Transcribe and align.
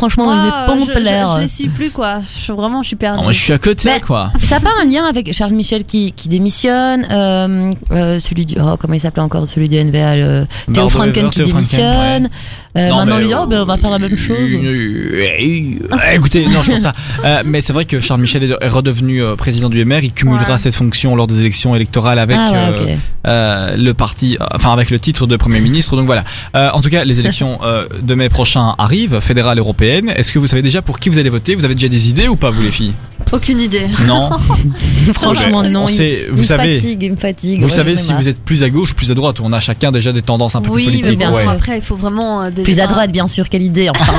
franchement, 0.00 0.24
Moi, 0.24 0.34
ne 0.36 0.50
pas 0.50 0.76
je, 0.78 0.84
je, 0.84 1.36
je 1.36 1.40
les 1.42 1.48
suis 1.48 1.68
plus 1.68 1.90
quoi. 1.90 2.22
Je 2.22 2.38
suis 2.44 2.52
vraiment, 2.54 2.82
je 2.82 2.88
suis 2.88 2.96
perdue. 2.96 3.22
Moi, 3.22 3.32
je 3.32 3.38
suis 3.38 3.52
à 3.52 3.58
côté, 3.58 3.90
Mais- 3.90 4.00
quoi. 4.00 4.32
Ça 4.42 4.54
n'a 4.54 4.60
pas 4.62 4.70
un 4.80 4.86
lien 4.86 5.04
avec 5.04 5.30
Charles 5.34 5.52
Michel 5.52 5.84
qui, 5.84 6.12
qui 6.12 6.30
démissionne, 6.30 7.06
euh, 7.10 7.70
euh, 7.90 8.18
celui 8.18 8.46
du, 8.46 8.54
oh, 8.58 8.76
comment 8.80 8.94
il 8.94 9.00
s'appelait 9.00 9.22
encore, 9.22 9.46
celui 9.46 9.68
du 9.68 9.76
NVA, 9.76 10.16
le 10.16 10.46
Théo 10.72 10.88
Franken 10.88 11.28
qui 11.28 11.42
démissionne. 11.42 12.30
Euh, 12.76 12.88
Non, 12.88 12.96
maintenant, 12.98 13.18
mais, 13.18 13.24
dit, 13.24 13.32
oh, 13.36 13.46
ben, 13.46 13.62
on 13.62 13.64
va 13.64 13.76
faire 13.76 13.90
la 13.90 13.98
même 13.98 14.16
chose. 14.16 14.54
Euh, 14.54 15.24
euh, 15.40 15.96
Écoutez, 16.14 16.46
non, 16.46 16.62
je 16.62 16.70
pense 16.72 16.82
pas. 16.82 16.92
Euh, 17.24 17.42
mais 17.44 17.60
c'est 17.60 17.72
vrai 17.74 17.84
que 17.84 18.00
Charles 18.00 18.20
Michel 18.20 18.44
est 18.44 18.50
est 18.60 18.68
redevenu 18.68 19.22
euh, 19.22 19.36
président 19.36 19.68
du 19.68 19.84
MR. 19.84 19.98
Il 20.02 20.12
cumulera 20.12 20.52
Ouais. 20.52 20.58
cette 20.58 20.74
fonction 20.74 21.14
lors 21.16 21.26
des 21.26 21.38
élections 21.40 21.74
électorales 21.74 22.18
avec 22.18 22.36
ah, 22.38 22.50
ouais, 22.50 22.56
euh, 22.58 22.94
ok. 22.94 22.98
euh, 23.26 23.76
le 23.76 23.92
parti, 23.92 24.36
euh, 24.40 24.46
enfin 24.54 24.72
avec 24.72 24.90
le 24.90 24.98
titre 24.98 25.26
de 25.26 25.36
Premier 25.36 25.60
ministre. 25.60 25.96
Donc 25.96 26.06
voilà. 26.06 26.24
Euh, 26.56 26.70
en 26.72 26.80
tout 26.80 26.88
cas, 26.88 27.04
les 27.04 27.20
élections 27.20 27.58
euh, 27.64 27.86
de 28.00 28.14
mai 28.14 28.28
prochain 28.30 28.74
arrivent, 28.78 29.20
fédérales, 29.20 29.58
européennes. 29.58 30.10
Est-ce 30.16 30.32
que 30.32 30.38
vous 30.38 30.46
savez 30.46 30.62
déjà 30.62 30.80
pour 30.80 30.98
qui 30.98 31.08
vous 31.10 31.18
allez 31.18 31.28
voter? 31.30 31.54
Vous 31.56 31.64
avez 31.64 31.74
déjà 31.74 31.88
des 31.88 32.08
idées 32.08 32.28
ou 32.28 32.36
pas, 32.36 32.50
vous 32.50 32.62
les 32.62 32.70
filles? 32.72 32.94
Aucune 33.32 33.60
idée. 33.60 33.86
Non. 34.06 34.30
Franchement, 35.14 35.62
non. 35.62 35.86
Il, 35.88 35.94
sait- 35.94 36.24
il 36.28 36.32
vous 36.34 36.40
me 36.42 36.46
savez, 36.46 36.74
fatigue, 36.76 37.02
il 37.02 37.10
me 37.12 37.16
fatigue. 37.16 37.58
vous 37.60 37.66
Ouais, 37.68 37.70
savez 37.72 37.96
si 37.96 38.12
vous 38.12 38.28
êtes 38.28 38.40
plus 38.40 38.62
à 38.62 38.70
gauche 38.70 38.92
ou 38.92 38.94
plus 38.94 39.10
à 39.10 39.14
droite. 39.14 39.40
On 39.42 39.52
a 39.52 39.60
chacun 39.60 39.92
déjà 39.92 40.12
des 40.12 40.22
tendances 40.22 40.54
un 40.56 40.62
peu 40.62 40.70
Oui, 40.70 40.84
plus 40.84 40.90
mais 40.92 40.98
politiques. 41.00 41.18
bien 41.18 41.32
ouais. 41.32 41.40
sûr. 41.42 41.50
Après, 41.50 41.76
il 41.78 41.82
faut 41.82 41.96
vraiment. 41.96 42.42
euh, 42.42 42.50
Plus 42.50 42.80
à 42.80 42.86
droite, 42.86 43.12
bien 43.12 43.26
sûr, 43.26 43.48
quelle 43.48 43.62
idée. 43.62 43.88
Enfin, 43.90 44.12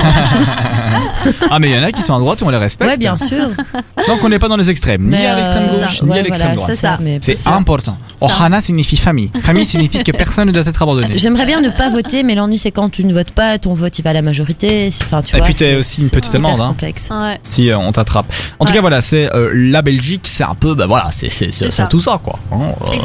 Ah 1.49 1.59
mais 1.59 1.69
il 1.69 1.75
y 1.75 1.79
en 1.79 1.83
a 1.83 1.91
qui 1.91 2.01
sont 2.01 2.15
à 2.15 2.19
droite 2.19 2.41
et 2.41 2.45
on 2.45 2.49
les 2.49 2.57
respecte. 2.57 2.89
ouais, 2.89 2.97
bien 2.97 3.17
sûr. 3.17 3.49
Donc 4.07 4.23
on 4.23 4.29
n'est 4.29 4.39
pas 4.39 4.47
dans 4.47 4.57
les 4.57 4.69
extrêmes, 4.69 5.03
ni 5.03 5.09
Mais, 5.11 5.25
à 5.25 5.35
l'extrême 5.35 5.63
euh, 5.69 5.81
gauche, 5.85 5.99
ça, 5.99 6.05
ni 6.05 6.11
à 6.13 6.15
l'extrême 6.21 6.39
voilà, 6.39 6.55
droite. 6.55 6.71
c'est 6.71 6.77
ça. 6.77 6.97
mais 7.01 7.19
C'est 7.21 7.37
sûr. 7.39 7.51
important. 7.53 7.97
Ohana 8.21 8.61
signifie 8.61 8.97
famille. 8.97 9.31
Famille 9.43 9.65
signifie 9.65 10.03
que 10.03 10.11
personne 10.11 10.47
ne 10.47 10.51
doit 10.51 10.63
être 10.65 10.81
abandonné. 10.81 11.17
J'aimerais 11.17 11.45
bien 11.45 11.61
ne 11.61 11.69
pas 11.69 11.89
voter, 11.89 12.23
mais 12.23 12.35
l'ennui 12.35 12.57
c'est 12.57 12.71
quand 12.71 12.89
tu 12.89 13.03
ne 13.03 13.13
votes 13.13 13.31
pas, 13.31 13.57
ton 13.59 13.73
vote 13.73 13.97
il 13.99 14.01
va 14.03 14.11
à 14.11 14.13
la 14.13 14.21
majorité. 14.21 14.89
Enfin, 15.03 15.21
tu 15.21 15.35
Et 15.35 15.39
vois, 15.39 15.47
puis 15.47 15.55
c'est- 15.55 15.75
aussi 15.75 16.01
une 16.03 16.09
petite 16.09 16.33
amende, 16.35 16.61
hein. 16.61 16.75
Si 17.43 17.69
euh, 17.69 17.77
on 17.77 17.91
t'attrape. 17.91 18.25
En 18.59 18.65
tout 18.65 18.73
cas 18.73 18.81
voilà, 18.81 18.90
c'est 18.99 19.33
euh, 19.33 19.51
la 19.53 19.81
Belgique, 19.81 20.21
c'est 20.27 20.43
un 20.43 20.55
peu, 20.59 20.75
bah 20.75 20.87
voilà, 20.87 21.07
c'est 21.11 21.29
c'est 21.29 21.51
c'est- 21.51 21.51
C'est 21.51 21.65
c'est 21.71 21.81
ça. 21.83 21.87
tout 21.87 22.01
ça 22.01 22.19
quoi. 22.21 22.39
hein, 22.51 22.57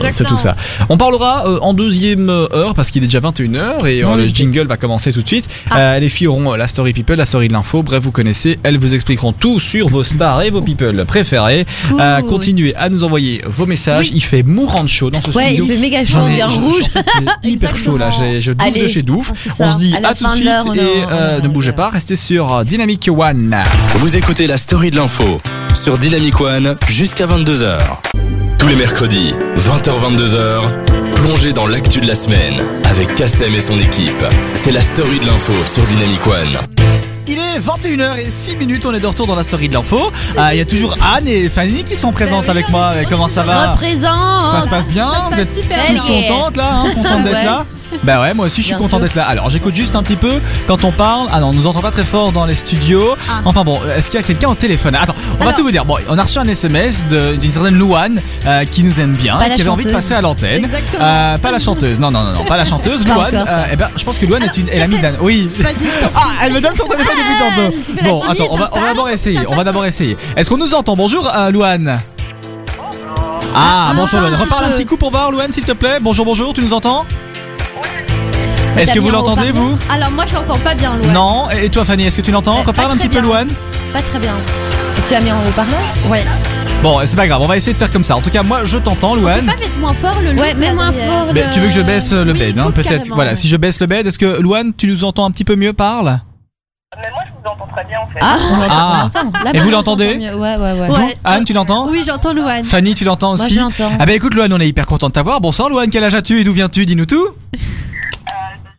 euh, 0.02 0.08
c'est 0.10 0.24
tout 0.24 0.36
ça. 0.36 0.56
On 0.88 0.96
parlera 0.96 1.46
euh, 1.46 1.58
en 1.60 1.74
deuxième 1.74 2.28
heure 2.30 2.74
parce 2.74 2.90
qu'il 2.90 3.04
est 3.04 3.06
déjà 3.06 3.20
21h 3.20 3.86
et 3.86 4.02
euh, 4.02 4.16
le 4.16 4.26
jingle 4.26 4.66
va 4.66 4.76
commencer 4.76 5.12
tout 5.12 5.22
de 5.22 5.28
suite. 5.28 5.48
Ah. 5.70 5.78
Euh, 5.78 5.98
les 6.00 6.08
filles 6.08 6.26
auront 6.26 6.52
euh, 6.54 6.56
la 6.56 6.66
story 6.66 6.92
people, 6.92 7.16
la 7.16 7.26
story 7.26 7.46
de 7.48 7.52
l'info. 7.52 7.82
Bref, 7.82 8.02
vous 8.02 8.10
connaissez. 8.10 8.58
Elles 8.64 8.78
vous 8.78 8.94
expliqueront 8.94 9.32
tout 9.32 9.60
sur 9.60 9.88
vos 9.88 10.02
stars 10.02 10.42
et 10.42 10.50
vos 10.50 10.62
people 10.62 11.04
préférés. 11.04 11.66
Cool. 11.88 12.00
Euh, 12.00 12.20
continuez 12.22 12.74
à 12.76 12.88
nous 12.88 13.04
envoyer 13.04 13.42
vos 13.46 13.66
messages. 13.66 14.06
Oui. 14.06 14.12
Il 14.16 14.24
fait 14.24 14.42
mourant 14.42 14.82
de 14.82 14.88
chaud 14.88 15.10
dans 15.10 15.20
ce 15.20 15.30
Ouais, 15.36 15.50
il 15.52 15.56
studio. 15.58 15.74
fait 15.74 15.80
méga 15.80 16.04
chaud, 16.04 16.26
ai- 16.26 16.34
bien 16.34 16.48
je- 16.48 16.60
rouge. 16.60 16.82
hyper 17.44 17.76
chaud 17.76 17.98
là. 17.98 18.10
J'ai- 18.10 18.40
Je 18.40 18.52
douffe 18.52 18.66
Allez. 18.66 18.82
de 18.82 18.88
chez 18.88 19.02
Douf. 19.02 19.32
Ah. 19.48 19.52
On 19.60 19.70
se 19.70 19.78
dit 19.78 19.94
À 20.02 20.14
tout 20.14 20.24
de 20.24 20.30
suite 20.32 20.48
on 20.66 20.72
et 20.74 20.80
on 21.40 21.42
ne 21.42 21.48
bougez 21.48 21.72
pas. 21.72 21.90
Restez 21.90 22.16
sur 22.16 22.64
Dynamic 22.64 23.08
One. 23.14 23.54
Vous 23.96 24.16
écoutez 24.16 24.46
la 24.46 24.56
story 24.56 24.90
de 24.90 24.96
l'info 24.96 25.40
sur 25.76 25.98
Dynamic 25.98 26.40
One 26.40 26.76
jusqu'à 26.88 27.26
22h. 27.26 27.78
Tous 28.58 28.66
les 28.68 28.76
mercredis, 28.76 29.34
20h-22h, 29.56 31.14
plongez 31.14 31.52
dans 31.52 31.66
l'actu 31.66 32.00
de 32.00 32.06
la 32.08 32.14
semaine 32.14 32.54
avec 32.90 33.14
Kassem 33.14 33.54
et 33.54 33.60
son 33.60 33.78
équipe. 33.78 34.24
C'est 34.54 34.72
la 34.72 34.80
story 34.80 35.20
de 35.20 35.26
l'info 35.26 35.52
sur 35.66 35.82
Dynamic 35.84 36.26
One. 36.26 36.66
Il 37.28 37.38
est 37.38 37.58
21h06 37.60 38.56
minutes, 38.56 38.86
on 38.86 38.94
est 38.94 39.00
de 39.00 39.06
retour 39.06 39.26
dans 39.26 39.34
la 39.34 39.44
story 39.44 39.68
de 39.68 39.74
l'info. 39.74 40.10
Ah, 40.36 40.54
Il 40.54 40.58
y 40.58 40.60
a 40.60 40.64
toujours 40.64 40.94
Anne 41.14 41.28
et 41.28 41.48
Fanny 41.48 41.84
qui 41.84 41.96
sont 41.96 42.12
présentes 42.12 42.44
oui, 42.44 42.50
avec 42.50 42.68
moi. 42.70 42.92
Et 43.00 43.04
Comment 43.04 43.28
ça 43.28 43.42
va 43.42 43.72
Représente. 43.72 44.52
Ça 44.52 44.62
se 44.62 44.68
passe 44.68 44.88
bien 44.88 45.12
Ça 45.12 45.18
se 45.18 45.22
Vous 45.24 45.30
passe 45.30 45.38
êtes 45.40 45.54
super 45.54 45.78
belle. 45.86 46.00
bien. 46.00 46.04
Yeah. 46.18 46.32
contente 46.32 46.56
là 46.56 46.70
hein, 46.74 46.84
Contente 46.94 47.24
d'être 47.24 47.34
Ouais. 47.36 47.44
là 47.44 47.64
Bah 48.04 48.20
ouais, 48.20 48.34
moi 48.34 48.46
aussi 48.46 48.62
je 48.62 48.66
suis 48.66 48.74
Bien 48.74 48.78
content 48.82 48.98
d'être 49.00 49.14
là. 49.14 49.24
Alors 49.26 49.50
j'écoute 49.50 49.74
juste 49.74 49.96
un 49.96 50.02
petit 50.02 50.16
peu 50.16 50.40
quand 50.66 50.84
on 50.84 50.92
parle. 50.92 51.28
Ah 51.32 51.40
non, 51.40 51.48
on 51.48 51.52
nous 51.52 51.66
entend 51.66 51.80
pas 51.80 51.90
très 51.90 52.02
fort 52.04 52.32
dans 52.32 52.44
les 52.46 52.54
studios. 52.54 53.16
Ah. 53.28 53.40
Enfin 53.44 53.64
bon, 53.64 53.80
est-ce 53.96 54.10
qu'il 54.10 54.20
y 54.20 54.22
a 54.22 54.26
quelqu'un 54.26 54.48
au 54.48 54.54
téléphone? 54.54 54.94
Attends, 54.94 55.14
on 55.40 55.44
va 55.44 55.52
tout 55.52 55.62
vous 55.62 55.70
dire. 55.70 55.84
Bon, 55.84 55.96
on 56.08 56.18
a 56.18 56.22
reçu 56.22 56.38
un 56.38 56.44
SMS 56.48 57.06
d'une 57.06 57.50
certaine 57.52 57.76
Louane 57.76 58.20
euh, 58.46 58.64
qui 58.64 58.82
nous 58.84 59.00
aime 59.00 59.12
bien, 59.12 59.38
qui 59.54 59.60
avait 59.60 59.70
envie 59.70 59.84
de 59.84 59.90
passer 59.92 60.14
à 60.14 60.20
l'antenne. 60.20 60.68
Euh, 61.00 61.38
pas 61.38 61.50
la 61.50 61.58
chanteuse, 61.58 61.98
non, 62.00 62.10
non, 62.10 62.22
non, 62.24 62.32
non, 62.32 62.44
pas 62.44 62.56
la 62.56 62.64
chanteuse. 62.64 63.04
Pas 63.04 63.14
Louane, 63.14 63.34
euh, 63.34 63.64
eh 63.72 63.76
ben, 63.76 63.88
je 63.96 64.04
pense 64.04 64.18
que 64.18 64.26
Louane 64.26 64.42
est 64.42 64.56
une. 64.56 64.68
Elle 64.70 64.82
a 64.82 64.86
mis. 64.88 65.00
Dan- 65.00 65.16
Oui. 65.20 65.48
Ah, 66.14 66.28
elle 66.44 66.52
me 66.54 66.60
donne 66.60 66.76
son 66.76 66.86
téléphone 66.86 67.14
depuis 67.16 67.72
Elle, 67.96 68.02
tantôt. 68.02 68.08
Bon, 68.08 68.22
attends, 68.30 68.44
on 68.50 68.56
va, 68.56 68.70
on 68.72 68.76
va 68.76 68.80
ça. 68.82 68.88
d'abord 68.88 69.08
essayer. 69.10 69.40
On 69.48 69.54
va 69.56 69.64
d'abord 69.64 69.84
essayer. 69.84 70.16
Est-ce 70.36 70.48
qu'on 70.48 70.56
nous 70.56 70.74
entend? 70.74 70.94
Bonjour, 70.94 71.28
euh, 71.34 71.50
Louane. 71.50 72.00
Ah, 73.54 73.88
Ah, 73.90 73.92
bonjour, 73.96 74.20
Louane. 74.20 74.34
Reparle 74.34 74.64
un 74.66 74.68
petit 74.70 74.86
coup 74.86 74.96
pour 74.96 75.10
voir, 75.10 75.30
Louane, 75.30 75.52
s'il 75.52 75.64
te 75.64 75.72
plaît. 75.72 75.98
Bonjour, 76.00 76.24
bonjour, 76.24 76.52
tu 76.54 76.62
nous 76.62 76.72
entends? 76.72 77.04
Est-ce 78.76 78.92
que 78.92 78.98
vous 79.00 79.10
l'entendez, 79.10 79.52
vous 79.52 79.76
Alors 79.90 80.10
moi 80.10 80.24
je 80.26 80.34
l'entends 80.34 80.58
pas 80.58 80.74
bien 80.74 80.96
Louane. 80.96 81.12
Non. 81.12 81.48
Et 81.50 81.68
toi, 81.70 81.84
Fanny, 81.84 82.04
est-ce 82.04 82.18
que 82.18 82.22
tu 82.22 82.30
l'entends 82.32 82.56
Eh, 82.60 82.64
pas 82.64 82.68
Reparle 82.72 82.92
un 82.92 82.96
petit 82.96 83.08
peu. 83.08 83.20
Louane. 83.20 83.48
Pas 83.92 84.02
très 84.02 84.18
bien. 84.18 84.34
Tu 85.08 85.14
as 85.14 85.20
mis 85.20 85.30
en 85.32 85.36
haut-parleur 85.36 85.80
Ouais. 86.10 86.24
Bon, 86.82 87.00
c'est 87.06 87.16
pas 87.16 87.26
grave, 87.26 87.40
on 87.42 87.46
va 87.46 87.56
essayer 87.56 87.72
de 87.72 87.78
faire 87.78 87.90
comme 87.90 88.04
ça. 88.04 88.16
En 88.16 88.20
tout 88.20 88.30
cas, 88.30 88.42
moi, 88.42 88.64
je 88.64 88.76
t'entends, 88.78 89.14
Louane. 89.14 89.46
pas 89.46 89.52
mettre 89.56 89.78
moins 89.78 89.94
fort 89.94 90.20
le 90.22 90.32
Ouais, 90.40 90.54
mets 90.54 90.74
moins 90.74 90.92
fort. 90.92 91.26
Mais 91.34 91.50
tu 91.52 91.60
veux 91.60 91.68
que 91.68 91.74
je 91.74 91.80
baisse 91.80 92.12
euh, 92.12 92.24
le 92.24 92.32
Oui, 92.32 92.38
bed, 92.38 92.58
hein, 92.58 92.70
peut-être. 92.70 93.08
Voilà, 93.14 93.30
ouais. 93.30 93.36
si 93.36 93.48
je 93.48 93.56
baisse 93.56 93.80
le 93.80 93.86
bed, 93.86 94.06
est-ce 94.06 94.18
que 94.18 94.40
Louane, 94.40 94.72
tu 94.76 94.86
nous 94.86 95.02
entends 95.04 95.24
un 95.24 95.30
petit 95.30 95.44
peu 95.44 95.56
mieux 95.56 95.72
Parle. 95.72 96.20
Mais 96.96 97.10
moi, 97.10 97.22
je 97.26 97.32
vous 97.32 97.50
entends 97.50 97.66
très 97.74 97.84
bien 97.84 97.98
en 98.00 98.06
fait. 98.08 98.18
Ah. 98.20 99.08
Ah. 99.14 99.42
Là, 99.44 99.50
Et 99.54 99.58
vous 99.58 99.70
l'entendez. 99.70 100.16
Ouais, 100.16 100.34
ouais, 100.34 100.56
ouais. 100.56 100.88
Vous. 100.88 100.96
Anne, 101.24 101.44
tu 101.44 101.52
l'entends 101.52 101.88
Oui, 101.88 102.02
j'entends 102.06 102.32
Louane. 102.34 102.64
Fanny, 102.64 102.94
tu 102.94 103.04
l'entends 103.04 103.36
Moi, 103.36 103.44
aussi 103.46 103.54
l'entends. 103.54 103.90
Ah 103.98 104.06
bah 104.06 104.12
écoute 104.12 104.34
Louane, 104.34 104.52
on 104.52 104.60
est 104.60 104.68
hyper 104.68 104.86
content 104.86 105.08
de 105.08 105.12
t'avoir. 105.12 105.40
Bonsoir 105.40 105.68
Louane, 105.68 105.90
quel 105.90 106.04
âge 106.04 106.14
as-tu 106.14 106.40
et 106.40 106.44
d'où 106.44 106.52
viens-tu? 106.52 106.86
Dis-nous 106.86 107.06
tout. 107.06 107.26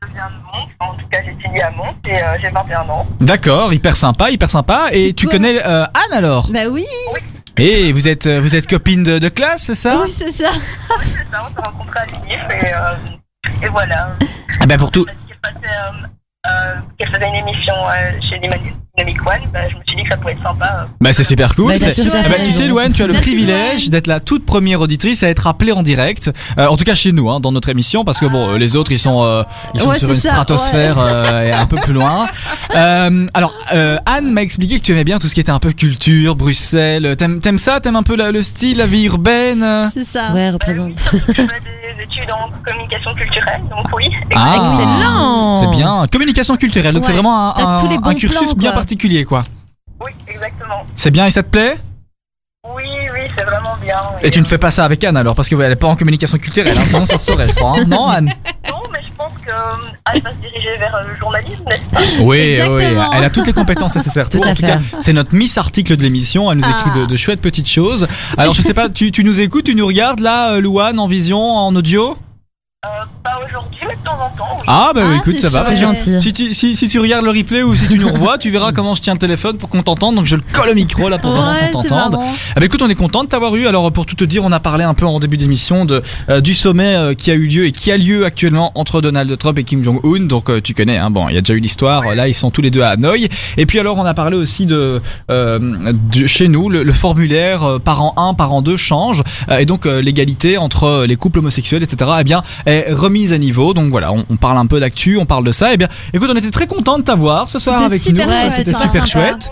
Je 0.04 0.14
viens 0.14 0.30
de 0.30 0.36
Mons, 0.44 0.70
en 0.80 0.94
tout 0.96 1.08
cas 1.10 1.20
j'étudie 1.24 1.62
à 1.62 1.72
Mons 1.72 1.96
et 2.08 2.22
euh, 2.22 2.38
j'ai 2.42 2.50
21 2.50 2.82
ans. 2.90 3.08
D'accord, 3.20 3.74
hyper 3.74 3.96
sympa, 3.96 4.30
hyper 4.30 4.50
sympa. 4.50 4.90
Et 4.92 5.14
tu 5.14 5.26
quoi 5.26 5.34
connais 5.38 5.60
euh, 5.66 5.84
Anne 5.86 6.14
alors? 6.14 6.50
Bah 6.52 6.68
oui, 6.70 6.86
Et 7.58 7.92
vous 7.92 8.08
êtes 8.08 8.28
euh, 8.28 8.40
vous 8.40 8.56
êtes 8.56 8.68
copine 8.68 9.04
de, 9.04 9.18
de 9.20 9.30
classe, 9.30 9.64
c'est 9.64 9.76
ça? 9.76 10.02
Oui 10.04 10.12
c'est 10.16 10.32
ça. 10.32 10.50
C'est 11.02 11.14
ça, 11.32 11.50
on 11.50 11.56
s'est 11.56 11.70
rencontrés 11.70 12.00
à 12.00 12.06
l'UNIF 12.06 12.40
et, 12.62 12.74
euh, 12.74 13.66
et 13.66 13.70
voilà. 13.70 14.16
Ah 14.60 14.66
bah 14.68 14.78
pour 14.78 14.92
tout. 14.92 15.06
Parce 15.06 15.18
qu'elle 15.28 15.62
passait, 15.62 15.74
euh, 15.78 16.08
qu'elle 16.98 17.10
faisait 17.10 17.28
une 17.28 17.48
émission 17.48 17.74
euh, 17.74 18.12
chez 18.22 18.40
Dynamic 18.40 19.20
One, 19.28 19.50
bah, 19.54 19.60
je 19.70 19.76
me 19.76 19.82
suis 19.88 19.96
dit 19.98 20.04
que 20.04 20.10
ça 20.10 20.18
pourrait 20.18 20.34
être 20.34 20.42
sympa. 20.44 20.80
euh. 20.84 20.86
Bah 21.02 21.14
c'est 21.14 21.24
super 21.24 21.54
cool. 21.56 21.68
Bah, 21.68 21.74
C'est- 21.80 21.90
Ah 22.08 22.24
fait 22.24 22.30
bah, 22.30 22.36
tu 22.44 22.52
sais 22.52 22.68
Louane, 22.68 22.94
tu 22.94 23.04
as 23.04 23.08
le 23.08 23.14
Merci, 23.14 23.30
privilège 23.30 23.82
Louane. 23.82 23.90
d'être 23.90 24.08
la 24.08 24.20
toute 24.20 24.46
première 24.46 24.82
auditrice 24.82 25.22
à 25.24 25.30
être 25.30 25.46
appelée 25.48 25.72
en 25.72 25.84
direct. 25.84 26.32
Euh, 26.58 26.68
en 26.68 26.78
tout 26.78 26.84
cas 26.84 26.96
chez 26.96 27.12
nous, 27.12 27.30
hein, 27.30 27.40
dans 27.40 27.52
notre 27.52 27.70
émission, 27.70 28.04
parce 28.06 28.20
que 28.20 28.26
bon, 28.26 28.50
euh, 28.54 28.58
les 28.58 28.76
autres 28.76 28.92
ils 28.92 28.98
sont 29.00 29.24
euh, 29.24 29.44
ils 29.76 29.80
sont 29.82 29.90
Ouais, 29.90 30.00
sur 30.00 30.10
une 30.12 30.20
ça, 30.20 30.32
stratosphère 30.32 30.96
euh, 31.00 31.44
et 31.48 31.52
un 31.52 31.66
peu 31.66 31.78
plus 31.78 31.94
loin. 31.94 32.26
Euh, 32.76 33.26
alors 33.34 33.54
euh, 33.74 33.98
Anne 34.06 34.30
m'a 34.32 34.42
expliqué 34.42 34.78
que 34.78 34.84
tu 34.84 34.92
aimais 34.92 35.06
bien 35.06 35.20
tout 35.20 35.28
ce 35.28 35.34
qui 35.34 35.40
était 35.40 35.52
un 35.54 35.60
peu 35.60 35.72
culture, 35.72 36.36
Bruxelles. 36.36 37.16
T'aimes 37.18 37.40
t'aimes 37.40 37.58
ça? 37.58 37.80
T'aimes 37.80 37.96
un 37.96 38.04
peu 38.04 38.16
la- 38.16 38.32
le 38.32 38.44
style, 38.44 38.78
la 38.78 38.86
vie 38.86 39.06
urbaine? 39.06 39.64
Euh 39.64 39.88
C'est 39.94 40.04
ça. 40.04 40.34
Ouais, 40.34 40.50
Euh, 40.50 40.52
représente. 40.52 40.90
oui, 40.90 40.96
surtout 40.98 41.26
que 41.34 41.34
je 41.34 41.42
fais 41.48 41.96
des 41.98 42.04
études 42.04 42.30
en 42.30 42.50
communication 42.64 43.16
culturelle, 43.16 43.62
donc 43.72 43.88
oui. 43.96 44.10
Ah. 44.36 44.56
Excellent. 44.58 45.56
C'est 45.56 45.78
bien. 45.78 46.06
Communication 46.28 46.58
culturelle, 46.58 46.94
donc 46.94 47.06
c'est 47.06 47.14
vraiment 47.14 47.56
un, 47.58 48.14
cursus 48.14 48.38
plans, 48.48 48.54
bien 48.54 48.74
particulier, 48.74 49.24
quoi. 49.24 49.46
Oui, 50.04 50.12
exactement. 50.28 50.86
C'est 50.94 51.10
bien 51.10 51.26
et 51.26 51.32
ça 51.32 51.42
te 51.42 51.48
plaît? 51.48 51.78
Oui, 52.76 52.84
oui, 53.14 53.22
c'est 53.38 53.46
vraiment 53.46 53.78
bien. 53.82 53.96
Et 54.22 54.30
tu 54.30 54.42
ne 54.42 54.46
fais 54.46 54.58
pas 54.58 54.70
ça 54.70 54.84
avec 54.84 55.02
Anne 55.06 55.16
alors, 55.16 55.36
parce 55.36 55.48
qu'elle 55.48 55.62
est 55.62 55.76
pas 55.78 55.88
en 55.88 55.96
communication 55.96 56.38
culturelle, 56.38 56.78
hein, 56.78 56.86
sinon 56.86 57.06
ça 57.06 57.18
se 57.18 57.28
saurait, 57.32 57.48
je 57.48 57.56
crois. 57.56 57.78
hein. 57.80 57.86
Non, 57.88 58.08
Anne? 58.08 58.26
Non, 58.70 58.76
mais 58.92 59.00
je 59.08 59.14
pense 59.18 59.32
qu'elle 59.42 60.22
va 60.22 60.30
se 60.32 60.36
diriger 60.36 60.78
vers 60.78 60.94
euh, 60.96 61.04
le 61.14 61.18
journalisme, 61.18 61.64
n'est-ce 61.66 61.96
pas? 61.96 62.02
Oui, 62.24 62.60
oui, 62.70 62.84
elle 63.14 63.24
a 63.24 63.30
toutes 63.30 63.48
les 63.48 63.54
compétences 63.54 63.96
nécessaires. 63.96 64.28
Tout 64.28 64.42
à 64.44 64.48
en 64.50 64.54
tout 64.54 64.60
fait. 64.62 64.68
cas, 64.68 64.80
c'est 65.00 65.14
notre 65.14 65.34
Miss 65.34 65.58
Article 65.58 65.96
de 65.96 66.04
l'émission. 66.04 66.52
Elle 66.52 66.58
nous 66.58 66.70
écrit 66.70 66.92
Ah. 66.94 66.98
de, 67.00 67.06
de 67.06 67.16
chouettes 67.16 67.40
petites 67.40 67.70
choses. 67.70 68.06
Alors, 68.38 68.54
je 68.54 68.62
sais 68.62 68.74
pas, 68.74 68.90
tu, 68.90 69.12
tu 69.14 69.24
nous 69.24 69.40
écoutes, 69.40 69.64
tu 69.64 69.76
nous 69.76 69.88
regardes 69.88 70.20
là, 70.20 70.52
euh, 70.56 70.60
Louane, 70.60 71.00
en 71.00 71.08
vision, 71.08 71.40
en 71.42 71.74
audio? 71.74 72.18
Euh, 72.86 72.90
Pas 72.90 73.06
aujourd'hui, 73.46 73.80
mais 73.88 73.96
de 73.96 74.02
temps 74.04 74.14
en 74.20 74.38
temps, 74.38 74.58
oui. 74.58 74.64
Ah, 74.68 74.92
bah 74.94 75.02
Ah, 75.06 75.16
écoute, 75.18 75.36
c'est 75.36 75.42
ça 75.42 75.50
va. 75.50 75.62
chouette. 75.64 75.80
parce 75.82 75.98
C'est 76.00 76.12
que 76.12 76.12
gentil. 76.16 76.22
Si 76.22 76.34
tu, 76.34 76.54
si, 76.54 76.76
si 76.76 76.88
tu 76.90 77.00
regardes 77.00 77.26
le 77.26 77.32
replay 77.32 77.64
ou 77.64 77.76
si 77.76 77.88
tu 77.88 77.98
nous 78.00 78.08
revois, 78.10 78.38
tu 78.38 78.50
verras 78.50 78.72
comment 78.72 78.96
je 78.96 79.02
tiens 79.02 79.14
le 79.14 79.20
téléphone 79.20 79.58
pour 79.58 79.70
qu'on 79.70 79.84
t'entende. 79.84 80.16
Donc, 80.16 80.26
je 80.26 80.36
le 80.36 80.44
colle 80.54 80.70
au 80.70 80.76
micro 80.76 81.10
là 81.10 81.18
pour 81.18 81.32
Ouais, 81.32 81.38
vraiment 81.38 81.72
qu'on 81.82 81.84
t'entende. 81.84 82.18
Ah 82.56 82.60
bah 82.60 82.66
écoute, 82.66 82.82
on 82.82 82.90
est 82.90 82.96
content 82.96 83.24
de 83.24 83.30
t'avoir 83.30 83.56
eu. 83.56 83.68
Alors 83.68 83.92
pour 83.92 84.06
tout 84.06 84.16
te 84.16 84.24
dire, 84.24 84.44
on 84.44 84.52
a 84.52 84.60
parlé 84.60 84.84
un 84.84 84.94
peu 84.94 85.06
en 85.06 85.20
début 85.20 85.38
d'émission 85.38 85.86
de 85.86 86.02
euh, 86.30 86.42
du 86.42 86.54
sommet 86.54 86.96
euh, 86.96 87.14
qui 87.14 87.32
a 87.32 87.34
eu 87.34 87.48
lieu 87.48 87.66
et 87.66 87.72
qui 87.72 87.92
a 87.92 87.98
lieu 87.98 88.26
actuellement 88.26 88.72
entre 88.76 89.02
Donald 89.02 89.36
Trump 89.38 89.58
et 89.60 89.64
Kim 89.64 89.84
Jong 89.84 90.00
Un. 90.04 90.26
Donc 90.26 90.50
euh, 90.50 90.62
tu 90.62 90.74
connais, 90.74 90.98
hein, 90.98 91.10
bon, 91.10 91.30
il 91.30 91.36
y 91.36 91.38
a 91.38 91.42
déjà 91.42 91.54
eu 91.54 91.60
l'histoire. 91.60 92.16
Là, 92.16 92.28
ils 92.28 92.34
sont 92.34 92.52
tous 92.52 92.62
les 92.62 92.72
deux 92.72 92.82
à 92.82 92.90
Hanoï. 92.90 93.28
Et 93.58 93.66
puis 93.66 93.80
alors, 93.80 93.98
on 93.98 94.06
a 94.06 94.14
parlé 94.14 94.38
aussi 94.38 94.66
de, 94.66 95.02
euh, 95.30 95.60
de 95.94 96.26
chez 96.26 96.48
nous, 96.48 96.70
le, 96.70 96.84
le 96.84 96.94
formulaire 96.94 97.64
euh, 97.64 97.80
parent 97.80 98.14
1, 98.18 98.34
parent 98.34 98.62
2 98.62 98.76
change 98.78 99.24
Euh, 99.50 99.58
et 99.60 99.66
donc 99.66 99.86
euh, 99.86 100.02
l'égalité 100.02 100.58
entre 100.58 101.06
les 101.08 101.16
couples 101.16 101.40
homosexuels, 101.40 101.84
etc. 101.84 102.12
Eh 102.20 102.24
bien, 102.24 102.44
est 102.66 102.88
remise 102.92 103.27
à 103.34 103.38
niveau. 103.38 103.74
Donc 103.74 103.90
voilà, 103.92 104.12
on, 104.14 104.26
on 104.30 104.38
parle 104.38 104.58
un 104.58 104.66
peu 104.66 104.80
d'actu, 104.80 105.18
on 105.18 105.26
parle 105.26 105.44
de 105.44 105.52
ça. 105.52 105.74
Eh 105.74 105.78
bien, 105.78 105.88
écoute, 106.14 106.30
on 106.32 106.36
était 106.38 106.52
très 106.52 106.68
content 106.68 106.98
de 106.98 107.04
t'avoir 107.04 107.48
ce 107.50 107.60
soir 107.60 107.82
avec 107.84 108.02
super 108.02 108.28
nous. 108.28 108.34
C'était 108.56 108.74
super 108.74 109.08
chouette. 109.08 109.50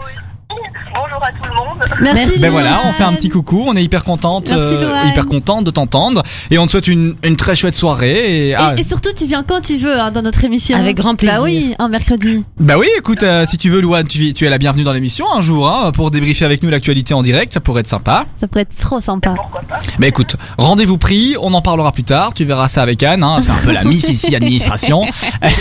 Bonjour 0.50 1.22
à 1.24 1.32
tout 1.32 1.50
le 1.50 1.56
monde. 1.56 1.78
Merci. 2.02 2.40
Ben 2.40 2.52
voilà, 2.52 2.82
on 2.86 2.94
fait 2.94 3.04
un 3.04 3.14
petit 3.14 3.30
coucou, 3.30 3.64
on 3.68 3.76
est 3.76 3.84
hyper 3.84 4.04
contente, 4.06 4.50
Merci, 4.50 4.64
euh, 4.64 4.86
Louane. 4.88 5.08
hyper 5.10 5.26
contente 5.26 5.66
de 5.66 5.72
t'entendre 5.72 6.24
et 6.52 6.58
on 6.58 6.66
te 6.66 6.72
souhaite 6.72 6.88
une, 6.88 7.16
une 7.26 7.36
très 7.36 7.56
chouette 7.56 7.76
soirée. 7.76 8.14
Et, 8.14 8.50
Et, 8.50 8.56
ah, 8.56 8.76
et 8.78 8.84
surtout, 8.84 9.10
tu 9.16 9.26
viens 9.26 9.44
quand 9.44 9.62
tu 9.62 9.78
veux 9.78 10.00
hein, 10.00 10.12
dans 10.12 10.22
notre 10.22 10.44
émission. 10.44 10.78
Avec 10.78 10.96
grand 10.98 11.16
plaisir. 11.16 11.38
Bah 11.40 11.44
oui, 11.44 11.76
un 11.80 11.90
mercredi. 11.90 12.46
Bah 12.60 12.78
oui, 12.78 12.88
écoute, 12.98 13.24
euh, 13.24 13.46
si 13.46 13.58
tu 13.58 13.70
veux, 13.70 13.82
Louane, 13.82 14.08
tu, 14.08 14.34
tu 14.34 14.46
es 14.46 14.50
la 14.50 14.58
bienvenue 14.58 14.84
dans 14.84 14.94
l'émission 14.94 15.26
un 15.34 15.42
jour 15.42 15.68
hein, 15.70 15.92
pour 15.92 16.12
débriefer 16.12 16.46
avec 16.46 16.64
nous 16.64 16.70
l'actualité 16.70 17.14
en 17.14 17.24
direct, 17.24 17.54
ça 17.54 17.60
pourrait 17.60 17.82
être 17.82 17.88
sympa. 17.88 18.26
Ça 18.40 18.48
pourrait 18.48 18.62
être 18.62 18.78
trop 18.80 19.02
sympa. 19.02 19.34
Pas 19.68 19.80
Bah 20.00 20.08
écoute, 20.08 20.36
rendez-vous 20.58 20.98
pris, 20.98 21.36
on 21.42 21.54
en 21.54 21.62
parlera 21.62 21.92
plus 21.92 22.04
tard, 22.04 22.34
tu 22.34 22.46
verras 22.46 22.68
ça 22.70 22.84
avec 22.84 23.02
Anne, 23.04 23.24
hein, 23.24 23.40
c'est 23.42 23.52
un 23.52 23.58
peu 23.64 23.72
la 23.72 23.84
Miss 23.84 24.08
ici 24.10 24.36
administration, 24.36 25.04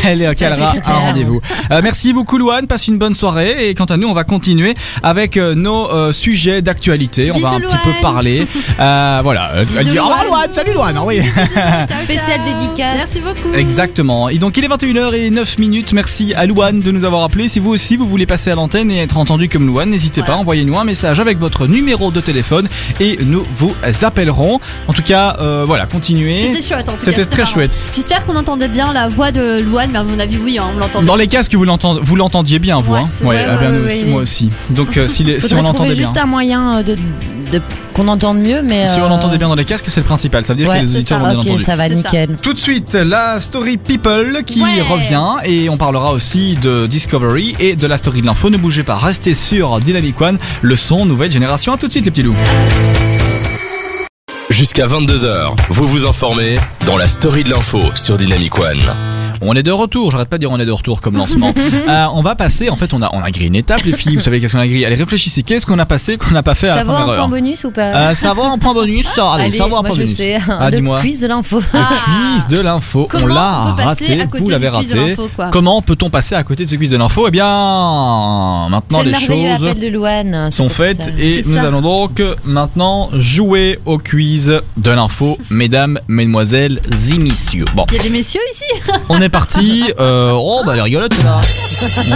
elle 0.04 0.22
euh, 0.22 0.34
calera 0.34 0.74
un 0.86 0.92
rendez-vous. 0.98 1.40
Euh, 1.70 1.80
merci 1.82 2.12
beaucoup 2.12 2.38
Louane, 2.38 2.66
passe 2.66 2.86
une 2.86 2.98
bonne 2.98 3.14
soirée 3.14 3.68
et 3.68 3.74
quant 3.74 3.84
à 3.86 3.96
nous, 3.96 4.08
on 4.08 4.14
va 4.14 4.24
continuer 4.24 4.73
avec 5.02 5.36
euh, 5.36 5.54
nos 5.54 5.90
euh, 5.90 6.12
sujets 6.12 6.62
d'actualité, 6.62 7.30
on 7.32 7.40
va 7.40 7.50
un 7.50 7.60
petit 7.60 7.76
peu 7.84 7.90
parler. 8.00 8.46
Euh, 8.80 9.20
voilà, 9.22 9.50
elle 9.54 9.86
dit 9.86 9.98
au 9.98 10.02
revoir 10.02 10.24
Louane. 10.24 10.26
Louane, 10.26 10.52
salut 10.52 10.72
Louane, 10.72 10.96
ah 10.98 11.04
oui. 11.04 11.18
Spécial 12.04 12.40
dédicace. 12.44 12.96
Merci 12.96 13.20
beaucoup. 13.20 13.54
Exactement. 13.54 14.28
Et 14.28 14.38
donc 14.38 14.56
il 14.56 14.64
est 14.64 14.68
21h09 14.68 15.60
minutes. 15.60 15.92
Merci 15.92 16.34
à 16.34 16.46
Louane 16.46 16.80
de 16.80 16.90
nous 16.90 17.04
avoir 17.04 17.22
appelé. 17.22 17.48
Si 17.48 17.60
vous 17.60 17.70
aussi 17.70 17.96
vous 17.96 18.08
voulez 18.08 18.26
passer 18.26 18.50
à 18.50 18.56
l'antenne 18.56 18.90
et 18.90 18.98
être 18.98 19.16
entendu 19.16 19.48
comme 19.48 19.66
Louane, 19.66 19.90
n'hésitez 19.90 20.22
pas, 20.22 20.36
envoyez-nous 20.36 20.76
un 20.76 20.84
message 20.84 21.20
avec 21.20 21.38
votre 21.38 21.66
numéro 21.66 22.10
de 22.10 22.20
téléphone 22.20 22.68
et 23.00 23.18
nous 23.24 23.44
vous 23.52 23.74
appellerons. 24.02 24.60
En 24.88 24.92
tout 24.92 25.02
cas, 25.02 25.36
euh, 25.40 25.64
voilà, 25.66 25.86
continuez. 25.86 26.52
C'était 26.52 26.62
chouette 26.62 26.88
en 26.88 26.92
tout 26.92 27.04
cas. 27.04 27.12
C'était 27.12 27.26
très 27.26 27.42
marrant. 27.42 27.52
chouette. 27.52 27.72
J'espère 27.94 28.24
qu'on 28.24 28.36
entendait 28.36 28.68
bien 28.68 28.92
la 28.92 29.08
voix 29.08 29.32
de 29.32 29.60
Louane, 29.60 29.90
mais 29.92 29.98
à 29.98 30.04
mon 30.04 30.18
avis, 30.18 30.38
oui, 30.38 30.58
hein, 30.58 30.70
on 30.74 30.78
l'entendait. 30.78 31.06
Dans 31.06 31.16
les 31.16 31.26
casques, 31.26 31.54
vous 31.54 31.64
l'entendez, 31.64 32.00
vous 32.02 32.16
l'entendiez 32.16 32.58
bien, 32.58 32.80
vous. 32.80 32.92
Ouais, 32.92 33.00
hein 33.00 33.08
c'est 33.12 33.26
ça, 33.26 33.32
ah 33.34 33.56
ben, 33.58 33.72
ouais, 33.72 33.80
ouais, 33.80 33.86
ouais. 33.86 34.04
moi 34.10 34.22
aussi. 34.22 34.50
Donc 34.70 34.96
euh, 34.96 35.08
si, 35.08 35.24
les- 35.24 35.40
si 35.40 35.48
Faudrait 35.48 35.60
on 35.60 35.62
l'entendait 35.64 35.94
bien. 35.94 36.04
juste 36.06 36.16
un 36.16 36.26
moyen 36.26 36.78
euh, 36.78 36.82
de, 36.82 36.94
de 37.52 37.60
qu'on 37.92 38.08
entende 38.08 38.38
mieux, 38.38 38.62
mais. 38.62 38.86
Si 38.86 38.98
on 38.98 39.04
euh, 39.04 39.08
l'entendait 39.08 39.38
bien 39.38 39.48
dans 39.48 39.54
les 39.54 39.64
casques, 39.64 39.84
c'est 39.88 40.00
le 40.00 40.06
principal. 40.06 40.42
Ça 40.42 40.52
veut 40.54 40.56
dire 40.58 40.68
ouais, 40.68 40.80
que 40.80 40.84
les 40.84 40.96
auditeurs 40.96 41.20
ça. 41.20 41.26
l'ont 41.26 41.30
bien 41.34 41.40
Ok, 41.40 41.46
entendu. 41.48 41.64
ça 41.64 41.76
va 41.76 41.86
ça. 41.88 41.94
nickel. 41.94 42.36
Tout 42.42 42.54
de 42.54 42.58
suite, 42.58 42.94
la 42.94 43.40
story 43.40 43.76
people 43.76 44.42
qui 44.44 44.62
Ouais. 44.62 44.80
revient 44.90 45.32
et 45.44 45.68
on 45.68 45.76
parlera 45.76 46.12
aussi 46.12 46.54
de 46.62 46.86
Discovery 46.86 47.54
et 47.60 47.76
de 47.76 47.86
la 47.86 47.98
story 47.98 48.22
de 48.22 48.26
l'info. 48.26 48.48
Ne 48.50 48.56
bougez 48.56 48.82
pas, 48.82 48.96
restez 48.96 49.34
sur 49.34 49.78
Dynamic 49.80 50.20
One, 50.20 50.38
le 50.62 50.76
son 50.76 51.04
nouvelle 51.06 51.30
génération. 51.30 51.72
À 51.72 51.76
tout 51.76 51.86
de 51.86 51.92
suite 51.92 52.04
les 52.06 52.10
petits 52.10 52.22
loups. 52.22 52.34
Jusqu'à 54.50 54.86
22h, 54.86 55.54
vous 55.70 55.88
vous 55.88 56.06
informez 56.06 56.56
dans 56.86 56.96
la 56.96 57.08
story 57.08 57.44
de 57.44 57.50
l'info 57.50 57.80
sur 57.94 58.16
Dynamic 58.16 58.58
One. 58.58 58.78
On 59.46 59.54
est 59.54 59.62
de 59.62 59.70
retour, 59.70 60.10
j'arrête 60.10 60.28
pas 60.28 60.36
de 60.36 60.40
dire 60.40 60.50
on 60.50 60.58
est 60.58 60.64
de 60.66 60.72
retour 60.72 61.00
comme 61.00 61.16
lancement. 61.16 61.52
Euh, 61.86 62.06
on 62.14 62.22
va 62.22 62.34
passer, 62.34 62.70
en 62.70 62.76
fait 62.76 62.94
on 62.94 63.02
a, 63.02 63.10
on 63.12 63.22
a 63.22 63.30
grillé 63.30 63.48
une 63.48 63.56
étape 63.56 63.82
les 63.84 63.92
filles, 63.92 64.14
vous 64.16 64.22
savez 64.22 64.40
qu'est-ce 64.40 64.52
qu'on 64.54 64.58
a 64.60 64.66
grillé 64.66 64.86
Allez 64.86 64.94
réfléchissez, 64.96 65.42
qu'est-ce 65.42 65.66
qu'on 65.66 65.78
a 65.78 65.84
passé 65.86 66.16
qu'on 66.16 66.30
n'a 66.30 66.42
pas 66.42 66.54
fait 66.54 66.68
à 66.68 66.76
la 66.76 66.80
Savoir 66.80 67.00
première 67.02 67.14
un 67.14 67.28
point 67.28 67.28
bonus 67.40 67.64
ou 67.64 67.70
pas? 67.70 67.82
Euh, 68.10 68.14
Savoir 68.14 68.52
un 68.52 68.58
point 68.58 68.72
bonus, 68.74 69.06
ça, 69.06 69.32
allez, 69.32 69.44
Allez, 69.44 69.58
savoir 69.58 69.80
un 69.80 69.82
moi 69.82 69.90
point 69.90 69.98
je 69.98 70.02
bonus. 70.04 70.16
sais. 70.16 70.38
Ah, 70.48 70.70
dis-moi. 70.70 71.00
quiz 71.00 71.20
de 71.20 71.26
l'info. 71.26 71.60
Ah. 71.74 71.88
Quiz 72.38 72.56
de 72.56 72.62
l'info, 72.62 73.08
on 73.22 73.26
l'a 73.26 73.50
raté, 73.72 74.18
vous 74.38 74.48
l'avez 74.48 74.68
raté. 74.68 75.16
Comment 75.52 75.82
peut-on 75.82 76.08
passer 76.10 76.34
à 76.34 76.42
côté 76.42 76.64
de 76.64 76.70
ce 76.70 76.76
quiz 76.76 76.90
de 76.90 76.96
l'info? 76.96 77.26
Eh 77.28 77.30
bien, 77.30 78.68
maintenant 78.70 79.02
les 79.02 79.14
choses 79.14 79.28
de 79.80 79.88
Louane. 79.88 80.48
c'est 80.50 80.56
sont 80.56 80.68
faites 80.68 81.02
ça. 81.04 81.10
et 81.18 81.42
nous 81.44 81.54
ça. 81.54 81.62
allons 81.62 81.82
donc 81.82 82.22
maintenant 82.44 83.10
jouer 83.14 83.78
au 83.84 83.98
quiz 83.98 84.60
de 84.76 84.90
l'info, 84.90 85.38
mesdames, 85.50 85.98
mesdemoiselles 86.08 86.80
et 87.14 87.18
messieurs. 87.18 87.66
Bon, 87.74 87.84
Il 87.90 87.96
y 87.96 88.00
a 88.00 88.02
des 88.02 88.10
messieurs 88.10 88.40
ici? 88.52 88.64
On 89.08 89.20
est 89.20 89.28
parti. 89.34 89.84
Euh, 89.98 90.32
oh, 90.32 90.62
bah, 90.64 90.74
les 90.76 90.80
rigolotes, 90.80 91.22
là. 91.24 91.40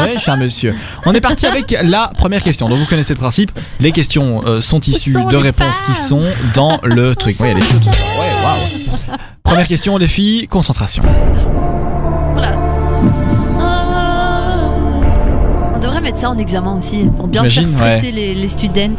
Ouais, 0.03 0.19
cher 0.21 0.37
monsieur. 0.37 0.75
On 1.05 1.13
est 1.13 1.21
parti 1.21 1.47
avec 1.47 1.77
la 1.83 2.13
première 2.17 2.43
question. 2.43 2.69
Donc, 2.69 2.79
vous 2.79 2.87
connaissez 2.87 3.13
le 3.15 3.19
principe. 3.19 3.51
Les 3.81 3.93
questions 3.93 4.43
euh, 4.47 4.61
sont 4.61 4.81
issues 4.81 5.15
sont 5.15 5.27
de 5.27 5.37
réponses 5.37 5.81
qui 5.81 5.95
sont 5.95 6.23
dans 6.55 6.79
le 6.85 7.15
truc. 7.17 7.35
Ouais, 7.41 7.51
il 7.51 7.53
y 7.53 7.53
a 7.53 7.55
des 7.55 7.61
choses. 7.61 7.87
Ouais, 7.87 8.31
waouh. 8.45 9.17
Première 9.43 9.67
question, 9.67 9.97
les 9.99 10.07
filles, 10.09 10.47
concentration. 10.47 11.03
On 15.75 15.79
devrait 15.79 16.01
mettre 16.01 16.19
ça 16.19 16.31
en 16.31 16.39
examen 16.39 16.77
aussi, 16.77 17.09
pour 17.17 17.27
bien 17.27 17.43
T'imagines, 17.43 17.77
faire 17.77 17.99
stresser 17.99 18.13
les, 18.13 18.35
les 18.35 18.49
students. 18.49 18.97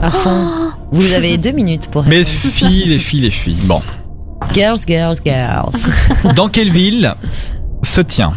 À 0.00 0.10
fond. 0.10 0.48
Vous 0.90 1.12
avez 1.12 1.38
deux 1.38 1.52
minutes 1.52 1.88
pour 1.90 2.04
Mes 2.04 2.18
répondre. 2.22 2.52
filles, 2.54 2.84
les 2.86 2.98
filles, 2.98 3.20
les 3.20 3.30
filles. 3.30 3.60
Bon. 3.64 3.80
Girls, 4.52 4.78
girls, 4.86 5.16
girls. 5.24 5.90
Dans 6.34 6.48
quelle 6.48 6.70
ville 6.70 7.12
se 7.82 8.00
tient 8.00 8.34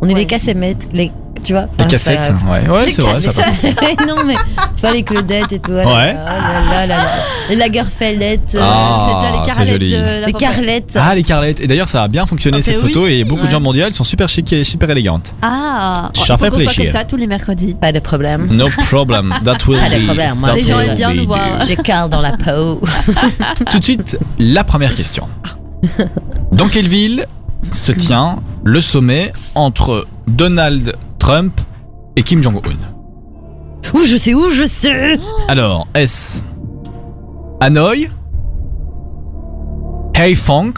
On 0.00 0.08
est 0.08 0.12
Ouais. 0.14 0.20
les 0.20 0.26
cassemettes, 0.26 0.88
les. 0.92 1.12
Tu 1.42 1.52
vois 1.52 1.66
les 1.78 1.84
cassettes 1.86 2.26
ça- 2.26 2.32
Ouais, 2.50 2.68
ouais, 2.68 2.90
c'est 2.90 3.02
vrai, 3.02 3.20
ça 3.20 3.32
non 4.06 4.24
mais 4.26 4.34
tu 4.34 4.80
vois 4.82 4.92
les 4.92 5.02
Claudettes 5.02 5.52
et 5.52 5.58
tout. 5.58 5.72
oh 5.72 5.76
là 5.76 5.84
Ouais. 5.86 6.12
là, 6.14 6.24
oh 6.26 6.30
là 6.30 6.60
là 6.70 6.86
là 6.86 6.96
là. 7.04 7.10
Les 7.48 7.56
Lagerfeldettes, 7.56 8.54
euh, 8.56 8.60
Ah, 8.62 9.06
C'est 9.08 9.14
déjà 9.16 9.30
les 9.32 9.38
c'est 9.44 9.54
carlettes 9.54 9.72
joli. 9.72 9.90
de 9.92 9.96
la 10.20 10.26
les. 10.26 10.32
Carlettes. 10.32 10.98
Ah, 11.00 11.14
les 11.14 11.22
carlettes. 11.22 11.60
Et 11.60 11.66
d'ailleurs, 11.66 11.88
ça 11.88 12.02
a 12.02 12.08
bien 12.08 12.26
fonctionné 12.26 12.58
Ah, 12.58 12.62
cette 12.62 12.80
bah 12.82 12.88
photo 12.88 13.06
et 13.06 13.24
beaucoup 13.24 13.46
de 13.46 13.50
gens 13.50 13.60
mondiaux 13.60 13.84
elles 13.86 13.92
sont 13.92 14.04
super 14.04 14.28
chic 14.28 14.52
et 14.52 14.64
super 14.64 14.90
élégantes. 14.90 15.34
Ah, 15.42 16.10
faut 16.16 16.36
fait 16.36 16.50
plaisir. 16.50 16.74
comme 16.76 16.86
ça 16.88 17.04
tous 17.04 17.16
les 17.16 17.26
mercredis. 17.26 17.74
Pas 17.74 17.92
de 17.92 17.98
problème. 18.00 18.48
No 18.50 18.66
problem. 18.88 19.34
That 19.44 19.56
will 19.66 19.78
Pas 19.78 19.88
de 19.90 20.00
be. 20.00 20.04
problème, 20.04 20.34
les 20.54 20.60
gens 20.62 20.76
will 20.78 20.88
aiment 20.90 20.96
bien 20.96 21.10
be 21.12 21.16
nous 21.16 21.26
voir. 21.26 21.40
J'ai 21.66 21.76
Carl 21.76 22.10
dans 22.10 22.20
la 22.20 22.32
peau. 22.32 22.80
Tout 23.70 23.78
de 23.78 23.84
suite, 23.84 24.18
la 24.38 24.64
première 24.64 24.94
question. 24.94 25.28
Dans 26.52 26.68
quelle 26.68 26.88
ville 26.88 27.26
se 27.70 27.92
tient 27.92 28.40
le 28.64 28.80
sommet 28.80 29.32
entre 29.54 30.06
Donald 30.26 30.94
Trump 31.28 31.60
et 32.16 32.22
Kim 32.22 32.42
Jong-un 32.42 32.62
Où 33.92 34.06
je 34.06 34.16
sais 34.16 34.32
où 34.32 34.50
je 34.50 34.64
sais. 34.64 35.18
Alors, 35.48 35.86
est-ce 35.92 36.40
Hanoï 37.60 38.08
Haiphong 40.14 40.72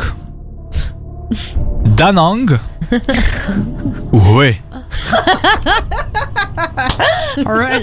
Da 1.96 2.10
Nang 2.10 2.58
Ouais. 4.12 4.60
Run. 7.46 7.82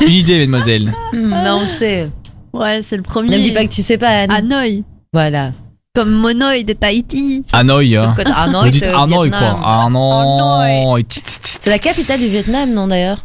Une 0.00 0.08
idée, 0.08 0.38
mademoiselle. 0.40 0.92
Non, 1.14 1.60
on 1.62 1.68
sait. 1.68 2.10
Ouais, 2.52 2.80
c'est 2.82 2.96
le 2.96 3.04
premier. 3.04 3.30
Ne 3.30 3.38
me 3.38 3.44
dis 3.44 3.52
pas 3.52 3.62
que 3.62 3.72
tu 3.72 3.82
sais 3.82 3.96
pas, 3.96 4.08
Anne. 4.08 4.32
Hanoï, 4.32 4.82
Voilà. 5.12 5.52
Comme 5.94 6.12
Monoï 6.12 6.62
de 6.64 6.72
Tahiti. 6.72 7.44
Hanoï. 7.52 7.96
hein. 7.96 8.14
Sauf 8.16 8.24
que 8.24 8.30
Hanoï, 8.32 8.64
Vous 8.66 8.70
dites 8.70 8.86
Hanoï, 8.86 9.30
quoi. 9.30 9.58
Ah. 9.64 9.86
Hanoï. 9.86 11.04
C'est 11.08 11.66
la 11.70 11.78
capitale 11.80 12.20
du 12.20 12.26
Vietnam, 12.28 12.72
non 12.72 12.86
d'ailleurs 12.86 13.18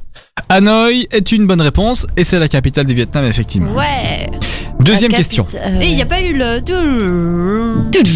Hanoï 0.50 1.07
est 1.12 1.31
une 1.31 1.45
bonne 1.45 1.62
réponse 1.62 2.07
et 2.17 2.23
c'est 2.23 2.39
la 2.39 2.47
capitale 2.47 2.85
du 2.88 2.95
Vietnam, 2.95 3.23
effectivement. 3.25 3.71
Ouais. 3.73 4.29
Deuxième 4.79 5.12
question. 5.12 5.45
euh, 5.53 5.79
Et 5.79 5.89
il 5.89 5.95
n'y 5.95 6.01
a 6.01 6.06
pas 6.07 6.19
eu 6.21 6.33
le. 6.35 6.59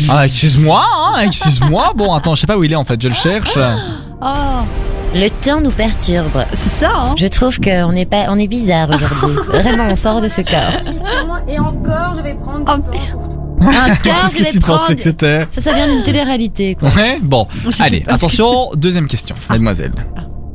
Ah, 0.10 0.26
excuse-moi, 0.26 0.84
hein, 1.16 1.20
excuse-moi. 1.26 1.94
Bon, 1.96 2.14
attends, 2.14 2.34
je 2.36 2.42
sais 2.42 2.48
pas 2.48 2.58
où 2.58 2.64
il 2.64 2.72
est 2.74 2.76
en 2.76 2.84
fait, 2.84 3.00
je 3.02 3.08
le 3.08 3.14
cherche. 3.14 3.58
Oh, 4.22 4.66
Le 5.16 5.30
temps 5.30 5.62
nous 5.62 5.72
perturbe. 5.72 6.44
c'est 6.52 6.68
ça, 6.70 6.92
hein. 6.94 7.16
Je 7.18 7.26
trouve 7.28 7.58
qu'on 7.62 7.92
est 7.96 8.06
pas, 8.06 8.26
on 8.28 8.38
est 8.38 8.48
bizarre 8.50 8.90
aujourd'hui. 8.90 9.38
Vraiment, 9.48 9.86
on 9.86 9.96
sort 9.96 10.20
de 10.20 10.28
ce 10.28 10.42
corps. 10.42 10.94
Et 11.48 11.58
encore, 11.58 12.16
je 12.18 12.22
vais 12.24 12.34
prendre 12.34 12.66
Oh, 13.62 13.66
Un 13.66 13.96
quart, 14.04 14.30
vais 14.30 14.52
tu 14.52 14.60
prendre. 14.60 14.80
pensais 14.80 14.96
que 14.96 15.02
c'était 15.02 15.48
Ça, 15.50 15.62
ça 15.62 15.74
vient 15.74 15.88
d'une 15.94 16.04
télé-réalité, 16.04 16.76
quoi. 16.76 16.90
Ouais, 16.90 17.20
bon. 17.22 17.48
Je 17.70 17.82
Allez, 17.84 18.04
attention, 18.08 18.72
deuxième 18.76 19.08
question, 19.08 19.36
mademoiselle. 19.50 19.92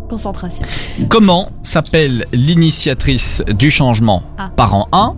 Concentration. 0.09 0.67
Comment 1.09 1.49
s'appelle 1.63 2.27
l'initiatrice 2.33 3.43
du 3.49 3.71
changement 3.71 4.23
Ah. 4.39 4.51
Parent 4.57 4.89
1, 4.93 5.17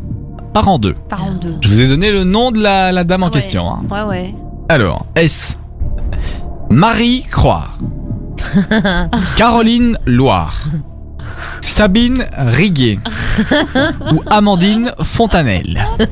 parent 0.54 0.78
2 0.78 0.94
Par 1.08 1.24
en 1.24 1.32
deux. 1.34 1.54
Je 1.60 1.68
vous 1.68 1.80
ai 1.82 1.88
donné 1.88 2.10
le 2.10 2.24
nom 2.24 2.50
de 2.50 2.60
la, 2.60 2.92
la 2.92 3.04
dame 3.04 3.22
en 3.22 3.26
Ouais. 3.26 3.32
question. 3.32 3.68
hein. 3.70 3.82
Ouais, 3.90 4.02
ouais. 4.02 4.34
Alors, 4.68 5.06
est-ce 5.14 5.54
Marie 6.70 7.24
Croire 7.30 7.78
Caroline 9.36 9.98
Loire 10.06 10.62
Sabine 11.60 12.26
Riguet 12.36 12.98
ou 14.12 14.22
Amandine 14.26 14.92
Fontanelle 15.02 15.84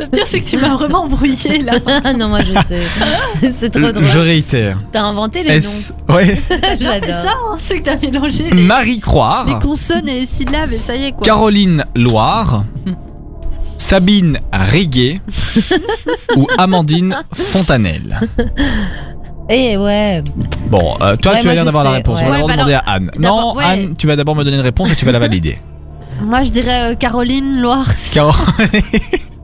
Le 0.00 0.06
pire, 0.06 0.26
c'est 0.26 0.40
que 0.40 0.48
tu 0.48 0.56
m'as 0.56 0.74
vraiment 0.74 1.04
embrouillé 1.04 1.62
là. 1.62 1.72
Ah 2.04 2.12
non, 2.16 2.28
moi 2.28 2.40
je 2.40 2.52
sais. 2.66 3.52
C'est 3.58 3.70
trop 3.70 3.92
drôle. 3.92 4.04
Je 4.04 4.18
réitère. 4.18 4.78
T'as 4.92 5.02
inventé 5.02 5.42
les 5.42 5.60
noms. 5.60 6.14
Ouais. 6.14 6.40
C'est 6.48 6.60
ça, 6.60 7.00
J'adore. 7.00 7.50
hein, 7.52 7.58
c'est 7.62 7.78
que 7.80 7.84
t'as 7.84 7.96
mélangé 7.96 8.50
les, 8.50 8.62
Marie 8.62 9.00
Croire 9.00 9.46
les 9.46 9.58
consonnes 9.58 10.08
et 10.08 10.20
les 10.20 10.26
syllabes 10.26 10.72
et 10.72 10.78
ça 10.78 10.94
y 10.96 11.04
est 11.04 11.12
quoi. 11.12 11.22
Caroline 11.22 11.84
Loire, 11.94 12.64
Sabine 13.76 14.38
Riguet 14.52 15.20
ou 16.36 16.46
Amandine 16.58 17.16
Fontanelle. 17.32 18.20
Eh 19.48 19.76
ouais. 19.76 20.22
Bon, 20.70 20.96
euh, 21.02 21.12
toi 21.14 21.32
Ouais, 21.32 21.40
tu 21.42 21.48
as 21.48 21.54
l'air 21.54 21.64
d'avoir 21.64 21.84
la 21.84 21.90
réponse. 21.92 22.20
ouais. 22.20 22.26
On 22.26 22.30
va 22.30 22.36
d'abord 22.38 22.46
Ouais, 22.46 22.54
bah 22.56 22.56
demander 22.56 22.74
à 22.74 22.78
Anne. 22.86 23.10
Non. 23.20 23.58
Anne, 23.58 23.94
tu 23.98 24.06
vas 24.06 24.16
d'abord 24.16 24.34
me 24.36 24.44
donner 24.44 24.56
une 24.56 24.62
réponse 24.62 24.90
et 24.92 24.96
tu 24.96 25.04
vas 25.04 25.12
la 25.12 25.18
valider. 25.18 25.58
Moi, 26.22 26.42
je 26.44 26.50
dirais 26.50 26.92
euh, 26.92 26.94
Caroline 26.94 27.60
Loire. 27.60 27.86
Caro- 28.14 28.32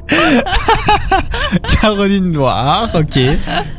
Caroline 1.80 2.32
Loire, 2.32 2.88
ok. 2.94 3.16
Et 3.16 3.36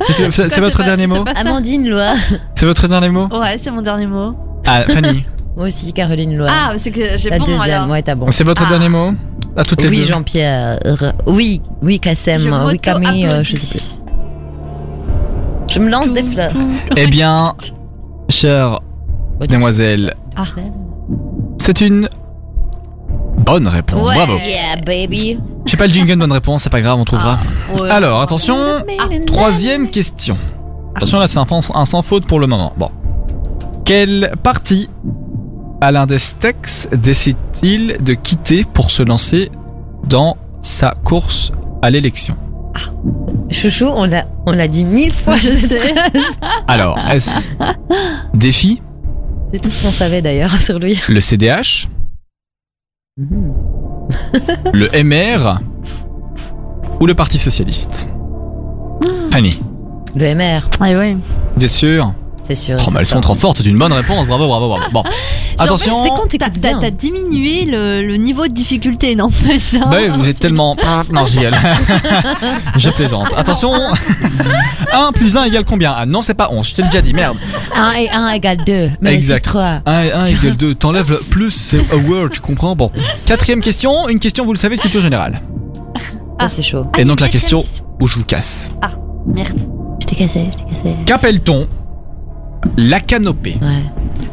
C'est 0.09 0.59
votre 0.59 0.77
pas- 0.77 0.83
dernier 0.83 1.07
mot 1.07 1.23
Amandine 1.35 1.89
Loire. 1.89 2.15
C'est 2.55 2.65
votre 2.65 2.87
dernier 2.87 3.09
mot 3.09 3.27
Ouais, 3.31 3.57
c'est 3.61 3.71
mon 3.71 3.81
dernier 3.81 4.07
mot. 4.07 4.35
Ah, 4.67 4.83
Fanny, 4.83 5.25
Moi 5.55 5.67
aussi, 5.67 5.91
Caroline 5.93 6.37
Loire. 6.37 6.51
Ah, 6.53 6.73
c'est 6.77 6.91
que 6.91 7.17
j'ai 7.17 7.29
la 7.29 7.37
bon 7.39 7.45
deuxième, 7.45 7.71
alors. 7.71 7.89
ouais, 7.89 8.01
t'as 8.01 8.15
bon. 8.15 8.29
c'est 8.31 8.43
votre 8.43 8.63
Ah. 8.65 8.69
dernier 8.69 8.89
mot 8.89 9.13
À 9.55 9.63
toutes 9.63 9.81
les 9.81 9.89
Oui. 9.89 10.03
Jean-Pierre. 10.03 10.79
Oui, 11.25 11.61
oui, 11.81 11.99
Kassem. 11.99 12.37
Je 12.39 12.49
Oui, 12.49 12.79
Camille, 12.79 13.25
euh, 13.25 13.43
je 13.43 13.55
sais 13.55 13.77
plus. 13.77 13.95
Je 15.69 15.79
me 15.79 15.89
lance 15.89 16.13
des 16.13 16.23
fleurs. 16.23 16.51
Eh 16.95 17.07
bien, 17.07 17.53
chère 18.29 18.79
demoiselle, 19.47 20.13
Ah. 20.35 20.43
c'est 21.57 21.81
une 21.81 22.09
bonne 23.45 23.67
réponse. 23.67 24.07
Ouais. 24.07 24.15
Bravo. 24.15 24.33
Yeah, 24.37 24.81
baby. 24.85 25.39
J'ai 25.65 25.77
pas 25.77 25.87
le 25.87 25.93
jingle 25.93 26.17
bonne 26.17 26.31
réponse, 26.31 26.63
c'est 26.63 26.69
pas 26.69 26.81
grave, 26.81 26.99
on 26.99 27.05
trouvera. 27.05 27.37
Ouais. 27.79 27.89
Alors, 27.89 28.21
attention, 28.21 28.57
troisième 29.27 29.89
question. 29.89 30.37
Attention, 30.95 31.19
là, 31.19 31.27
c'est 31.27 31.37
un, 31.39 31.45
un 31.75 31.85
sans 31.85 32.01
faute 32.01 32.25
pour 32.25 32.39
le 32.39 32.47
moment. 32.47 32.73
Bon. 32.77 32.89
Quelle 33.85 34.31
partie 34.43 34.89
Alain 35.81 36.05
Destex 36.05 36.87
décide-t-il 36.91 37.97
de 38.03 38.13
quitter 38.13 38.65
pour 38.65 38.91
se 38.91 39.01
lancer 39.03 39.51
dans 40.07 40.35
sa 40.61 40.91
course 41.03 41.51
à 41.81 41.89
l'élection? 41.89 42.35
Chouchou, 43.51 43.85
on 43.85 44.05
l'a, 44.05 44.25
on 44.45 44.51
l'a 44.51 44.67
dit 44.67 44.83
mille 44.83 45.11
fois. 45.11 45.35
Je 45.37 45.49
cette 45.49 45.71
sais. 45.71 45.79
phrase. 45.79 46.39
Alors, 46.67 46.97
est-ce 47.11 47.49
défi, 48.33 48.81
C'est 49.51 49.59
tout 49.59 49.69
ce 49.69 49.81
qu'on 49.83 49.91
savait 49.91 50.21
d'ailleurs 50.21 50.55
sur 50.57 50.79
lui. 50.79 50.99
le 51.09 51.19
CDH, 51.19 51.87
Mhm. 53.17 53.51
le 54.73 54.87
MR 55.03 55.59
ou 57.01 57.05
le 57.05 57.13
Parti 57.13 57.37
Socialiste? 57.37 58.07
Fanny, 59.31 59.59
Le 60.15 60.33
MR, 60.35 60.69
Ah 60.79 60.93
vous 61.57 61.65
êtes 61.65 61.69
sûr? 61.69 62.13
C'est 62.49 62.55
sûr. 62.55 62.77
Oh, 62.85 62.89
mais 62.91 63.01
elles 63.01 63.05
sont 63.05 63.21
trop 63.21 63.35
fortes, 63.35 63.57
c'est 63.57 63.65
une 63.65 63.77
bonne 63.77 63.93
réponse, 63.93 64.25
bravo, 64.27 64.47
bravo, 64.47 64.67
bravo. 64.69 64.83
Bon, 64.91 65.03
attention. 65.59 66.03
C'est 66.03 66.09
quand 66.09 66.27
T'as, 66.61 66.73
t'as 66.79 66.89
diminué 66.91 67.65
le, 67.65 68.01
le 68.05 68.15
niveau 68.17 68.47
de 68.47 68.53
difficulté, 68.53 69.15
n'empêche. 69.15 69.75
hein. 69.75 69.87
Bah 69.91 69.97
oui, 69.99 70.07
vous 70.09 70.27
êtes 70.27 70.39
tellement. 70.39 70.75
Non, 71.13 71.25
j'y 71.25 71.39
ai. 71.43 71.51
Je 72.77 72.89
plaisante. 72.89 73.27
Attention 73.37 73.71
1 74.91 75.11
plus 75.13 75.37
1 75.37 75.43
égale 75.45 75.65
combien? 75.65 75.93
Ah 75.95 76.05
non, 76.05 76.21
c'est 76.21 76.33
pas 76.33 76.49
11, 76.51 76.67
je 76.67 76.75
t'ai 76.75 76.83
déjà 76.83 77.01
dit, 77.01 77.13
merde. 77.13 77.37
1 77.75 77.91
et 77.93 78.09
1 78.09 78.29
égale 78.29 78.57
2. 78.65 78.91
Mais 79.01 79.13
Exact. 79.13 79.45
aussi 79.45 79.51
3. 79.53 79.81
1 79.85 80.01
et 80.03 80.11
1 80.11 80.25
égale 80.25 80.55
2. 80.57 80.75
T'enlèves 80.75 81.11
le 81.11 81.17
plus, 81.17 81.51
c'est 81.51 81.79
a 81.91 81.95
word, 81.95 82.29
tu 82.33 82.39
comprends? 82.39 82.75
Bon. 82.75 82.91
Quatrième 83.25 83.61
question, 83.61 84.07
une 84.09 84.19
question, 84.19 84.45
vous 84.45 84.53
le 84.53 84.57
savez, 84.59 84.77
de 84.77 84.81
culture 84.81 85.01
générale. 85.01 85.41
Ça, 86.39 86.47
c'est 86.49 86.61
chaud. 86.63 86.85
Et 86.97 87.03
donc 87.05 87.19
la 87.19 87.27
quatrième 87.27 87.31
question 87.31 87.59
question. 87.61 87.85
où 87.99 88.07
je 88.07 88.15
vous 88.15 88.23
casse. 88.25 88.69
Merde. 89.27 89.59
Je 90.01 90.07
t'ai 90.07 90.15
cassé, 90.15 90.49
je 90.51 90.63
t'ai 90.63 90.69
cassé. 90.73 90.95
Qu'appelle-t-on 91.05 91.67
la 92.77 92.99
canopée 92.99 93.57
Ouais. 93.61 93.83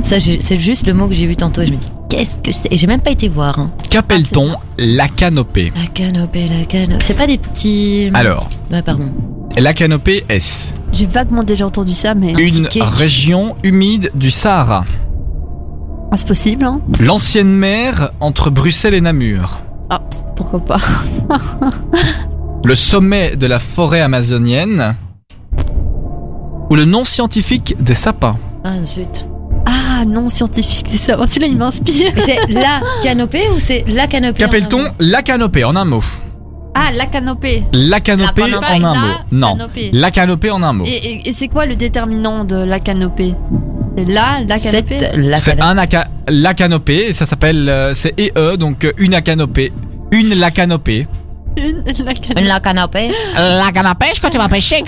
Ça, 0.03 0.17
c'est 0.21 0.59
juste 0.59 0.87
le 0.87 0.95
mot 0.95 1.09
que 1.09 1.15
j'ai 1.15 1.27
vu 1.27 1.35
tantôt 1.37 1.63
et 1.63 1.67
je 1.67 1.73
me 1.73 1.77
dis, 1.79 1.89
qu'est-ce 2.09 2.37
que 2.39 2.53
c'est? 2.53 2.73
Et 2.73 2.77
j'ai 2.77 2.87
même 2.87 3.01
pas 3.01 3.11
été 3.11 3.29
voir. 3.29 3.59
hein. 3.59 3.71
Qu'appelle-t-on 3.91 4.55
la 4.79 5.09
canopée? 5.09 5.73
La 5.83 5.89
canopée, 5.89 6.47
la 6.49 6.65
canopée. 6.65 7.03
C'est 7.05 7.15
pas 7.15 7.27
des 7.27 7.39
petits. 7.39 8.11
Alors, 8.15 8.49
Ouais, 8.71 8.83
pardon. 8.83 9.11
la 9.59 9.73
canopée 9.75 10.25
est 10.29 10.69
J'ai 10.93 11.07
vaguement 11.07 11.43
déjà 11.43 11.67
entendu 11.67 11.93
ça, 11.95 12.15
mais. 12.15 12.33
une 12.33 12.69
région 12.83 13.57
humide 13.65 14.11
du 14.15 14.31
Sahara. 14.31 14.85
Ah, 16.13 16.17
c'est 16.17 16.29
possible, 16.29 16.65
hein. 16.65 16.81
L'ancienne 17.01 17.51
mer 17.51 18.11
entre 18.21 18.51
Bruxelles 18.51 18.95
et 18.95 19.01
Namur. 19.01 19.61
Pourquoi 20.37 20.61
pas. 20.65 20.81
Le 22.65 22.75
sommet 22.75 23.37
de 23.37 23.47
la 23.47 23.59
forêt 23.59 24.01
amazonienne. 24.03 24.97
Ou 26.71 26.75
le 26.75 26.85
nom 26.85 27.05
scientifique 27.05 27.77
des 27.81 27.95
sapins. 27.95 28.37
Ah, 28.65 28.85
zut. 28.85 29.27
Ah, 29.67 30.05
non 30.05 30.29
scientifique, 30.29 30.87
c'est 30.91 30.99
ça. 30.99 31.17
Celui-là, 31.27 31.47
il 31.47 31.57
m'inspire. 31.57 32.13
C'est 32.17 32.39
la 32.49 32.81
canopée 33.03 33.43
ou 33.55 33.59
c'est 33.59 33.85
la 33.89 34.07
canopée 34.07 34.39
Qu'appelle-t-on 34.39 34.85
la 34.99 35.23
canopée 35.23 35.65
en 35.65 35.77
un 35.77 35.85
mot 35.85 36.03
Ah, 36.75 36.91
la 36.95 37.07
canopée. 37.07 37.65
La 37.73 38.01
canopée 38.01 38.43
La 38.43 38.47
canopée. 38.59 38.67
en 38.67 38.85
un 38.85 38.95
La 38.95 39.01
mot. 39.01 39.07
Non. 39.33 39.57
canopée. 39.57 39.91
La 39.93 40.11
canopée 40.11 40.51
en 40.51 40.63
un 40.63 40.73
mot. 40.73 40.85
Et, 40.87 40.91
et- 40.91 41.29
et 41.29 41.33
c'est 41.33 41.49
quoi 41.49 41.67
le 41.67 41.77
déterminant 41.77 42.45
de 42.45 42.57
la 42.57 42.81
canopée? 42.81 43.35
C'est 43.97 44.05
la, 44.05 44.41
la 44.47 44.59
canopée? 44.59 44.99
C'est 44.99 45.17
la 45.17 45.37
C'est 45.39 45.57
canopée. 45.57 45.81
un 45.81 45.85
aca- 45.85 46.09
la 46.29 46.55
canopée 46.55 47.07
et 47.09 47.13
ça 47.13 47.25
s'appelle 47.27 47.69
euh, 47.69 47.95
c'est 47.95 48.15
EE 48.21 48.57
donc 48.57 48.85
euh, 48.85 48.93
une 48.99 49.21
canopée. 49.23 49.73
Une 50.13 50.35
la 50.39 50.51
canopée. 50.51 51.07
Une, 51.57 51.83
la 52.05 52.15
canopée. 52.15 52.43
La 52.45 52.61
canopée. 52.61 53.11
La 53.37 53.73
canopée, 53.73 54.07
quand 54.21 54.31
tu 54.31 54.39
vas 54.39 54.49
pêcher. 54.49 54.85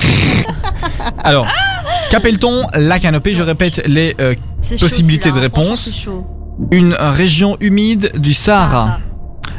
Alors, 1.19 1.47
qu'appelle-t-on 2.11 2.67
la 2.75 2.99
canopée 2.99 3.33
Je 3.33 3.43
répète 3.43 3.83
les 3.87 4.15
euh, 4.21 4.35
C'est 4.61 4.77
chaud, 4.79 4.87
possibilités 4.87 5.31
celui-là, 5.31 5.41
de 5.43 5.47
hein. 5.47 5.51
Franchement, 5.53 5.71
réponse. 5.71 5.85
c'est 5.85 5.95
chaud. 6.05 6.27
une 6.71 6.95
région 6.95 7.57
humide 7.61 8.13
du 8.19 8.35
Sahara, 8.35 8.99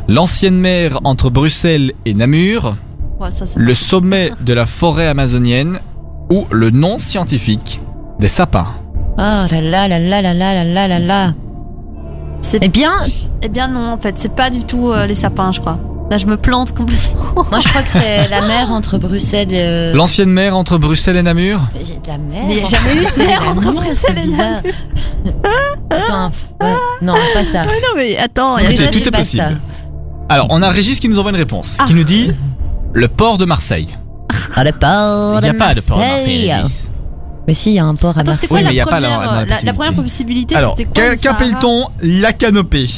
l'ancienne 0.07 0.55
mer 0.57 0.99
entre 1.03 1.29
Bruxelles 1.29 1.93
et 2.05 2.13
Namur, 2.13 2.75
Ouais, 3.19 3.31
ça, 3.31 3.45
c'est 3.45 3.59
le 3.59 3.73
sommet 3.73 4.31
de 4.41 4.53
la 4.53 4.65
forêt 4.65 5.07
amazonienne 5.07 5.79
ou 6.31 6.45
le 6.51 6.69
nom 6.69 6.97
scientifique 6.99 7.81
des 8.19 8.29
sapins. 8.29 8.67
Oh 9.17 9.21
là 9.21 9.47
là 9.49 9.87
là 9.89 9.99
là 9.99 10.21
là 10.21 10.33
là 10.33 10.33
là 10.33 10.63
là 10.63 10.87
là 10.87 10.99
là. 10.99 11.33
C'est 12.41 12.59
Eh 12.61 12.69
bien, 12.69 12.93
Eh 13.41 13.49
bien 13.49 13.67
non, 13.67 13.91
en 13.91 13.97
fait, 13.97 14.15
c'est 14.17 14.33
pas 14.33 14.49
du 14.49 14.59
tout 14.63 14.89
euh, 14.91 15.05
les 15.05 15.15
sapins, 15.15 15.51
je 15.51 15.59
crois. 15.59 15.77
Là, 16.09 16.17
je 16.17 16.25
me 16.25 16.37
plante 16.37 16.73
complètement. 16.75 17.21
moi 17.35 17.59
je 17.61 17.67
crois 17.69 17.83
que 17.83 17.89
c'est 17.89 18.27
la 18.29 18.41
mer 18.41 18.71
entre 18.71 18.97
Bruxelles 18.97 19.51
et. 19.53 19.59
euh, 19.61 19.93
L'ancienne 19.93 20.29
mer 20.29 20.55
entre 20.57 20.77
Bruxelles 20.79 21.17
et 21.17 21.21
Namur 21.23 21.59
Il 21.79 21.87
y 21.87 21.91
a 21.91 21.99
de 21.99 22.07
la 22.07 22.17
mer. 22.17 22.43
Mais 22.47 22.53
il 22.55 22.59
y 22.59 22.63
a 22.63 22.65
jamais 22.65 22.95
eu 23.01 23.05
C'est 23.07 23.27
mer 23.27 23.41
entre 23.47 23.71
Bruxelles 23.71 24.17
et 24.17 24.21
bizarre. 24.21 24.61
Attends, 25.91 26.31
ouais. 26.61 26.73
non, 27.01 27.13
pas 27.33 27.43
ça. 27.45 27.65
Mais 27.65 27.73
non, 27.73 27.95
mais 27.95 28.17
attends, 28.17 28.57
il 28.57 28.63
y 28.63 28.67
a 28.67 28.69
Déjà, 28.69 28.87
tout 28.87 28.99
est 29.07 29.11
pas 29.11 29.17
possible. 29.19 29.43
ça. 29.43 29.49
Alors, 30.29 30.47
on 30.51 30.61
a 30.61 30.69
Régis 30.69 30.99
qui 30.99 31.09
nous 31.09 31.17
envoie 31.19 31.31
une 31.31 31.37
réponse, 31.37 31.77
Ah. 31.79 31.85
qui 31.87 31.93
nous 31.93 32.03
dit 32.03 32.31
le 32.93 33.07
port 33.07 33.37
de 33.37 33.45
Marseille. 33.45 33.87
Ah, 34.55 34.63
le 34.63 34.71
port 34.71 35.39
Il 35.39 35.43
n'y 35.43 35.49
a 35.49 35.53
de 35.53 35.57
pas 35.57 35.73
de 35.73 35.81
port 35.81 35.97
de 35.97 36.03
Marseille. 36.03 36.47
Marseille. 36.47 36.53
Régis. 36.53 36.91
Mais 37.49 37.55
si, 37.55 37.71
il 37.71 37.75
y 37.77 37.79
a 37.79 37.85
un 37.85 37.95
port 37.95 38.15
à 38.15 38.21
Attends, 38.21 38.33
c'était 38.33 38.45
Marseille. 38.45 38.49
quoi 38.49 38.57
Oui, 38.59 38.63
mais 38.63 38.69
la, 38.69 38.75
y 38.75 38.79
a 38.81 38.85
pas 38.85 38.99
la- 38.99 39.07
première, 39.09 39.31
la 39.31 39.37
euh, 39.39 39.39
la, 39.39 39.39
la 39.39 39.45
possibilité. 39.47 39.73
première 39.73 39.93
possibilité 40.03 40.55
Alors, 40.55 40.75
C'était 40.77 40.85
quoi 41.01 41.17
Sahara 41.17 41.39
qu'appelle-t-on 41.39 41.87
la 42.03 42.33
canopée 42.33 42.89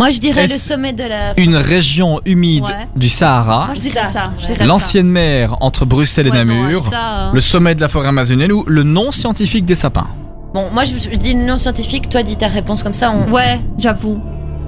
Moi 0.00 0.10
je 0.10 0.18
dirais 0.18 0.48
le 0.48 0.52
Est-ce 0.54 0.68
sommet 0.68 0.92
de 0.92 1.04
la. 1.04 1.38
Une 1.38 1.54
région 1.54 2.20
humide 2.24 2.64
Ouais. 2.64 2.88
du 2.96 3.08
Sahara, 3.08 3.66
Moi, 3.66 3.74
je 3.76 3.80
dirais 3.82 4.00
Ça, 4.12 4.32
je 4.58 4.64
l'ancienne 4.66 5.06
mer 5.06 5.56
entre 5.60 5.84
Bruxelles 5.84 6.26
et 6.26 6.30
ça. 6.32 6.38
Ouais, 6.38 6.44
non, 6.44 6.54
Namur, 6.60 6.82
ça, 6.90 6.96
euh, 7.28 7.30
le 7.34 7.40
sommet 7.40 7.76
de 7.76 7.80
la 7.82 7.86
forêt 7.86 8.08
amazonienne 8.08 8.50
ou 8.50 8.64
le 8.66 8.82
nom 8.82 9.12
scientifique 9.12 9.64
des 9.64 9.76
sapins. 9.76 10.08
Bon, 10.54 10.68
moi 10.72 10.82
je, 10.84 10.96
je 10.96 11.16
dis 11.16 11.32
le 11.34 11.44
nom 11.44 11.56
scientifique, 11.56 12.08
toi 12.08 12.24
dis 12.24 12.34
ta 12.34 12.48
réponse 12.48 12.82
comme 12.82 12.94
ça. 12.94 13.12
On... 13.12 13.30
Ouais, 13.30 13.60
j'avoue. 13.78 14.18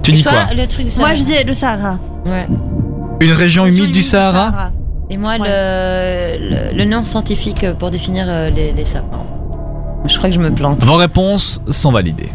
Tu 0.03 0.11
Et 0.11 0.13
dis 0.13 0.23
toi, 0.23 0.31
quoi 0.31 0.53
le 0.55 0.65
truc 0.67 0.85
du 0.85 0.91
Moi, 0.97 1.09
Sahara. 1.09 1.13
je 1.15 1.19
disais 1.19 1.43
le 1.43 1.53
Sahara. 1.53 1.99
Ouais. 2.25 2.47
Une 3.19 3.33
région 3.33 3.65
humide 3.65 3.91
du 3.91 4.01
Sahara 4.03 4.71
Et 5.09 5.17
moi, 5.17 5.33
Ouais. 5.37 6.37
le, 6.39 6.71
le, 6.71 6.77
le 6.77 6.85
nom 6.85 7.03
scientifique 7.03 7.65
pour 7.77 7.91
définir 7.91 8.25
euh, 8.29 8.49
les, 8.49 8.71
les 8.71 8.85
sapins. 8.85 9.25
Je 10.05 10.17
crois 10.17 10.29
que 10.29 10.35
je 10.35 10.39
me 10.41 10.51
plante. 10.53 10.83
Vos 10.83 10.95
réponses 10.95 11.61
sont 11.69 11.91
validées. 11.91 12.29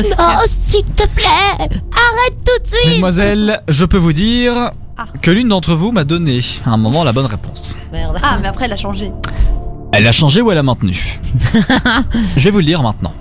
Stress. 0.00 0.16
Oh, 0.18 0.42
s'il 0.46 0.84
te 0.84 1.06
plaît, 1.08 1.58
arrête 1.58 2.36
tout 2.44 2.62
de 2.62 2.66
suite. 2.66 2.86
Mesdemoiselles, 2.88 3.60
je 3.68 3.84
peux 3.84 3.98
vous 3.98 4.12
dire 4.14 4.70
Ah. 4.96 5.04
que 5.20 5.30
l'une 5.30 5.48
d'entre 5.48 5.74
vous 5.74 5.92
m'a 5.92 6.04
donné 6.04 6.40
à 6.64 6.70
un 6.70 6.76
moment 6.76 7.04
la 7.04 7.12
bonne 7.12 7.26
réponse. 7.26 7.76
Merde. 7.92 8.16
Ah, 8.22 8.38
mais 8.40 8.48
après, 8.48 8.64
elle 8.64 8.72
a 8.72 8.76
changé. 8.76 9.12
Elle 9.92 10.06
a 10.06 10.12
changé 10.12 10.40
ou 10.40 10.50
elle 10.50 10.58
a 10.58 10.62
maintenu? 10.62 11.20
Je 12.36 12.44
vais 12.44 12.50
vous 12.50 12.58
le 12.60 12.64
dire 12.64 12.82
maintenant. 12.82 13.12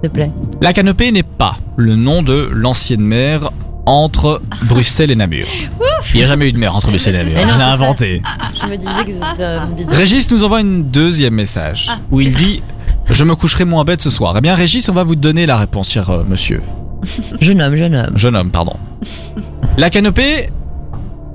S'il 0.00 0.08
te 0.10 0.14
plaît. 0.14 0.32
La 0.62 0.72
canopée 0.72 1.10
n'est 1.12 1.22
pas 1.24 1.56
le 1.76 1.94
nom 1.96 2.22
de 2.22 2.48
l'ancienne 2.52 3.00
mer 3.00 3.50
entre 3.88 4.42
Bruxelles 4.64 5.10
et 5.10 5.16
Namur. 5.16 5.46
Il 6.12 6.16
n'y 6.18 6.22
a 6.22 6.26
jamais 6.26 6.48
eu 6.48 6.52
de 6.52 6.58
mer 6.58 6.76
entre 6.76 6.88
Bruxelles 6.88 7.14
et 7.16 7.24
Mais 7.24 7.46
Namur. 7.46 7.46
non, 7.46 7.52
Je 7.54 7.58
l'ai 7.58 7.64
inventé. 7.64 8.22
Je 8.60 8.66
me 8.66 8.76
disais 8.76 9.04
que 9.06 9.12
c'était 9.12 9.56
une 9.66 9.74
bidon. 9.74 9.92
Régis 9.92 10.30
nous 10.30 10.44
envoie 10.44 10.60
une 10.60 10.90
deuxième 10.90 11.34
message 11.34 11.86
Ah. 11.90 11.98
où 12.10 12.20
il 12.20 12.34
dit 12.34 12.62
Je 13.06 13.24
me 13.24 13.34
coucherai 13.34 13.64
moins 13.64 13.84
bête 13.84 14.02
ce 14.02 14.10
soir. 14.10 14.34
Eh 14.36 14.40
bien, 14.42 14.54
Régis, 14.54 14.88
on 14.90 14.92
va 14.92 15.04
vous 15.04 15.16
donner 15.16 15.46
la 15.46 15.56
réponse, 15.56 15.90
cher 15.90 16.10
euh, 16.10 16.22
monsieur. 16.28 16.62
Jeune 17.40 17.60
homme, 17.62 17.76
jeune 17.76 17.94
homme. 17.94 18.12
Jeune 18.18 18.36
homme, 18.36 18.50
pardon. 18.50 18.74
La 19.78 19.88
canopée, 19.88 20.50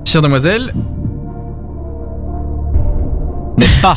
chère 0.04 0.22
demoiselle, 0.22 0.72
n'est 3.58 3.80
pas 3.82 3.96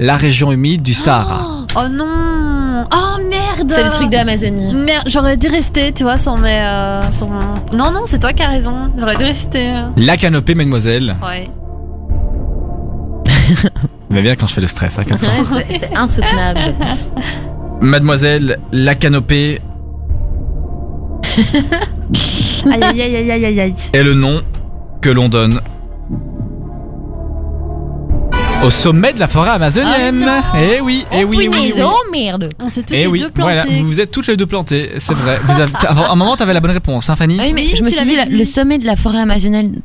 la 0.00 0.16
région 0.16 0.50
humide 0.50 0.82
du 0.82 0.94
Sahara. 0.94 1.53
Oh 1.76 1.88
non 1.90 2.84
Oh 2.92 3.18
merde 3.28 3.70
C'est 3.72 3.82
le 3.84 3.90
truc 3.90 4.08
de 4.10 4.16
l'Amazonie. 4.16 4.74
Merde, 4.74 5.04
j'aurais 5.06 5.36
dû 5.36 5.48
rester, 5.48 5.92
tu 5.92 6.02
vois, 6.04 6.16
sans 6.18 6.36
mes. 6.36 6.50
euh, 6.60 7.00
sans... 7.10 7.28
Non, 7.72 7.90
non, 7.90 8.02
c'est 8.04 8.18
toi 8.20 8.32
qui 8.32 8.42
as 8.42 8.48
raison. 8.48 8.92
J'aurais 8.98 9.16
dû 9.16 9.24
rester. 9.24 9.72
La 9.96 10.16
canopée, 10.16 10.54
mademoiselle. 10.54 11.16
Ouais. 11.22 11.44
Mais 14.10 14.22
bien 14.22 14.36
quand 14.36 14.46
je 14.46 14.54
fais 14.54 14.60
le 14.60 14.66
stress, 14.68 14.98
hein, 14.98 15.04
comme 15.08 15.18
ça. 15.18 15.30
Ouais, 15.54 15.64
c'est- 15.68 15.78
c'est 15.80 15.96
insoutenable. 15.96 16.60
Mademoiselle, 17.80 18.58
la 18.72 18.94
canopée 18.94 19.58
Aïe 22.70 22.82
aïe 22.84 23.00
aïe 23.02 23.16
aïe 23.16 23.30
aïe 23.32 23.44
aïe 23.46 23.60
aïe. 23.60 23.74
est 23.92 24.02
le 24.04 24.14
nom 24.14 24.40
que 25.00 25.10
l'on 25.10 25.28
donne 25.28 25.60
Au 28.64 28.70
sommet 28.70 29.12
de 29.12 29.20
la 29.20 29.28
forêt 29.28 29.50
amazonienne. 29.50 30.26
Eh 30.56 30.80
oui, 30.80 31.04
eh 31.12 31.22
oui, 31.24 31.36
oui, 31.36 31.48
oui. 31.52 31.72
Oh 31.84 31.92
merde 32.10 32.48
On 32.62 32.70
s'est 32.70 32.80
toutes 32.80 32.92
Eh 32.92 33.00
les 33.00 33.06
oui, 33.06 33.18
deux 33.20 33.30
plantées. 33.30 33.52
voilà, 33.54 33.66
vous 33.68 33.86
vous 33.86 34.00
êtes 34.00 34.10
toutes 34.10 34.26
les 34.26 34.36
deux 34.38 34.46
plantées, 34.46 34.90
c'est 34.96 35.12
vrai. 35.14 35.38
Vous 35.44 35.60
avez- 35.60 35.72
à 35.86 36.10
un 36.10 36.14
moment, 36.14 36.34
t'avais 36.36 36.54
la 36.54 36.60
bonne 36.60 36.70
réponse, 36.70 37.10
hein, 37.10 37.16
Fanny 37.16 37.36
Oui, 37.38 37.52
mais 37.54 37.62
Oui, 37.62 37.74
je 37.76 37.82
me 37.84 37.90
suis 37.90 38.00
dit, 38.04 38.16
l'avais 38.16 38.24
la- 38.24 38.26
dit. 38.26 38.38
le 38.38 38.44
sommet 38.46 38.78
de 38.78 38.86
la 38.86 38.96
forêt 38.96 39.20
amazonienne, 39.20 39.80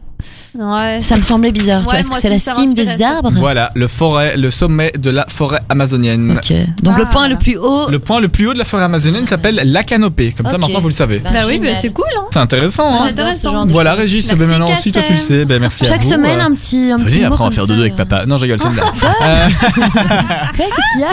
Ouais. 0.57 0.99
ça 1.01 1.15
me 1.15 1.21
semblait 1.21 1.51
bizarre. 1.51 1.81
tu 1.83 1.89
vois, 1.89 1.99
Est-ce 1.99 2.09
que 2.09 2.17
c'est 2.17 2.29
la 2.29 2.39
cime 2.39 2.73
des 2.73 3.01
arbres? 3.03 3.31
Voilà, 3.35 3.71
le 3.75 3.87
forêt, 3.87 4.35
le 4.37 4.49
sommet 4.51 4.91
de 4.97 5.09
la 5.09 5.25
forêt 5.27 5.59
amazonienne. 5.69 6.31
Ok. 6.37 6.53
Donc 6.83 6.93
Ah, 6.95 6.99
le 6.99 7.05
point 7.05 7.27
le 7.27 7.35
plus 7.37 7.57
haut. 7.57 7.89
Le 7.89 7.99
point 7.99 8.19
le 8.19 8.27
plus 8.29 8.47
haut 8.47 8.53
de 8.53 8.57
la 8.59 8.65
forêt 8.65 8.83
amazonienne 8.83 9.27
s'appelle 9.27 9.61
la 9.63 9.83
canopée. 9.83 10.33
Comme 10.35 10.47
ça, 10.47 10.55
Ok. 10.55 10.61
maintenant, 10.63 10.79
vous 10.81 10.87
le 10.89 10.93
savez. 10.93 11.19
Bah, 11.19 11.29
Bah 11.33 11.39
oui, 11.47 11.59
mais 11.59 11.67
génial. 11.67 11.81
c'est 11.81 11.89
cool, 11.93 12.05
hein. 12.17 12.25
C'est 12.33 12.39
intéressant, 12.39 12.91
C'est 12.93 12.99
hein 12.99 13.05
intéressant. 13.11 13.49
ce 13.49 13.55
genre 13.55 13.65
de 13.65 13.71
Voilà, 13.71 13.91
choses. 13.91 13.99
Régis, 13.99 14.27
Merci, 14.27 14.39
ben 14.39 14.47
maintenant 14.49 14.73
aussi, 14.73 14.91
toi 14.91 15.01
tu 15.05 15.13
le 15.13 15.19
sais. 15.19 15.45
Ben 15.45 15.59
merci 15.61 15.85
à 15.85 15.87
Chaque 15.89 16.03
vous. 16.03 16.11
semaine, 16.11 16.39
euh. 16.39 16.43
un 16.45 16.53
petit, 16.55 16.91
un 16.91 16.97
Vas-y, 16.97 17.05
petit 17.05 17.19
mot 17.19 17.25
après 17.27 17.35
on 17.35 17.37
va 17.37 17.45
comme 17.45 17.53
faire 17.53 17.63
ça. 17.63 17.67
dodo 17.67 17.81
avec 17.81 17.95
papa. 17.95 18.25
Non, 18.25 18.37
je 18.37 18.41
rigole, 18.43 18.59
c'est 18.59 18.67
une 18.67 18.73
blague. 18.73 18.85
Euh, 19.23 19.47
Qu'est-ce 20.57 20.91
qu'il 20.93 21.01
y 21.01 21.03
a? 21.03 21.11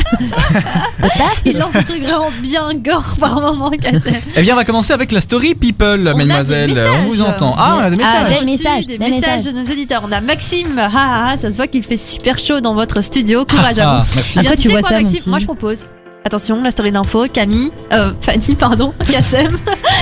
Il 1.45 1.59
lance 1.59 1.73
des 1.73 1.85
trucs 1.85 2.03
vraiment 2.03 2.31
bien 2.43 2.69
gore 2.75 3.17
par 3.21 3.41
moment, 3.41 3.71
Kassem. 3.71 4.15
Eh 4.37 4.43
bien, 4.43 4.55
on 4.55 4.57
va 4.57 4.65
commencer 4.65 4.93
avec 4.93 5.13
la 5.13 5.21
story 5.21 5.55
people, 5.55 6.07
a 6.09 6.13
des 6.13 6.19
mademoiselle. 6.19 6.75
On 7.03 7.07
vous 7.09 7.23
entend. 7.23 7.55
Ah, 7.59 7.77
on 7.79 7.85
a 7.85 7.91
des 7.91 7.97
Ah, 8.03 8.25
messages. 8.25 8.29
des 8.29 8.35
reçu 8.35 8.47
messages, 8.47 8.87
des 8.87 8.99
des 8.99 9.05
messages 9.11 9.23
messages. 9.37 9.45
de 9.45 9.59
nos 9.59 9.65
éditeurs. 9.65 10.03
On 10.07 10.13
a 10.13 10.21
Maxime, 10.21 10.79
ah, 10.79 10.89
ah, 10.95 11.27
ah, 11.33 11.39
ça 11.39 11.51
se 11.51 11.57
voit 11.57 11.67
qu'il 11.67 11.83
fait 11.83 11.97
super 11.97 12.39
chaud 12.39 12.61
dans 12.61 12.75
votre 12.75 13.03
studio. 13.03 13.45
Courage 13.45 13.79
à 13.79 13.91
Ah, 13.99 14.01
vous. 14.01 14.09
merci. 14.15 14.39
À 14.39 14.43
Eh 14.43 14.45
bien, 14.45 14.51
tu 14.53 14.57
tu 14.57 14.63
sais 14.65 14.69
vois 14.71 14.81
quoi, 14.81 14.91
ça, 14.91 14.97
mon 15.01 15.11
Maxime 15.11 15.31
Moi, 15.31 15.39
je 15.39 15.45
propose. 15.45 15.85
Attention, 16.27 16.61
la 16.61 16.73
story 16.73 16.91
d'info, 16.91 17.27
Camille, 17.33 17.71
euh, 17.93 18.11
Fanny, 18.21 18.57
pardon, 18.59 18.93
Kassem. 19.13 19.57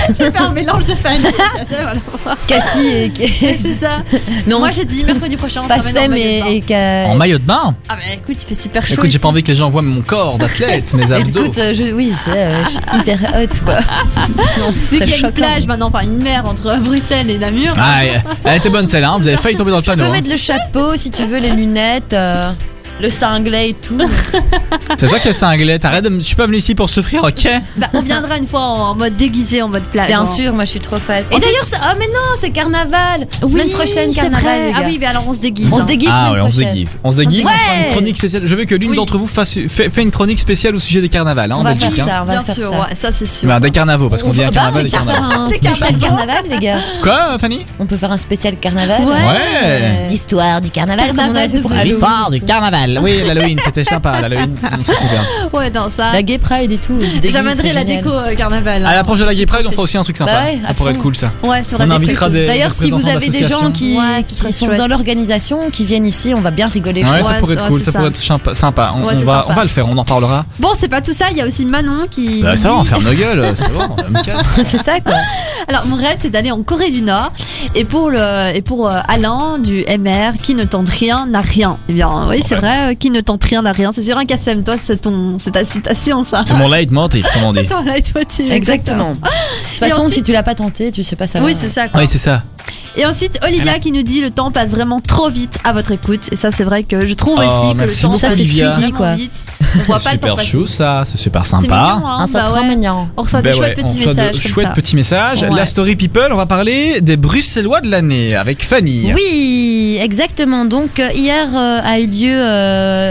je 0.09 0.13
vais 0.23 0.31
faire 0.31 0.49
un 0.49 0.53
mélange 0.53 0.87
de 0.87 0.95
Fanny 0.95 1.19
et 1.23 1.59
Kassem, 1.59 1.83
voilà. 2.23 2.37
Cassie 2.47 2.87
et. 2.87 3.11
Et 3.45 3.57
c'est 3.61 3.73
ça. 3.73 4.01
Non, 4.47 4.57
Moi, 4.57 4.71
j'ai 4.71 4.85
dit 4.85 5.03
mercredi 5.03 5.37
prochain, 5.37 5.61
on 5.63 5.67
se 5.69 5.73
ramène 5.73 5.89
en 5.89 5.93
Passem 5.93 6.09
maillot 6.11 6.61
de 6.61 6.67
bain. 6.67 7.05
et. 7.05 7.05
En 7.11 7.15
maillot 7.15 7.37
de 7.37 7.43
bain 7.43 7.75
Ah, 7.89 7.95
bah 7.95 8.01
écoute, 8.11 8.37
il 8.41 8.45
fait 8.47 8.59
super 8.59 8.87
chaud. 8.87 8.93
Écoute, 8.93 9.03
j'ai 9.05 9.09
ici. 9.09 9.19
pas 9.19 9.27
envie 9.27 9.43
que 9.43 9.49
les 9.49 9.55
gens 9.55 9.69
voient 9.69 9.83
mon 9.83 10.01
corps 10.01 10.39
d'athlète, 10.39 10.95
mes 10.95 11.11
abdos. 11.11 11.41
Écoute, 11.43 11.57
euh, 11.59 11.75
je, 11.75 11.93
oui, 11.93 12.11
c'est, 12.17 12.31
euh, 12.31 12.63
je 12.63 12.69
suis 12.69 12.79
hyper 13.01 13.19
hot, 13.35 13.63
quoi. 13.63 13.75
Non, 14.59 14.71
Vu 14.71 14.97
qu'il 14.99 15.09
y 15.09 15.13
a 15.13 15.17
une 15.27 15.31
plage 15.31 15.67
maintenant, 15.67 15.89
enfin 15.93 16.05
une 16.05 16.23
mer 16.23 16.43
entre 16.47 16.75
Bruxelles 16.79 17.29
et 17.29 17.37
Namur. 17.37 17.73
Ah, 17.77 18.03
elle- 18.03 18.23
elle 18.45 18.57
était 18.57 18.69
bonne 18.69 18.89
celle-là, 18.89 19.11
hein. 19.11 19.17
vous 19.19 19.27
avez 19.27 19.37
failli 19.37 19.57
tomber 19.57 19.69
dans 19.69 19.77
le 19.77 19.83
Tu 19.83 19.91
peux 19.91 20.01
hein. 20.01 20.09
mettre 20.09 20.29
le 20.31 20.37
chapeau 20.37 20.95
si 20.97 21.11
tu 21.11 21.23
veux, 21.27 21.37
les 21.37 21.51
lunettes, 21.51 22.13
euh, 22.13 22.51
le 23.01 23.09
cinglet 23.09 23.69
et 23.69 23.73
tout. 23.73 23.97
C'est 24.97 25.07
toi 25.07 25.19
qui 25.19 25.27
as 25.29 25.33
cinglé, 25.33 25.77
t'arrêtes 25.79 26.03
de 26.05 26.09
me. 26.09 26.19
Je 26.19 26.25
suis 26.25 26.35
pas 26.35 26.45
venu 26.45 26.57
ici 26.57 26.75
pour 26.75 26.89
souffrir, 26.89 27.23
ok? 27.23 27.47
Bah, 27.77 27.87
on 27.93 28.01
viendra 28.01 28.37
une 28.37 28.47
fois 28.47 28.61
en 28.61 28.95
mode 28.95 29.15
déguisé, 29.15 29.61
en 29.61 29.67
mode 29.67 29.83
plage. 29.85 30.07
Bien 30.07 30.25
sûr, 30.25 30.53
moi 30.53 30.65
je 30.65 30.71
suis 30.71 30.79
trop 30.79 30.97
fan. 30.97 31.23
Et 31.31 31.39
d'ailleurs, 31.39 31.65
c'est- 31.65 31.77
oh 31.81 31.95
mais 31.99 32.07
non, 32.07 32.13
c'est 32.39 32.51
carnaval. 32.51 33.27
Oui, 33.43 33.51
Semaine 33.51 33.69
prochaine, 33.71 34.11
c'est 34.13 34.21
carnaval, 34.21 34.43
vrai. 34.43 34.65
les 34.67 34.71
gars. 34.71 34.79
Ah 34.81 34.85
oui, 34.87 34.97
mais 34.99 35.05
alors 35.07 35.23
on 35.27 35.33
se 35.33 35.39
déguise. 35.39 35.67
On 35.71 35.77
se 35.77 35.81
hein. 35.81 35.85
déguise 35.85 36.09
Ah 36.11 36.17
semaine 36.27 36.33
ouais, 36.33 36.41
on 36.41 36.45
se 36.51 36.55
prochaine. 36.57 36.73
déguise. 36.73 36.99
On 37.03 37.11
se 37.11 37.17
déguise, 37.17 37.43
on 37.43 37.47
Ouais. 37.47 37.53
fera 37.53 37.77
une 37.87 37.91
chronique 37.91 38.17
spéciale. 38.17 38.41
Je 38.45 38.55
veux 38.55 38.65
que 38.65 38.75
l'une 38.75 38.91
Oui. 38.91 38.95
d'entre 38.97 39.17
vous 39.17 39.27
fasse, 39.27 39.53
fait, 39.67 39.89
fait 39.89 40.01
une 40.01 40.11
chronique 40.11 40.39
spéciale 40.39 40.75
au 40.75 40.79
sujet 40.79 41.01
des 41.01 41.09
carnavals, 41.09 41.51
hein, 41.51 41.55
On 41.57 41.61
en 41.61 41.63
va 41.63 41.73
Belgique. 41.73 41.95
faire 41.95 42.05
hein. 42.05 42.09
ça, 42.09 42.21
on 42.21 42.25
va 42.25 42.31
Bien 42.33 42.43
faire 42.43 42.55
sûr, 42.55 42.69
ça. 42.71 42.79
ouais, 42.79 42.95
ça 42.95 43.09
c'est 43.11 43.25
sûr. 43.27 43.47
Bah, 43.49 43.59
des 43.59 43.71
carnavaux, 43.71 44.09
parce 44.09 44.23
qu'on 44.23 44.29
On 44.29 44.33
dit 44.33 44.43
un 44.43 44.47
va- 44.47 44.51
carnaval 44.51 44.83
des 44.87 44.95
on 44.95 44.99
peut 44.99 45.05
faire 45.11 45.19
carnavals. 45.19 45.41
un 45.41 45.49
spécial 45.49 45.97
carnaval, 45.99 46.43
les 46.49 46.59
gars. 46.59 46.77
Quoi, 47.03 47.37
Fanny? 47.39 47.65
On 47.79 47.85
peut 47.85 47.97
faire 47.97 48.11
un 48.11 48.17
spécial 48.17 48.55
carnaval. 48.57 49.03
Ouais. 49.03 49.11
Ouais. 49.11 50.07
L'histoire 50.09 50.61
du 50.61 50.69
carnaval, 50.69 51.07
comme 51.07 51.15
on 51.15 51.19
Carnaval 51.19 51.41
avait 51.43 51.51
fait 51.51 51.57
de 51.57 51.61
pour. 51.61 51.71
Halloween. 51.71 51.87
L'histoire 51.91 52.31
du 52.31 52.41
carnaval. 52.41 52.84
Oui, 53.01 53.21
l'Halloween, 53.25 53.57
c'était 53.63 53.83
sympa, 53.83 54.19
l'Halloween. 54.21 54.55
Ouais, 55.53 55.69
non, 55.69 55.87
ça. 55.95 56.11
La 56.13 56.21
gay 56.21 56.37
pride 56.37 56.71
et 56.71 56.77
tout. 56.77 56.99
J'amènerai 57.23 57.73
la 57.73 57.83
déco 57.83 58.09
euh, 58.09 58.35
carnaval. 58.35 58.85
À 58.85 58.93
l'approche 58.95 59.19
de 59.19 59.25
la 59.25 59.33
Gay 59.33 59.45
Pride, 59.45 59.65
on 59.67 59.71
fera 59.71 59.83
aussi 59.83 59.97
un 59.97 60.03
truc 60.03 60.17
sympa. 60.17 60.31
Bah 60.33 60.43
ouais, 60.45 60.59
ça 60.67 60.73
pourrait 60.73 60.91
fond. 60.91 60.97
être 60.97 61.01
cool, 61.03 61.15
ça. 61.15 61.31
Ouais, 61.43 61.61
c'est 61.63 61.75
vrai. 61.75 61.85
On 61.87 61.91
invitera 61.91 62.27
très 62.29 62.39
des- 62.39 62.45
D'ailleurs, 62.47 62.73
si 62.73 62.91
vous 62.91 63.07
avez 63.07 63.29
des 63.29 63.43
gens 63.43 63.71
qui, 63.71 63.97
Ouais, 63.97 64.23
sont 64.51 64.67
chouette. 64.67 64.77
dans 64.77 64.87
l'organisation, 64.87 65.69
qui 65.71 65.85
viennent 65.85 66.05
ici, 66.05 66.33
on 66.35 66.41
va 66.41 66.51
bien 66.51 66.67
rigoler. 66.67 67.03
je 67.05 67.11
Ouais, 67.11 67.21
ça 67.23 67.31
Ouais, 67.33 67.39
pourrait 67.39 67.53
être 67.53 67.67
cool, 67.67 67.81
ça 67.81 67.91
pourrait 67.91 68.07
être 68.09 68.15
sympa. 68.17 68.53
sympa. 68.55 68.93
On, 68.95 69.01
va, 69.05 69.13
sympa. 69.13 69.45
on 69.49 69.53
va 69.53 69.63
le 69.63 69.69
faire, 69.69 69.87
on 69.87 69.97
en 69.97 70.03
parlera. 70.03 70.45
Bon, 70.59 70.69
c'est 70.77 70.87
pas 70.87 71.01
tout 71.01 71.13
ça, 71.13 71.25
il 71.31 71.37
y 71.37 71.41
a 71.41 71.47
aussi 71.47 71.65
Manon 71.65 72.07
qui. 72.09 72.41
Bah, 72.43 72.55
ça 72.55 72.69
va, 72.69 72.75
on 72.75 72.83
ferme 72.83 73.03
nos 73.03 73.13
gueules, 73.13 73.51
c'est 73.55 73.71
bon, 73.73 73.81
on 74.07 74.11
me 74.11 74.23
casse. 74.23 74.45
c'est 74.67 74.83
ça, 74.83 74.99
quoi. 74.99 75.13
Alors, 75.67 75.85
mon 75.87 75.95
rêve, 75.95 76.17
c'est 76.21 76.29
d'aller 76.29 76.51
en 76.51 76.61
Corée 76.63 76.91
du 76.91 77.01
Nord. 77.01 77.31
Et 77.73 77.83
pour, 77.85 78.09
le, 78.09 78.55
et 78.55 78.61
pour 78.61 78.87
euh, 78.89 78.99
Alain 79.07 79.57
du 79.59 79.83
MR, 79.99 80.33
qui 80.41 80.55
ne 80.55 80.63
tente 80.63 80.89
rien 80.89 81.25
n'a 81.25 81.41
rien. 81.41 81.77
Eh 81.89 81.93
bien, 81.93 82.09
oui, 82.29 82.41
c'est 82.45 82.55
Ouais. 82.55 82.61
Vrai, 82.75 82.91
euh, 82.91 82.95
qui 82.95 83.09
ne 83.09 83.21
tente 83.21 83.43
rien 83.43 83.61
n'a 83.61 83.71
rien. 83.71 83.91
C'est 83.91 84.03
sur 84.03 84.17
un 84.17 84.25
Kassem, 84.25 84.63
toi, 84.63 84.75
c'est 84.81 85.01
ton, 85.01 85.37
c'est 85.39 85.51
ta 85.51 85.63
citation, 85.65 86.23
ça. 86.23 86.43
C'est 86.45 86.53
mon 86.55 86.67
leitmotiv, 86.69 87.25
comme 87.33 87.43
on 87.43 87.51
dit. 87.51 87.59
Tu- 88.35 88.49
Exactement. 88.51 89.11
De 89.13 89.15
toute 89.17 89.79
façon, 89.79 90.01
ensuite- 90.03 90.13
si 90.15 90.23
tu 90.23 90.31
l'as 90.31 90.43
pas 90.43 90.55
tenté, 90.55 90.91
tu 90.91 91.03
sais 91.03 91.15
pas 91.15 91.27
ça. 91.27 91.39
Oui, 91.41 91.53
va. 91.53 91.59
c'est 91.59 91.69
ça. 91.69 91.87
Quoi. 91.87 92.01
Oui, 92.01 92.07
c'est 92.07 92.17
ça. 92.17 92.43
Et 92.97 93.05
ensuite, 93.05 93.39
Olivia 93.43 93.77
qui 93.79 93.91
nous 93.91 94.03
dit 94.03 94.21
le 94.21 94.31
temps 94.31 94.51
passe 94.51 94.69
vraiment 94.71 95.01
trop 95.01 95.29
vite 95.29 95.59
à 95.65 95.73
votre 95.73 95.91
écoute. 95.91 96.21
Et 96.31 96.35
ça, 96.37 96.49
c'est 96.49 96.63
vrai 96.63 96.83
que 96.83 97.05
je 97.05 97.13
trouve 97.13 97.35
Oh, 97.37 97.41
aussi 97.41 97.73
que 97.75 97.81
le 97.83 97.93
temps 97.93 98.17
passe 98.17 98.39
vraiment 98.39 98.91
quoi. 98.91 99.15
vite. 99.15 99.31
On 99.77 99.79
voit 99.83 99.99
pas 99.99 100.13
le 100.13 100.17
temps 100.19 100.27
Super 100.29 100.35
passer. 100.37 100.47
chou, 100.47 100.65
ça, 100.67 101.03
c'est 101.05 101.17
super 101.17 101.43
C'est 101.43 101.51
sympa. 101.51 101.95
mignon, 101.95 102.07
hein, 102.07 102.17
Ah, 102.21 102.25
bah 102.31 102.53
ouais. 102.53 102.67
mignon. 102.73 103.09
On 103.17 103.23
reçoit 103.23 103.41
des 103.41 103.49
Ben 103.49 103.57
chouettes 103.57 103.77
ouais, 103.77 103.83
petits 103.83 103.97
messages 103.97 104.31
comme 104.31 104.41
chouettes 104.53 104.67
ça. 104.67 104.71
petits 104.73 104.95
messages. 104.95 105.41
Ouais. 105.43 105.49
La 105.53 105.65
story 105.65 105.97
people, 105.97 106.29
on 106.31 106.37
va 106.37 106.45
parler 106.45 107.01
des 107.01 107.17
Bruxellois 107.17 107.81
de 107.81 107.89
l'année 107.91 108.33
avec 108.33 108.63
Fanny. 108.63 109.13
Oui, 109.13 109.99
exactement. 110.01 110.63
Donc 110.63 110.97
euh, 110.99 111.09
hier 111.13 111.47
euh, 111.53 111.79
a 111.83 111.99
eu 111.99 112.07
lieu 112.07 112.31
euh, 112.33 112.64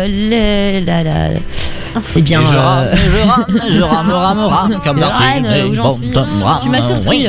les- 0.08 0.80
la, 0.80 1.02
la- 1.02 1.28
eh 2.16 2.22
bien, 2.22 2.40
Et 2.40 2.44
je 2.44 2.56
euh, 2.56 2.60
rame, 2.60 2.88
je 2.92 3.18
rame, 3.28 3.44
je 3.70 3.80
rame, 3.82 4.10
rame, 4.10 4.38
rame, 4.46 4.80
comme 4.82 4.96
le 4.96 5.02
d'habitude. 5.02 5.26
Rennes, 5.26 5.46
euh, 5.46 5.68
où 5.68 5.74
j'en 5.74 5.82
Bon, 5.84 5.96
suis. 5.96 6.10
tom, 6.10 6.26
rame, 6.42 6.58
Tu 6.60 6.68
m'as 6.68 6.82
surpris. 6.82 7.28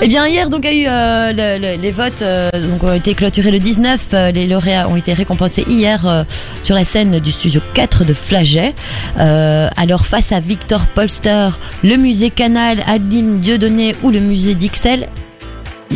Eh 0.00 0.08
bien, 0.08 0.26
hier, 0.26 0.48
donc, 0.48 0.64
a 0.64 0.72
eu 0.72 0.86
euh, 0.88 1.32
le- 1.32 1.60
le- 1.76 1.82
les 1.82 1.90
votes 1.90 2.22
euh, 2.22 2.48
donc, 2.70 2.82
ont 2.82 2.94
été 2.94 3.14
clôturés 3.14 3.50
le 3.50 3.58
19. 3.58 4.00
euh, 4.14 4.30
les 4.32 4.46
lauréats 4.46 4.88
ont 4.88 4.96
été 4.96 5.12
récompensés 5.12 5.64
hier 5.68 6.06
euh, 6.06 6.24
sur 6.62 6.74
la 6.74 6.84
scène 6.84 7.18
du 7.20 7.30
studio 7.30 7.60
4 7.74 8.04
de 8.04 8.14
Flaget. 8.14 8.74
Euh, 9.20 9.68
alors, 9.76 10.06
face 10.06 10.32
à 10.32 10.40
Victor 10.40 10.86
Polster, 10.86 11.48
le 11.82 11.96
musée 11.96 12.30
Canal, 12.30 12.78
Adeline 12.86 13.38
Dieudonné 13.40 13.94
ou 14.02 14.08
le 14.10 14.20
musée 14.20 14.54
d'Ixelles, 14.54 15.08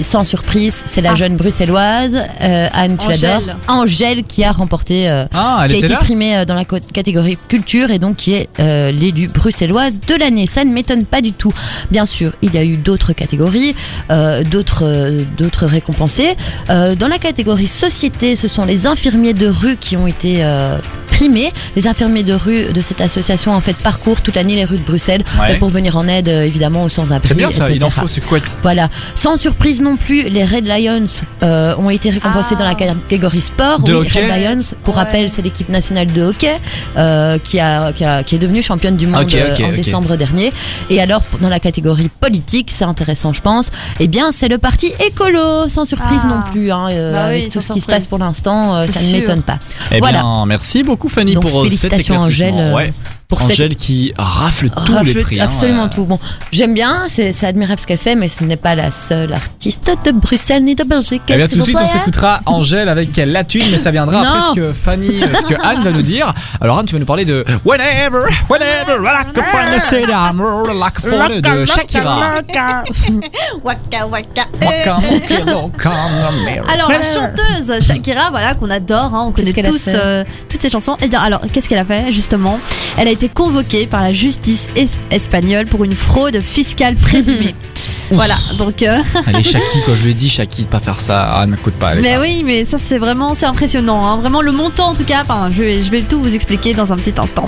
sans 0.03 0.25
surprise, 0.25 0.77
c'est 0.93 1.01
la 1.01 1.13
Ah. 1.13 1.15
jeune 1.15 1.37
bruxelloise, 1.37 2.17
euh, 2.43 2.67
Anne, 2.73 2.97
tu 2.99 3.07
Angèle. 3.07 3.21
l'adores, 3.41 3.55
Angèle, 3.69 4.23
qui 4.25 4.45
a 4.45 4.53
remporté 4.53 5.09
euh, 5.09 5.27
Ah, 5.35 5.65
qui 5.69 5.77
a 5.77 5.79
été 5.79 5.95
primée 5.97 6.37
euh, 6.39 6.45
dans 6.45 6.55
la 6.55 6.65
catégorie 6.65 7.39
culture 7.49 7.91
et 7.91 7.99
donc 7.99 8.17
qui 8.17 8.33
est 8.35 8.49
euh, 8.61 8.91
l'élue 8.91 9.29
bruxelloise 9.29 10.01
de 10.07 10.15
l'année. 10.15 10.47
Ça 10.47 10.65
ne 10.65 10.73
m'étonne 10.73 11.05
pas 11.05 11.21
du 11.21 11.33
tout. 11.33 11.53
Bien 11.91 12.07
sûr, 12.07 12.33
il 12.43 12.55
y 12.55 12.59
a 12.59 12.65
eu 12.65 12.77
d'autres 12.77 13.13
catégories, 13.13 13.75
euh, 14.11 14.43
d'autres 14.45 14.85
euh, 14.85 15.23
d'autres 15.37 15.67
récompensés. 15.67 16.37
Euh, 16.71 16.95
dans 16.95 17.09
la 17.09 17.19
catégorie 17.19 17.67
société, 17.69 18.37
ce 18.37 18.49
sont 18.49 18.65
les 18.65 18.87
infirmiers 18.87 19.35
de 19.35 19.47
rue 19.49 19.77
qui 19.77 19.97
ont 19.97 20.07
été 20.07 20.39
euh, 20.45 20.79
primés. 21.09 21.51
Les 21.77 21.87
infirmiers 21.87 22.23
de 22.23 22.35
rue 22.35 22.73
de 22.73 22.81
cette 22.81 23.01
association 23.01 23.53
en 23.53 23.61
fait 23.61 23.77
parcourent 23.77 24.21
toute 24.21 24.37
l'année 24.37 24.55
les 24.57 24.65
rues 24.65 24.79
de 24.79 24.83
Bruxelles 24.85 25.25
Ouais. 25.41 25.57
pour 25.59 25.69
venir 25.69 25.97
en 25.97 26.07
aide 26.09 26.29
évidemment 26.29 26.85
aux 26.85 26.89
sans-abri. 26.89 27.29
C'est 27.29 27.35
bien 27.35 27.51
ça, 27.51 27.65
etc. 27.65 27.75
il 27.77 27.85
en 27.85 27.91
faut, 27.91 28.07
c'est 28.07 28.21
quoi 28.21 28.39
Voilà. 28.63 28.89
Sans 29.15 29.37
surprise 29.37 29.81
non 29.83 29.88
plus, 29.97 30.29
les 30.29 30.45
Red 30.45 30.67
Lions 30.67 31.05
euh, 31.43 31.75
ont 31.77 31.91
été 31.91 32.11
récompensés 32.11 32.55
Ah. 32.57 32.61
dans 32.61 32.65
la 32.67 32.75
catégorie 32.75 33.41
sport. 33.41 33.83
De 33.83 33.95
oui, 33.95 34.07
hockey 34.07 34.21
Red 34.33 34.43
Lions, 34.43 34.61
pour 34.85 34.95
Ouais. 34.97 35.03
rappel, 35.03 35.31
c'est 35.31 35.43
l'équipe 35.43 35.69
nationale 35.69 36.07
de 36.13 36.23
hockey 36.23 36.57
euh, 36.97 37.39
qui, 37.39 37.59
a, 37.61 37.93
qui, 37.93 38.05
a- 38.05 38.23
qui 38.23 38.35
est 38.35 38.39
devenue 38.39 38.63
championne 38.63 38.97
du 38.97 39.07
monde 39.07 39.27
euh, 39.35 39.55
en 39.65 39.73
décembre 39.73 40.17
dernier. 40.17 40.53
Et 40.91 41.01
alors, 41.01 41.23
dans 41.41 41.49
la 41.49 41.61
catégorie 41.61 42.09
politique, 42.21 42.71
c'est 42.71 42.85
intéressant, 42.85 43.33
je 43.33 43.41
pense. 43.41 43.71
Eh 44.01 44.09
bien, 44.09 44.33
c'est 44.33 44.49
le 44.49 44.59
parti 44.59 44.93
écolo, 45.07 45.69
sans 45.69 45.85
surprise 45.85 46.23
Ah. 46.25 46.29
non 46.29 46.43
plus. 46.53 46.71
Hein, 46.71 46.89
euh, 46.91 47.13
Bah 47.13 47.19
oui, 47.29 47.39
avec 47.41 47.45
tout 47.53 47.61
sans 47.61 47.69
ce 47.69 47.73
qui 47.75 47.81
se 47.81 47.87
passe 47.87 48.07
pour 48.07 48.19
l'instant, 48.19 48.77
euh, 48.77 48.83
ça 48.85 49.01
ne 49.03 49.13
m'étonne 49.13 49.43
pas. 49.43 49.59
Eh 49.93 49.99
Voilà. 49.99 50.21
bien, 50.21 50.47
merci 50.47 50.83
beaucoup 50.83 51.09
Fanny 51.09 51.35
Donc, 51.35 51.45
pour 51.45 51.61
euh, 51.61 51.65
cet 51.71 51.91
félicitations. 51.91 52.17
Angèle, 52.19 52.55
euh, 52.57 52.75
Ouais. 52.75 52.93
Pour 53.29 53.43
cette 53.43 53.51
Angèle 53.51 53.77
qui 53.77 54.15
rafle 54.17 54.71
tous 54.71 54.93
Rafle 54.95 55.07
les 55.13 55.23
prix. 55.23 55.39
hein, 55.39 55.45
absolument 55.45 55.89
tout. 55.91 56.07
Bon, 56.07 56.19
j'aime 56.51 56.73
bien, 56.73 57.09
c'est 57.11 57.45
admirable 57.45 57.79
ce 57.79 57.87
qu'elle 57.87 57.99
fait, 57.99 58.15
mais 58.15 58.27
ce 58.27 58.43
n'est 58.43 58.57
pas 58.57 58.75
la 58.75 58.91
seule 58.91 59.35
artiste 59.35 59.91
de 60.03 60.13
Bruxelles 60.13 60.65
ni 60.65 60.75
de 60.75 60.83
Belgique. 60.83 61.21
Eh 61.29 61.37
bien, 61.37 61.47
tout 61.47 61.59
de 61.59 61.63
suite, 61.63 61.77
on 61.79 61.87
s'écoutera 61.87 62.41
Angèle 62.47 62.89
avec 62.89 63.15
la 63.19 63.45
thune, 63.45 63.71
mais 63.71 63.77
ça 63.77 63.91
viendra 63.91 64.21
après 64.21 64.41
ce 64.49 64.53
que 64.55 64.73
Fanny, 64.73 65.23
euh, 65.23 65.27
ce 65.41 65.43
que 65.43 65.61
Anne 65.63 65.83
va 65.85 65.93
nous 65.93 66.01
dire. 66.01 66.33
Alors, 66.63 66.79
Anne, 66.79 66.87
tu 66.87 66.95
vas 66.95 67.01
nous 67.01 67.05
parler 67.05 67.27
de 67.27 67.45
Whenever, 67.67 68.31
Whenever, 68.49 68.99
like 69.03 69.37
a 69.37 69.81
city, 69.81 70.11
I'm 70.11 70.41
like 70.81 70.97
a 70.97 71.01
fun 71.01 71.29
de 71.41 71.65
Shakira. 71.67 72.35
Waka 73.63 74.07
waka. 74.07 74.47
Waka, 74.63 74.97
waka, 74.97 75.55
waka, 75.55 75.91
America. 76.29 76.73
Alors 76.73 76.91
la 76.91 77.03
chanteuse 77.03 77.87
Shakira, 77.87 78.31
voilà 78.31 78.55
qu'on 78.55 78.71
adore, 78.71 79.15
hein, 79.15 79.25
on 79.29 79.33
connaît 79.33 79.53
tous 79.53 79.89
euh, 79.89 80.25
toutes 80.49 80.63
ses 80.63 80.71
chansons. 80.71 80.97
Et 81.03 81.09
bien 81.09 81.21
alors 81.21 81.43
qu'est-ce 81.53 81.69
qu'elle 81.69 81.79
a 81.79 81.85
fait 81.85 82.11
justement? 82.11 82.59
Elle 82.97 83.09
a 83.09 83.18
été 83.19 83.29
convoquée 83.29 83.89
par 83.89 84.01
la 84.01 84.13
justice 84.13 84.69
es- 84.77 84.87
espagnole 85.11 85.67
pour 85.67 85.83
une 85.83 85.93
fraude 85.93 86.41
fiscale 86.41 86.95
présumée. 86.95 87.55
voilà 88.13 88.37
donc. 88.59 88.83
euh, 88.85 89.01
Allez, 89.27 89.43
Shaki, 89.43 89.79
quand 89.85 89.97
je 89.97 90.05
lui 90.05 90.13
ai 90.13 90.15
dit 90.15 90.29
Shaki 90.29 90.63
de 90.63 90.67
pas 90.69 90.79
faire 90.79 91.01
ça, 91.01 91.29
ah, 91.33 91.41
elle 91.43 91.51
m'écoute 91.51 91.75
pas. 91.75 91.95
elle 91.95 92.01
mais 92.01 92.15
pas- 92.15 92.21
oui, 92.21 92.43
mais 92.45 92.65
ça 92.65 92.77
c'est 92.79 92.99
vraiment 92.99 93.35
c'est 93.35 93.47
impressionnant, 93.47 94.07
hein. 94.07 94.19
vraiment 94.19 94.41
le 94.41 94.53
montant 94.53 94.91
en 94.91 94.95
tout 94.95 95.03
cas. 95.03 95.23
Enfin, 95.23 95.51
je 95.53 95.61
vais, 95.63 95.83
je 95.83 95.91
vais 95.91 96.03
tout 96.03 96.21
vous 96.21 96.33
expliquer 96.33 96.75
dans 96.75 96.93
un 96.93 96.97
petit 96.97 97.15
instant. 97.19 97.47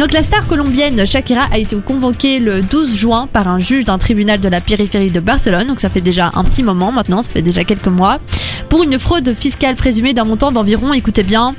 Donc 0.00 0.12
la 0.12 0.24
star 0.24 0.48
colombienne 0.48 1.06
Shakira 1.06 1.44
a 1.52 1.58
été 1.58 1.76
convoquée 1.76 2.40
le 2.40 2.62
12 2.62 2.96
juin 2.96 3.28
par 3.32 3.46
un 3.46 3.60
juge 3.60 3.84
d'un 3.84 3.98
tribunal 3.98 4.40
de 4.40 4.48
la 4.48 4.60
périphérie 4.60 5.12
de 5.12 5.20
Barcelone. 5.20 5.68
Donc 5.68 5.78
ça 5.78 5.90
fait 5.90 6.00
déjà 6.00 6.32
un 6.34 6.42
petit 6.42 6.64
moment 6.64 6.90
maintenant, 6.90 7.22
ça 7.22 7.30
fait 7.30 7.42
déjà 7.42 7.62
quelques 7.62 7.86
mois, 7.86 8.18
pour 8.68 8.82
une 8.82 8.98
fraude 8.98 9.32
fiscale 9.38 9.76
présumée 9.76 10.12
d'un 10.12 10.24
montant 10.24 10.50
d'environ, 10.50 10.92
écoutez 10.92 11.22
bien. 11.22 11.54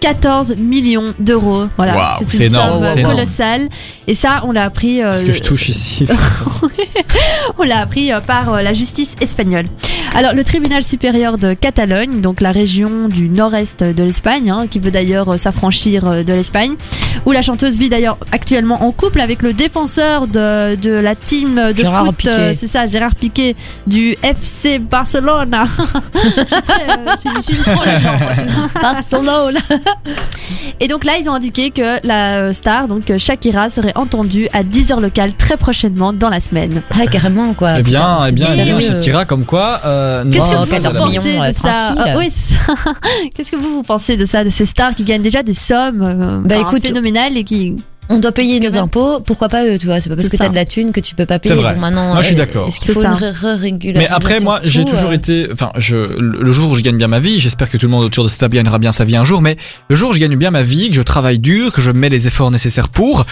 14 0.00 0.56
millions 0.56 1.14
d'euros. 1.18 1.66
Voilà, 1.76 2.16
c'est 2.18 2.34
une 2.38 2.42
énorme, 2.46 2.86
somme 2.86 2.98
énorme. 2.98 3.14
colossale. 3.16 3.68
Et 4.06 4.14
ça, 4.14 4.42
on 4.46 4.52
l'a 4.52 4.64
appris. 4.64 5.02
euh, 5.02 5.10
Qu'est-ce 5.10 5.26
que 5.26 5.32
je 5.32 5.42
touche 5.42 5.68
ici 5.68 6.06
on 7.58 7.62
l'a 7.62 7.78
appris 7.80 8.12
euh, 8.12 8.20
par 8.20 8.54
euh, 8.54 8.62
la 8.62 8.72
justice 8.72 9.10
espagnole. 9.20 9.66
Alors, 10.12 10.34
le 10.34 10.42
tribunal 10.42 10.82
supérieur 10.82 11.38
de 11.38 11.54
Catalogne, 11.54 12.20
donc 12.20 12.40
la 12.40 12.50
région 12.50 13.06
du 13.08 13.28
nord-est 13.28 13.84
de 13.84 14.02
l'Espagne, 14.02 14.50
hein, 14.50 14.66
qui 14.68 14.80
veut 14.80 14.90
d'ailleurs 14.90 15.28
euh, 15.28 15.36
s'affranchir 15.38 16.04
euh, 16.04 16.24
de 16.24 16.32
l'Espagne, 16.32 16.74
où 17.26 17.32
la 17.32 17.42
chanteuse 17.42 17.78
vit 17.78 17.88
d'ailleurs 17.88 18.18
actuellement 18.32 18.82
en 18.82 18.90
couple 18.90 19.20
avec 19.20 19.40
le 19.40 19.52
défenseur 19.52 20.26
de, 20.26 20.74
de 20.74 20.90
la 20.90 21.14
team 21.14 21.54
de 21.54 21.76
Gérard 21.76 22.06
foot, 22.06 22.26
euh, 22.26 22.54
c'est 22.58 22.66
ça, 22.66 22.88
Gérard 22.88 23.14
Piqué, 23.14 23.54
du 23.86 24.16
FC 24.24 24.80
ça. 24.90 25.58
Barcelone. 28.82 29.56
Et 30.80 30.88
donc 30.88 31.04
là, 31.04 31.12
ils 31.20 31.28
ont 31.28 31.34
indiqué 31.34 31.70
que 31.70 32.04
la 32.06 32.52
star, 32.52 32.88
donc 32.88 33.16
Shakira, 33.16 33.70
serait 33.70 33.92
entendue 33.94 34.48
à 34.52 34.64
10h 34.64 35.00
locales 35.00 35.34
très 35.34 35.56
prochainement 35.56 36.12
dans 36.12 36.30
la 36.30 36.40
semaine. 36.40 36.82
Ah, 36.90 37.06
carrément, 37.06 37.54
quoi. 37.54 37.74
Eh 37.78 37.82
bien, 37.82 38.26
eh 38.26 38.32
bien, 38.32 38.46
c'est 38.46 38.52
eh 38.52 38.56
bien, 38.64 38.80
sérieux. 38.80 38.98
Shakira, 38.98 39.24
comme 39.24 39.44
quoi. 39.44 39.80
Euh, 39.84 39.99
Qu'est-ce 40.32 40.50
non, 40.54 40.62
que 40.62 40.66
vous, 40.66 40.70
14 40.82 40.98
vous 40.98 41.06
millions, 41.06 41.22
pensez 41.22 41.38
euh, 41.40 41.48
de 41.48 41.52
ça. 41.54 41.94
Ah, 41.96 42.14
Oui, 42.18 42.30
ça. 42.30 42.54
Qu'est-ce 43.34 43.50
que 43.50 43.56
vous, 43.56 43.74
vous 43.74 43.82
pensez 43.82 44.16
de 44.16 44.26
ça, 44.26 44.44
de 44.44 44.48
ces 44.50 44.66
stars 44.66 44.94
qui 44.94 45.04
gagnent 45.04 45.22
déjà 45.22 45.42
des 45.42 45.54
sommes 45.54 46.02
euh, 46.02 46.38
Bah, 46.44 46.56
écoute, 46.58 46.82
phénoménales 46.82 47.36
et 47.36 47.44
qui... 47.44 47.76
On 48.12 48.18
doit 48.18 48.32
payer 48.32 48.58
nos 48.60 48.76
impôts, 48.76 49.20
pourquoi 49.20 49.48
pas 49.48 49.64
eux, 49.64 49.78
tu 49.78 49.86
vois, 49.86 50.00
c'est 50.00 50.10
pas 50.10 50.16
parce 50.16 50.28
que 50.28 50.36
t'as 50.36 50.48
de 50.48 50.54
la 50.54 50.64
thune 50.64 50.90
que 50.90 50.98
tu 51.00 51.14
peux 51.14 51.26
pas 51.26 51.38
payer. 51.38 51.54
C'est 51.54 51.60
vrai. 51.60 51.76
Maintenant, 51.76 52.12
Moi, 52.12 52.20
je 52.22 52.26
suis 52.26 52.34
euh, 52.34 52.38
d'accord. 52.38 52.68
Mais 53.94 54.08
après, 54.08 54.40
moi, 54.40 54.60
j'ai 54.64 54.84
toujours 54.84 55.10
euh, 55.10 55.12
été. 55.12 55.48
Enfin, 55.52 55.70
je, 55.76 55.96
le 55.96 56.40
le 56.42 56.52
jour 56.52 56.70
où 56.70 56.74
je 56.74 56.82
gagne 56.82 56.96
bien 56.96 57.06
ma 57.06 57.20
vie, 57.20 57.38
j'espère 57.38 57.70
que 57.70 57.76
tout 57.76 57.86
le 57.86 57.92
monde 57.92 58.04
autour 58.04 58.24
de 58.24 58.28
cette 58.28 58.40
table 58.40 58.56
gagnera 58.56 58.78
bien 58.80 58.90
sa 58.92 59.04
vie 59.04 59.14
un 59.16 59.22
jour, 59.24 59.40
mais 59.42 59.56
le 59.88 59.94
jour 59.96 60.10
où 60.10 60.12
je 60.12 60.18
gagne 60.18 60.34
bien 60.36 60.50
ma 60.50 60.62
vie, 60.62 60.90
que 60.90 60.96
je 60.96 61.02
travaille 61.02 61.38
dur, 61.38 61.72
que 61.72 61.80
je 61.80 61.92
mets 61.92 62.08
les 62.08 62.26
efforts 62.26 62.50
nécessaires 62.50 62.88
pour, 62.88 63.24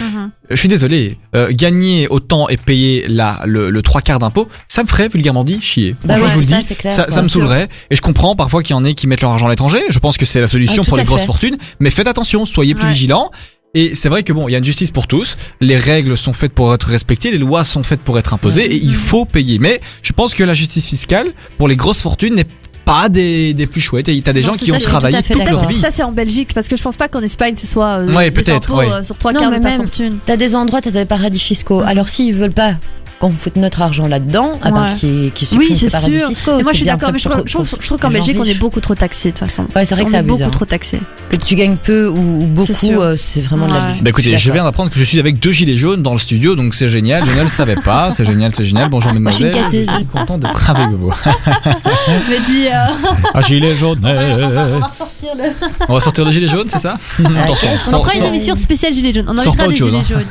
je 0.49 0.55
suis 0.55 0.69
désolé, 0.69 1.17
euh, 1.35 1.49
gagner 1.51 2.07
autant 2.07 2.47
et 2.47 2.55
payer 2.57 3.05
là 3.09 3.41
le, 3.45 3.69
le 3.69 3.81
trois 3.81 4.01
quarts 4.01 4.19
d'impôt, 4.19 4.47
ça 4.69 4.83
me 4.83 4.87
ferait 4.87 5.09
vulgairement 5.09 5.43
dit 5.43 5.59
chier. 5.61 5.95
Bah 6.05 6.15
ouais, 6.15 6.21
je 6.29 6.33
vous 6.35 6.39
le 6.39 6.45
ça, 6.45 6.57
dis, 6.59 6.63
c'est 6.63 6.75
clair. 6.75 6.93
ça, 6.93 7.07
ça 7.09 7.21
me 7.21 7.27
saoulerait. 7.27 7.67
Et 7.91 7.95
je 7.95 8.01
comprends 8.01 8.35
parfois 8.37 8.63
qu'il 8.63 8.73
y 8.75 8.79
en 8.79 8.85
ait 8.85 8.93
qui 8.93 9.07
mettent 9.07 9.21
leur 9.21 9.31
argent 9.31 9.47
à 9.47 9.49
l'étranger. 9.49 9.79
Je 9.89 9.99
pense 9.99 10.17
que 10.17 10.25
c'est 10.25 10.39
la 10.39 10.47
solution 10.47 10.83
Ah, 10.85 10.87
pour 10.87 10.97
les 10.97 11.03
grosses 11.03 11.25
fortunes. 11.25 11.57
Mais 11.79 11.89
faites 11.89 12.07
attention, 12.07 12.45
soyez 12.45 12.73
plus 12.75 12.85
Ouais. 12.85 12.93
vigilants. 12.93 13.31
Et 13.75 13.93
c'est 13.93 14.09
vrai 14.09 14.23
que 14.23 14.33
bon, 14.33 14.47
il 14.47 14.51
y 14.51 14.55
a 14.55 14.57
une 14.57 14.63
justice 14.63 14.89
pour 14.91 15.05
tous. 15.05 15.37
Les 15.61 15.77
règles 15.77 16.17
sont 16.17 16.33
faites 16.33 16.53
pour 16.53 16.73
être 16.73 16.87
respectées, 16.87 17.29
les 17.31 17.37
lois 17.37 17.63
sont 17.63 17.83
faites 17.83 18.01
pour 18.01 18.17
être 18.17 18.33
imposées, 18.33 18.65
et 18.65 18.75
il 18.75 18.95
faut 18.95 19.25
payer. 19.25 19.59
Mais 19.59 19.79
je 20.01 20.11
pense 20.11 20.33
que 20.33 20.43
la 20.43 20.55
justice 20.55 20.87
fiscale 20.87 21.27
pour 21.59 21.67
les 21.67 21.75
grosses 21.75 22.01
fortunes 22.01 22.33
n'est 22.33 22.47
pas 22.83 23.09
des, 23.09 23.53
des 23.53 23.67
plus 23.67 23.79
chouettes. 23.81 24.09
Et 24.09 24.19
t'as 24.23 24.33
des 24.33 24.41
Non, 24.41 24.47
gens 24.47 24.53
qui 24.53 24.71
ça, 24.71 24.77
ont 24.77 24.79
travaillé 24.79 25.21
tout 25.21 25.33
toute 25.33 25.43
Ça, 25.43 25.51
leur 25.51 25.61
c'est- 25.61 25.67
vie. 25.67 25.79
ça, 25.79 25.91
c'est 25.91 26.01
en 26.01 26.11
Belgique, 26.11 26.55
parce 26.55 26.67
que 26.67 26.75
je 26.75 26.81
pense 26.81 26.97
pas 26.97 27.07
qu'en 27.07 27.21
Espagne, 27.21 27.53
ce 27.55 27.67
soit 27.67 27.99
euh, 27.99 28.15
Ouais, 28.15 28.31
des 28.31 28.41
peut-être, 28.41 28.71
impôts 28.71 28.79
ouais. 28.79 28.91
euh, 28.91 29.03
sur 29.03 29.15
trois 29.19 29.33
quarts 29.33 29.51
mais 29.51 29.59
de 29.59 29.63
ta 29.63 29.69
même- 29.69 29.81
fortune. 29.81 30.17
T'as 30.25 30.37
des 30.37 30.55
endroits, 30.55 30.81
t'as 30.81 30.89
des 30.89 31.05
paradis 31.05 31.39
fiscaux. 31.39 31.81
Alors 31.81 32.09
s'ils 32.09 32.33
veulent 32.33 32.51
pas 32.51 32.73
qu'on 33.19 33.31
foute 33.31 33.55
notre 33.57 33.81
argent 33.81 34.07
là-dedans, 34.07 34.59
ah 34.61 34.71
ben 34.71 34.89
qui 34.89 35.31
qui 35.35 35.45
Oui, 35.57 35.65
suppriment 35.67 35.75
c'est 35.77 35.89
ces 35.89 35.91
paradis 35.91 36.19
sûr. 36.19 36.27
fiscaux. 36.29 36.51
Et 36.59 36.63
moi, 36.63 36.71
c'est 36.71 36.71
je 36.71 36.77
suis 36.77 36.85
d'accord, 36.85 37.11
mais 37.11 37.19
je 37.19 37.29
trouve, 37.29 37.43
je 37.45 37.51
trouve- 37.53 37.69
pour 37.69 37.81
je 37.81 37.85
trouve 37.85 37.97
qu'en 37.99 38.09
Belgique, 38.09 38.37
on 38.39 38.43
est 38.45 38.57
beaucoup 38.59 38.79
trop 38.79 38.95
taxé, 38.95 39.31
de 39.31 39.37
toute 39.37 39.47
façon. 39.47 39.65
Ouais, 39.75 39.85
c'est 39.85 39.95
vrai 39.95 40.05
que 40.05 40.09
on 40.09 40.13
c'est 40.13 40.19
est 40.19 40.23
beaucoup 40.23 40.43
hein. 40.43 40.49
trop 40.49 40.65
taxé. 40.65 40.99
Que 41.29 41.35
tu 41.35 41.55
gagnes 41.55 41.77
peu 41.77 42.07
ou, 42.07 42.43
ou 42.43 42.47
beaucoup, 42.47 42.71
euh, 43.01 43.15
c'est 43.15 43.41
vraiment 43.41 43.67
de 43.67 43.73
l'abus. 43.73 44.01
Bah 44.01 44.09
écoutez, 44.09 44.37
je 44.37 44.51
viens 44.51 44.63
d'apprendre 44.63 44.89
que 44.89 44.97
je 44.97 45.03
suis 45.03 45.19
avec 45.19 45.39
deux 45.39 45.51
gilets 45.51 45.75
jaunes 45.75 46.01
dans 46.01 46.13
le 46.13 46.17
studio, 46.19 46.55
donc 46.55 46.73
c'est 46.73 46.89
génial. 46.89 47.23
Je 47.25 47.37
ne 47.37 47.43
le 47.43 47.49
savais 47.49 47.75
pas. 47.75 48.11
C'est 48.11 48.25
génial, 48.25 48.53
c'est 48.55 48.65
génial. 48.65 48.89
Bonjour 48.89 49.13
Moi, 49.19 49.31
je 49.31 49.37
suis 49.37 50.05
content 50.11 50.37
d'être 50.37 50.69
avec 50.69 50.89
vous. 50.97 51.11
Mais 52.29 52.39
dis, 52.45 52.67
euh, 52.67 53.09
Un 53.33 53.41
gilet 53.41 53.75
jaune. 53.75 53.99
on 54.01 54.79
va 54.79 54.87
sortir 54.87 55.29
le. 55.37 55.43
On 55.89 55.93
va 55.93 55.99
sortir 55.99 56.25
le 56.25 56.31
gilet 56.31 56.47
jaune, 56.47 56.67
c'est 56.69 56.79
ça 56.79 56.97
Attention. 57.19 57.67
qu'est-ce 57.69 57.85
qu'on 57.91 57.97
On 57.97 58.01
fera 58.01 58.15
une 58.17 58.25
émission 58.25 58.55
spéciale 58.55 58.93
Gilets 58.93 59.13
jaunes. 59.13 59.25
On 59.27 59.37
invitera 59.37 59.67
des 59.67 59.75
Gilets 59.75 60.03
jaunes. 60.03 60.25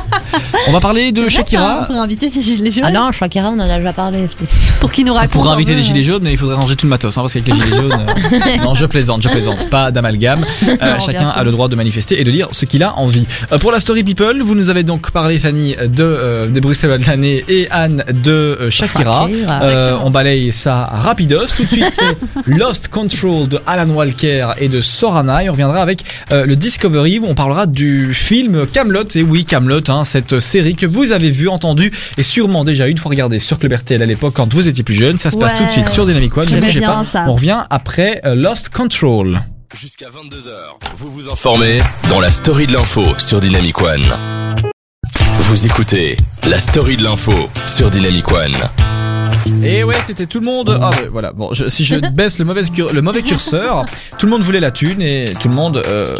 On 0.68 0.72
va 0.72 0.80
parler 0.80 1.12
de 1.12 1.22
C'est 1.24 1.30
Shakira. 1.30 1.88
Pour 2.20 2.28
inviter 2.28 2.30
des 2.30 2.42
Gilets 2.56 2.70
jaunes. 2.70 2.84
Ah 2.86 2.90
non, 2.90 3.12
Shakira, 3.12 3.50
on 3.50 3.54
en 3.58 3.70
a 3.70 3.78
déjà 3.78 3.92
parlé. 3.92 4.28
Pour 4.80 4.90
qu'ils 4.92 5.04
nous 5.06 5.14
racontent. 5.14 5.32
Pour 5.42 5.50
inviter 5.50 5.74
des 5.74 5.80
euh, 5.80 5.84
gilets 5.84 6.04
jaunes, 6.04 6.22
mais 6.22 6.32
il 6.32 6.36
faudrait 6.36 6.56
ranger 6.56 6.76
tout 6.76 6.86
le 6.86 6.90
matos, 6.90 7.16
hein, 7.16 7.22
parce 7.22 7.32
qu'avec 7.32 7.48
les 7.48 7.54
gilets 7.60 7.76
jaunes. 7.76 7.92
euh, 7.92 8.56
non, 8.64 8.74
je 8.74 8.86
plaisante, 8.86 9.22
je 9.22 9.28
plaisante. 9.28 9.68
Pas 9.70 9.90
d'amalgame. 9.90 10.44
Euh, 10.66 10.94
Non, 10.94 11.00
chacun 11.00 11.20
bien 11.20 11.28
a 11.30 11.44
le 11.44 11.50
droit 11.50 11.68
de 11.68 11.76
manifester 11.76 12.20
et 12.20 12.24
de 12.24 12.30
dire 12.30 12.48
ce 12.50 12.64
qu'il 12.64 12.82
a 12.82 12.96
envie. 12.98 13.26
Euh, 13.52 13.58
pour 13.58 13.72
la 13.72 13.80
story 13.80 14.04
people, 14.04 14.40
vous 14.42 14.54
nous 14.54 14.70
avez 14.70 14.82
donc 14.82 15.10
parlé, 15.10 15.38
Fanny, 15.38 15.74
de 15.76 16.02
euh, 16.02 16.46
des 16.48 16.60
Bruxellois 16.60 16.98
de 16.98 17.06
l'année 17.06 17.44
et 17.48 17.68
Anne 17.70 18.04
de 18.22 18.30
euh, 18.32 18.70
Shakira. 18.70 19.28
Euh, 19.62 19.96
on 20.02 20.10
balaye 20.10 20.52
ça 20.52 20.84
rapidos. 20.92 21.46
Tout 21.56 21.64
de 21.64 21.68
suite, 21.68 21.90
c'est 21.92 22.16
Lost 22.46 22.88
Control 22.88 23.48
de 23.48 23.60
Alan 23.66 23.88
Walker 23.88 24.48
et 24.58 24.68
de 24.68 24.80
Sorana. 24.80 25.44
Et 25.44 25.48
on 25.48 25.52
reviendra 25.52 25.80
avec 25.82 26.04
euh, 26.32 26.46
le 26.46 26.56
Discovery 26.56 27.18
où 27.18 27.26
on 27.28 27.34
parlera 27.34 27.66
du 27.66 28.12
film 28.14 28.66
Camelot. 28.66 29.04
Et 29.14 29.22
oui, 29.22 29.44
Camelot, 29.44 29.80
hein, 29.88 30.04
cette 30.04 30.40
série 30.40 30.74
que 30.74 30.86
vous 30.86 31.12
avez 31.12 31.30
vue, 31.30 31.48
entendue 31.48 31.90
et 32.16 32.22
sûrement 32.22 32.64
déjà 32.64 32.86
une 32.88 32.98
fois 32.98 33.10
regardée 33.10 33.38
sur 33.38 33.58
Club 33.58 33.72
RTL 33.72 34.02
à 34.02 34.06
l'époque 34.06 34.34
quand 34.34 34.52
vous 34.52 34.68
étiez 34.68 34.82
plus 34.84 34.94
jeune. 34.94 35.18
Ça 35.18 35.30
se 35.30 35.38
passe 35.38 35.52
Ouais. 35.54 35.58
tout 35.60 35.66
de 35.66 35.70
suite 35.70 35.90
sur 35.90 36.06
Dynamic 36.06 36.36
One. 36.36 36.48
Ne 36.50 36.60
bougez 36.60 36.80
pas. 36.80 37.04
ça. 37.04 37.24
On 37.28 37.34
revient 37.34 37.64
après 37.70 38.20
euh, 38.24 38.34
Lost 38.34 38.68
Control. 38.70 39.40
Jusqu'à 39.78 40.06
22h, 40.08 40.50
vous 40.96 41.10
vous 41.12 41.28
informez 41.30 41.78
dans 42.08 42.20
la 42.20 42.30
story 42.30 42.66
de 42.66 42.72
l'info 42.72 43.02
sur 43.18 43.40
Dynamic 43.40 43.80
One. 43.80 44.02
Vous 45.42 45.66
écoutez 45.66 46.16
la 46.48 46.58
story 46.58 46.96
de 46.96 47.04
l'info 47.04 47.32
sur 47.66 47.90
Dynamic 47.90 48.30
One. 48.32 48.54
Et 49.64 49.84
ouais, 49.84 49.94
c'était 50.06 50.26
tout 50.26 50.40
le 50.40 50.46
monde. 50.46 50.78
Ah 50.80 50.90
ouais, 50.90 51.08
voilà. 51.10 51.32
Bon, 51.32 51.52
je- 51.52 51.68
si 51.68 51.84
je 51.84 51.96
baisse 52.12 52.38
le 52.38 52.44
mauvais, 52.44 52.62
cur- 52.62 52.92
le 52.92 53.02
mauvais 53.02 53.22
curseur, 53.22 53.84
tout 54.18 54.26
le 54.26 54.32
monde 54.32 54.42
voulait 54.42 54.60
la 54.60 54.70
thune 54.70 55.00
et 55.02 55.32
tout 55.40 55.48
le 55.48 55.54
monde 55.54 55.82
euh, 55.86 56.14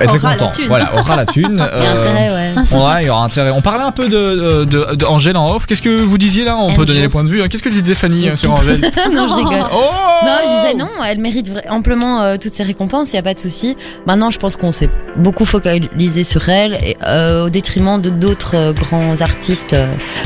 était 0.00 0.10
Aura 0.10 0.30
la 0.30 0.36
content. 0.36 0.50
thune. 0.50 0.66
Voilà, 0.68 0.92
aura 0.94 1.16
la 1.16 1.26
thune. 1.26 1.52
Il 1.52 1.58
y 1.58 1.60
a 1.60 1.64
euh, 1.72 2.02
intérêt, 2.02 2.30
ouais. 2.30 2.52
Ouais, 2.78 3.02
il 3.02 3.06
y 3.06 3.10
aura 3.10 3.24
intérêt. 3.24 3.50
On 3.54 3.60
parlait 3.62 3.84
un 3.84 3.92
peu 3.92 4.08
de, 4.08 4.64
de, 4.64 4.64
de, 4.64 4.94
de 4.94 5.04
Angèle 5.04 5.36
en 5.36 5.50
off. 5.54 5.66
Qu'est-ce 5.66 5.82
que 5.82 6.00
vous 6.00 6.18
disiez 6.18 6.44
là? 6.44 6.56
On 6.56 6.72
peut 6.74 6.84
donner 6.84 7.02
les 7.02 7.08
points 7.08 7.24
de 7.24 7.28
vue. 7.28 7.42
hein. 7.42 7.46
Qu'est-ce 7.50 7.62
que 7.62 7.68
tu 7.68 7.82
disais 7.82 7.94
Fanny 7.94 8.28
euh, 8.28 8.36
sur 8.36 8.52
Angèle? 8.52 8.80
Non, 9.12 9.28
je 9.28 9.34
rigole. 9.34 9.64
Oh 9.72 9.76
Non, 10.24 10.32
je 10.42 10.62
disais 10.62 10.74
non, 10.78 10.88
elle 11.06 11.18
mérite 11.18 11.50
amplement 11.68 12.22
euh, 12.22 12.36
toutes 12.40 12.54
ses 12.54 12.62
récompenses, 12.64 13.12
il 13.12 13.16
y 13.16 13.18
a 13.18 13.22
pas 13.22 13.34
de 13.34 13.40
souci. 13.40 13.76
Maintenant, 14.06 14.30
je 14.30 14.38
pense 14.38 14.56
qu'on 14.56 14.72
s'est 14.72 14.90
beaucoup 15.16 15.44
focalisé 15.44 16.24
sur 16.24 16.48
elle 16.48 16.74
et, 16.84 16.96
euh, 17.06 17.46
au 17.46 17.50
détriment 17.50 18.00
de 18.00 18.10
d'autres 18.10 18.56
euh, 18.56 18.72
grands 18.72 19.20
artistes. 19.20 19.76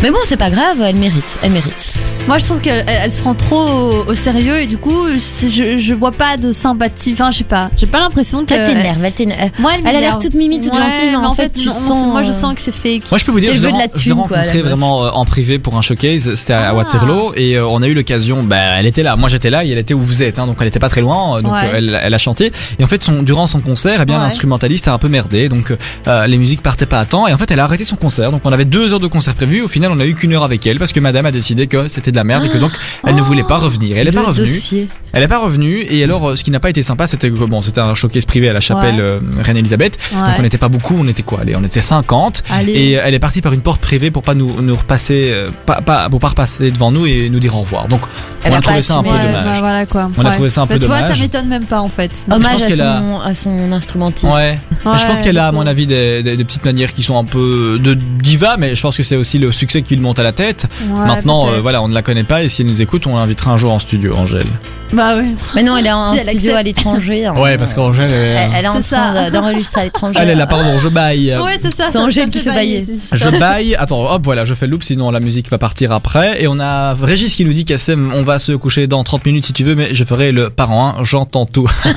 Mais 0.03 0.11
bon, 0.11 0.19
c'est 0.25 0.37
pas 0.37 0.51
grave, 0.51 0.79
elle 0.83 0.97
mérite, 0.97 1.39
elle 1.43 1.53
mérite. 1.53 1.95
Moi, 2.27 2.39
je 2.41 2.45
trouve 2.47 2.61
qu'elle 2.61 2.85
elle 2.87 3.13
se 3.13 3.19
prend 3.19 3.35
trop 3.35 3.57
au, 3.69 4.05
au 4.11 4.15
sérieux 4.15 4.59
et 4.61 4.67
du 4.67 4.79
coup, 4.79 5.07
je, 5.09 5.77
je 5.79 5.95
vois 5.95 6.13
pas 6.13 6.37
de 6.37 6.53
sympathie. 6.53 7.13
Enfin, 7.13 7.31
je 7.31 7.39
sais 7.39 7.45
pas. 7.45 7.71
J'ai 7.77 7.87
pas 7.87 8.01
l'impression 8.01 8.45
que. 8.45 8.53
Elle 8.55 8.67
t'énerve, 8.67 9.05
elle 9.05 9.13
t'énerve. 9.13 9.51
Moi, 9.59 9.73
Elle 9.85 9.97
a 9.97 10.01
l'air 10.01 10.19
toute 10.19 10.35
mimi, 10.35 10.61
toute 10.61 10.73
Ouais, 10.75 10.79
gentille, 10.81 11.11
mais 11.11 11.17
en 11.17 11.35
fait, 11.35 11.51
tu 11.51 11.69
non, 11.69 11.75
sens, 11.75 12.07
Moi, 12.07 12.23
je 12.23 12.31
euh, 12.31 12.33
sens 12.33 12.55
que 12.55 12.61
c'est 12.63 12.73
fake. 12.73 13.11
Moi, 13.11 13.19
je 13.19 13.25
peux 13.25 13.33
vous 13.33 13.41
dire, 13.41 13.55
je 13.55 13.63
l'ai 13.63 14.13
rencontrée 14.13 14.63
vraiment 14.63 15.05
euh, 15.05 15.11
en 15.11 15.25
privé 15.25 15.59
pour 15.59 15.77
un 15.77 15.83
showcase. 15.83 16.35
C'était 16.35 16.53
à 16.55 16.69
Ah. 16.71 16.75
Waterloo 16.75 17.33
et 17.37 17.57
euh, 17.57 17.67
on 17.67 17.83
a 17.83 17.87
eu 17.89 17.95
l'occasion. 17.95 18.43
Bah, 18.43 18.57
elle 18.79 18.87
était 18.87 19.03
là. 19.03 19.17
Moi, 19.17 19.29
j'étais 19.29 19.51
là 19.51 19.65
et 19.65 19.71
elle 19.71 19.79
était 19.79 19.95
où 19.95 20.01
vous 20.01 20.23
êtes. 20.23 20.39
Hein, 20.39 20.47
donc, 20.47 20.57
elle 20.61 20.67
était 20.69 20.79
pas 20.81 20.89
très 20.89 21.01
loin. 21.01 21.39
euh, 21.39 21.43
Donc, 21.43 21.53
Ouais. 21.53 21.59
euh, 21.65 21.77
elle, 21.77 22.01
elle 22.03 22.15
a 22.15 22.19
chanté. 22.19 22.53
Et 22.79 22.85
en 22.85 22.87
fait, 22.87 23.03
son, 23.03 23.23
durant 23.23 23.47
son 23.47 23.61
concert, 23.61 23.99
eh 24.01 24.05
bien, 24.05 24.17
Ouais. 24.17 24.23
l'instrumentaliste 24.25 24.89
a 24.89 24.93
un 24.93 24.99
peu 24.99 25.09
merdé. 25.09 25.49
Donc, 25.49 25.73
euh, 26.07 26.27
les 26.27 26.39
musiques 26.39 26.63
partaient 26.63 26.87
pas 26.87 27.01
à 27.01 27.05
temps. 27.05 27.27
Et 27.27 27.33
en 27.33 27.39
fait, 27.39 27.51
elle 27.51 27.61
a 27.61 27.65
arrêté 27.65 27.85
son 27.85 27.97
concert. 27.97 28.31
Donc, 28.31 28.43
on 28.45 28.53
avait 28.53 28.65
deux 28.65 28.93
heures 28.95 29.01
de 29.01 29.07
concert 29.07 29.35
prévu. 29.35 29.63
Au 29.63 29.69
final, 29.69 29.91
on 29.93 29.99
a 30.01 30.07
eu 30.07 30.15
qu'une 30.15 30.33
heure 30.33 30.45
avec 30.45 30.67
elle 30.67 30.79
parce 30.79 30.93
que 30.93 31.01
Madame 31.01 31.27
a 31.27 31.33
décidé 31.33 31.67
que 31.67 31.89
c'était 31.89 32.11
de 32.13 32.17
la 32.17 32.25
merde 32.25 32.30
et 32.45 32.49
que 32.49 32.59
donc 32.59 32.73
elle 33.07 33.15
ne 33.15 33.23
voulait 33.23 33.43
pas 33.45 33.59
revenir. 33.59 33.97
Elle 33.99 34.09
est 34.09 34.13
pas 34.13 34.23
revenue. 34.23 34.47
dossier. 34.47 34.89
Elle 35.13 35.23
est 35.25 35.29
pas 35.29 35.39
revenue 35.41 35.85
et 35.91 36.05
alors 36.05 36.31
euh, 36.31 36.37
ce 36.37 36.45
qui 36.45 36.53
n'a 36.53 36.61
pas 36.61 36.71
été 36.71 36.83
sympa 36.83 37.09
c'était 37.09 37.31
que 37.31 37.35
bon 37.45 37.61
c'était 37.61 37.81
un 37.81 37.95
showcase 37.97 38.27
privé 38.27 38.49
à 38.49 38.53
la 38.53 38.61
chapelle 38.61 38.95
Ouais. 38.95 39.01
euh, 39.01 39.21
Reine 39.41 39.57
Elisabeth 39.57 39.99
donc 40.13 40.23
on 40.39 40.43
n'était 40.43 40.57
pas 40.59 40.69
beaucoup 40.69 40.95
on 40.97 41.07
était 41.09 41.25
quoi? 41.25 41.41
Allez 41.41 41.57
on 41.57 41.65
était 41.65 41.81
50 41.81 42.45
Allez. 42.49 42.73
et 42.73 42.97
euh, 42.99 43.03
elle 43.05 43.15
est 43.15 43.19
partie 43.19 43.43
par 43.43 43.53
une 43.53 43.61
porte 43.61 43.81
privée 43.81 44.13
pour 44.13 44.23
pas 44.23 44.35
nous, 44.35 44.63
nous 44.63 44.77
repasser 44.77 45.31
euh, 45.33 45.49
pas, 45.67 45.81
pas 45.81 46.09
pour 46.09 46.21
pas 46.21 46.29
repasser 46.29 46.71
devant 46.71 46.93
nous 46.93 47.07
et 47.07 47.29
nous 47.29 47.41
dire 47.41 47.57
au 47.57 47.61
revoir 47.63 47.89
donc 47.89 48.03
Elle 48.45 48.53
on 48.53 48.57
a 48.57 48.61
trouvé 48.61 48.83
ça 48.83 48.99
un 48.99 49.03
peu 49.03 49.09
Ouais, 49.11 49.27
dommage 49.27 49.45
bah, 49.45 49.57
voilà 49.59 49.87
quoi. 49.87 50.11
On 50.17 50.25
a 50.25 50.31
trouvé 50.33 50.49
ça 50.51 50.61
un 50.63 50.67
peu 50.69 50.75
Bah, 50.75 50.81
tu 50.81 50.87
vois, 50.87 51.01
dommage. 51.01 51.17
ça 51.17 51.21
m'étonne 51.23 51.49
même 51.49 51.65
pas 51.65 51.81
en 51.81 51.89
fait. 51.89 52.13
Hommage 52.31 52.63
à 52.63 52.67
a- 52.67 53.01
son, 53.01 53.21
à 53.21 53.35
son 53.35 53.73
instrumentiste. 53.73 54.33
ouais 54.33 54.59
Ouais, 54.87 54.93
je 54.97 55.07
pense 55.07 55.21
qu'elle 55.23 55.39
a 55.39 55.49
à 55.49 55.53
mon 55.53 55.67
avis 55.67 55.87
des, 55.89 56.23
des, 56.23 56.37
des 56.37 56.45
petites 56.45 56.65
manières 56.65 56.93
qui 56.95 57.03
sont 57.03 57.19
un 57.19 57.25
peu 57.25 57.79
de 57.83 57.95
diva 57.95 58.57
mais 58.59 58.77
je 58.77 58.81
pense 58.83 58.97
que 58.97 59.03
c'est 59.03 59.17
aussi 59.17 59.39
le 59.39 59.51
succès 59.51 59.83
qui 59.83 59.97
lui 59.97 60.03
monte 60.03 60.19
à 60.21 60.23
la 60.23 60.33
tête 60.33 60.67
Ouais, 60.89 61.07
maintenant 61.07 61.49
euh, 61.49 61.61
voilà 61.61 61.83
on 61.83 61.89
ne 61.89 61.95
la 61.95 62.03
connaît 62.03 62.20
pas 62.25 62.43
et 62.43 62.49
si 62.49 62.63
elle 62.63 62.69
nous 62.69 62.83
écoute 62.83 63.07
on 63.07 63.17
l'invitera 63.17 63.53
un 63.53 63.57
jour 63.57 63.73
en 63.73 63.79
studio 63.79 64.15
Angèle 64.17 64.47
Bah 64.93 65.15
oui. 65.19 65.35
Mais 65.55 65.63
non, 65.63 65.77
elle 65.77 65.87
est 65.87 65.93
en 65.93 66.13
Si, 66.13 66.17
elle 66.19 66.23
studio 66.23 66.39
accepte. 66.53 66.57
à 66.57 66.63
l'étranger. 66.63 67.27
hein. 67.27 67.35
ouais 67.37 67.57
parce 67.59 67.75
qu'Angèle 67.75 68.11
elle, 68.11 68.37
Elle, 68.37 68.51
elle 68.59 68.65
est 68.65 68.69
en 68.69 68.77
C'est 68.77 68.83
ça. 68.95 68.97
train 69.13 69.27
de- 69.29 69.33
d'enregistrer 69.33 69.81
à 69.83 69.85
l'étranger. 69.85 70.19
elle 70.21 70.31
est 70.31 70.35
là 70.35 70.47
pardon 70.47 70.79
je 70.79 70.89
baille 70.89 71.35
Ouais, 71.43 71.59
c'est 71.61 71.75
ça. 71.75 71.87
c'est 71.87 71.93
ça- 71.99 72.01
Angèle 72.01 72.27
me 72.27 72.33
qui 72.33 72.39
fait 72.41 72.51
bailler. 72.51 72.87
Je 73.13 73.29
baille. 73.39 73.75
Attends, 73.77 74.11
hop, 74.13 74.23
voilà, 74.25 74.45
je 74.45 74.55
fais 74.55 74.67
le 74.67 74.73
loop, 74.73 74.83
sinon 74.83 75.11
la 75.11 75.21
musique 75.21 75.49
va 75.51 75.59
partir 75.59 75.93
après. 75.93 76.43
Et 76.43 76.49
on 76.49 76.59
a 76.61 76.95
Régis 76.95 77.35
qui 77.35 77.45
nous 77.45 77.53
dit 77.53 77.65
qu'Assem, 77.65 78.13
on 78.15 78.23
va 78.23 78.39
se 78.39 78.53
coucher 78.53 78.87
dans 78.87 79.03
30 79.05 79.25
minutes 79.27 79.47
si 79.47 79.53
tu 79.53 79.65
veux, 79.65 79.75
mais 79.75 79.95
je 79.95 80.05
ferai 80.05 80.33
le 80.33 80.51
parent, 80.51 80.89
hein, 80.89 80.95
j'entends 81.03 81.47
tout. 81.47 81.69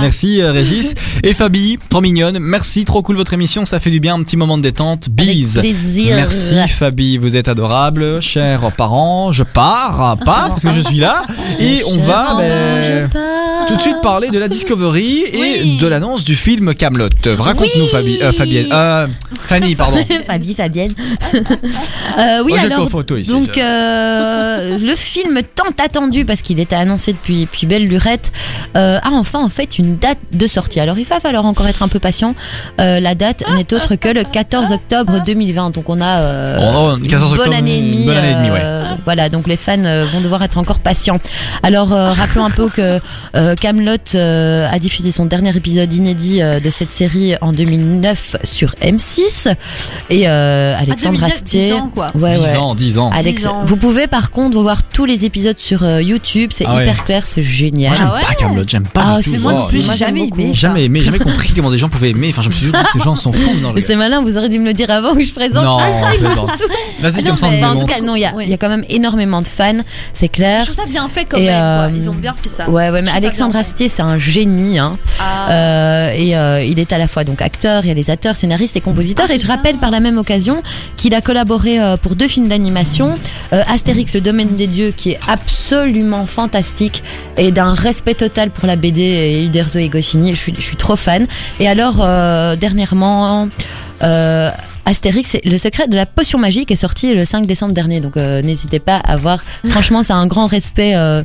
Merci 0.00 0.40
euh, 0.40 0.52
Régis. 0.52 0.94
Et 1.22 1.34
Fabi, 1.34 1.78
trop 1.90 2.00
mignonne. 2.00 2.38
Merci, 2.38 2.84
trop 2.84 3.02
cool 3.02 3.16
votre 3.16 3.34
émission, 3.34 3.64
ça 3.64 3.80
fait 3.80 3.90
du 3.90 4.00
bien, 4.00 4.14
un 4.14 4.22
petit 4.22 4.36
moment 4.36 4.56
de 4.56 4.62
détente. 4.62 5.08
Avec 5.08 5.14
Bise. 5.28 5.58
plaisir. 5.58 6.14
Merci 6.16 6.54
Fabi, 6.68 7.18
vous 7.18 7.36
êtes 7.36 7.48
adorable, 7.48 8.20
chers 8.22 8.70
parents. 8.76 9.17
Je 9.32 9.42
pars, 9.42 10.16
pas 10.24 10.48
parce 10.48 10.62
que 10.62 10.72
je 10.72 10.80
suis 10.80 10.98
là, 10.98 11.22
et 11.60 11.82
on 11.86 11.96
va. 11.98 12.36
Ben, 12.38 13.10
tout 13.68 13.76
de 13.76 13.80
suite 13.80 14.00
parler 14.02 14.28
de 14.30 14.38
la 14.38 14.48
Discovery 14.48 15.24
et 15.32 15.38
Oui. 15.62 15.78
de 15.78 15.86
l'annonce 15.86 16.24
du 16.24 16.36
film 16.36 16.74
Camelot. 16.74 17.08
Raconte-nous, 17.26 17.84
Oui. 17.84 17.88
Fabi, 17.90 18.18
euh, 18.22 18.32
Fabienne, 18.32 18.68
euh, 18.72 19.06
Fanny, 19.40 19.74
pardon. 19.74 19.98
Fabi, 20.26 20.54
Fabienne. 20.54 20.92
Euh, 22.18 22.42
oui, 22.44 22.52
j'ai 22.60 22.66
alors. 22.72 22.88
photo 22.88 23.16
ici. 23.16 23.30
Donc 23.30 23.56
euh, 23.58 24.78
le 24.78 24.94
film 24.96 25.40
tant 25.54 25.64
attendu 25.84 26.24
parce 26.24 26.40
qu'il 26.42 26.60
était 26.60 26.76
annoncé 26.76 27.12
depuis 27.12 27.40
depuis 27.42 27.66
belle 27.66 27.84
lurette 27.84 28.32
a 28.74 29.00
enfin 29.12 29.40
en 29.40 29.48
fait 29.50 29.78
une 29.78 29.96
date 29.98 30.18
de 30.32 30.46
sortie. 30.46 30.80
Alors 30.80 30.98
il 30.98 31.04
va 31.04 31.20
falloir 31.20 31.44
encore 31.44 31.66
être 31.66 31.82
un 31.82 31.88
peu 31.88 31.98
patient. 31.98 32.34
La 32.78 33.14
date 33.14 33.42
n'est 33.54 33.72
autre 33.74 33.94
que 33.96 34.08
le 34.08 34.24
14 34.24 34.72
octobre 34.72 35.22
2020. 35.24 35.70
Donc 35.70 35.88
on 35.88 36.00
a 36.00 36.18
Oh, 36.74 36.96
une 36.96 37.06
14 37.06 37.30
bonne 37.30 37.38
octobre, 37.40 37.56
année 37.56 37.78
et 37.78 37.82
demie. 37.82 38.06
bonne 38.06 38.16
année 38.16 38.30
et 38.30 38.34
demie, 38.34 38.50
ouais. 38.50 38.62
Voilà, 39.04 39.28
donc 39.28 39.46
les 39.46 39.56
fans 39.56 39.78
euh, 39.84 40.04
vont 40.12 40.20
devoir 40.20 40.42
être 40.42 40.58
encore 40.58 40.78
patients. 40.78 41.18
Alors 41.62 41.92
euh, 41.92 42.12
rappelons 42.12 42.44
un 42.44 42.50
peu 42.50 42.68
que 42.68 43.00
euh, 43.36 43.54
Camelot 43.54 43.96
a 44.14 44.78
diffusé 44.78 45.10
son 45.10 45.26
dernier 45.26 45.56
épisode 45.56 45.92
inédit 45.92 46.42
euh, 46.42 46.60
de 46.60 46.70
cette 46.70 46.92
série 46.92 47.34
en 47.40 47.52
2009 47.52 48.36
sur 48.44 48.70
M6 48.82 49.54
et 50.10 50.28
euh, 50.28 50.74
Ah, 50.76 50.80
Alexandre 50.82 51.18
2009, 51.18 51.28
10 51.30 51.34
Astier. 51.58 51.72
ans, 51.74 51.90
quoi. 51.94 52.06
Ouais, 52.14 52.36
10 52.36 52.42
ouais. 52.42 52.56
ans, 52.56 52.74
10 52.74 52.98
ans. 52.98 53.10
Alex, 53.12 53.40
10 53.42 53.46
ans. 53.48 53.62
vous 53.64 53.76
pouvez 53.76 54.06
par 54.06 54.30
contre 54.30 54.58
voir 54.60 54.82
tous 54.84 55.04
les 55.04 55.24
épisodes 55.24 55.58
sur 55.58 55.82
euh, 55.82 56.02
YouTube, 56.02 56.50
c'est 56.52 56.64
Ah 56.66 56.76
ouais. 56.76 56.82
hyper 56.84 57.04
clair, 57.04 57.26
c'est 57.26 57.42
génial. 57.42 57.90
Moi, 57.90 57.98
j'aime 57.98 58.08
Ah 58.10 58.14
ouais 58.16 58.22
pas 58.22 58.34
Camelot, 58.34 58.64
j'aime 58.66 58.86
pas 58.86 59.02
Ah, 59.06 59.18
du 59.18 59.24
tout. 59.24 59.30
c'est 59.30 59.38
moi 59.40 59.54
Oh, 59.56 59.68
j'ai 59.72 59.80
jamais 59.96 60.28
aimé. 60.28 60.50
Jamais 60.52 60.84
aimé, 60.84 61.00
jamais 61.00 61.18
compris 61.18 61.52
comment 61.54 61.70
des 61.70 61.78
gens 61.78 61.88
pouvaient 61.88 62.10
aimer. 62.10 62.28
Enfin, 62.30 62.42
je 62.42 62.48
me 62.48 62.54
suis 62.54 62.66
dit 62.66 62.72
que 62.72 62.78
ces 62.92 63.00
gens 63.00 63.16
sont 63.16 63.32
fous. 63.32 63.50
C'est 63.84 63.96
malin, 63.96 64.22
vous 64.22 64.36
aurez 64.36 64.48
dû 64.48 64.58
me 64.58 64.66
le 64.66 64.74
dire 64.74 64.90
avant 64.90 65.14
que 65.14 65.22
je 65.22 65.32
présente. 65.32 65.64
non, 65.64 65.78
je 66.12 66.18
plaisante. 66.18 66.50
Vas-y, 67.00 67.20
Ah 67.20 67.26
comme 67.28 67.36
ça, 67.36 67.46
en 67.70 67.76
tout 67.76 67.86
cas, 67.86 68.00
non, 68.00 68.14
il 68.16 68.20
y 68.20 68.24
a 68.54 68.56
quand 68.56 68.68
même 68.68 68.84
énormément 68.90 69.42
de 69.42 69.48
fans, 69.48 69.78
c'est 70.14 70.28
clair. 70.28 70.60
Je 70.60 70.72
trouve 70.72 70.84
ça 70.84 70.90
bien 70.90 71.08
fait 71.08 71.24
quand 71.24 71.38
Et, 71.38 71.46
même. 71.46 71.62
euh, 71.62 71.90
Ils 71.94 72.08
ont 72.10 72.14
bien 72.14 72.34
fait 72.40 72.48
ça. 72.48 72.68
Ouais, 72.68 72.90
ouais, 72.90 73.02
mais 73.02 73.10
Alexandre. 73.10 73.56
Astier, 73.56 73.88
c'est 73.88 74.02
un 74.02 74.18
génie, 74.18 74.78
hein. 74.78 74.96
Ah. 75.20 75.50
Euh, 75.50 76.10
et 76.16 76.36
euh, 76.36 76.62
il 76.62 76.78
est 76.78 76.92
à 76.92 76.98
la 76.98 77.08
fois 77.08 77.24
donc 77.24 77.42
acteur, 77.42 77.82
réalisateur, 77.82 78.36
scénariste 78.36 78.76
et 78.76 78.80
compositeur. 78.80 79.26
Ah, 79.28 79.34
et 79.34 79.38
je 79.38 79.46
ça. 79.46 79.54
rappelle 79.54 79.76
par 79.76 79.90
la 79.90 80.00
même 80.00 80.18
occasion 80.18 80.62
qu'il 80.96 81.14
a 81.14 81.20
collaboré 81.20 81.78
pour 82.02 82.14
deux 82.16 82.28
films 82.28 82.48
d'animation, 82.48 83.18
Astérix, 83.52 84.14
le 84.14 84.20
domaine 84.20 84.56
des 84.56 84.66
dieux, 84.66 84.90
qui 84.90 85.10
est 85.12 85.20
absolument 85.28 86.26
fantastique 86.26 87.02
et 87.36 87.50
d'un 87.52 87.74
respect 87.74 88.14
total 88.14 88.50
pour 88.50 88.66
la 88.66 88.76
BD 88.76 89.00
et 89.00 89.44
Uderzo 89.44 89.78
et 89.78 89.88
Goscinny. 89.88 90.34
Je 90.34 90.40
suis, 90.40 90.54
je 90.56 90.62
suis 90.62 90.76
trop 90.76 90.96
fan. 90.96 91.26
Et 91.60 91.68
alors 91.68 91.96
dernièrement. 92.58 93.48
Euh, 94.02 94.50
Astérix, 94.88 95.28
c'est 95.32 95.44
le 95.44 95.58
secret 95.58 95.86
de 95.86 95.94
la 95.94 96.06
potion 96.06 96.38
magique 96.38 96.70
est 96.70 96.76
sorti 96.76 97.14
le 97.14 97.26
5 97.26 97.46
décembre 97.46 97.74
dernier, 97.74 98.00
donc 98.00 98.16
euh, 98.16 98.40
n'hésitez 98.40 98.78
pas 98.78 98.96
à 98.96 99.16
voir. 99.16 99.44
Franchement, 99.68 100.02
c'est 100.02 100.14
un 100.14 100.26
grand 100.26 100.46
respect 100.46 100.96
euh, 100.96 101.22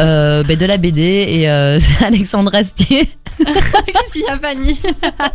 euh, 0.00 0.42
ben, 0.44 0.56
de 0.56 0.64
la 0.64 0.78
BD 0.78 1.26
et 1.28 1.50
euh, 1.50 1.78
c'est 1.80 2.06
Alexandre 2.06 2.54
Astier. 2.54 3.10
Qu'est-ce 3.38 4.12
qu'il 4.12 4.22
y 4.22 4.28
a, 4.28 4.38
Fanny? 4.38 4.80
Ah, 5.18 5.30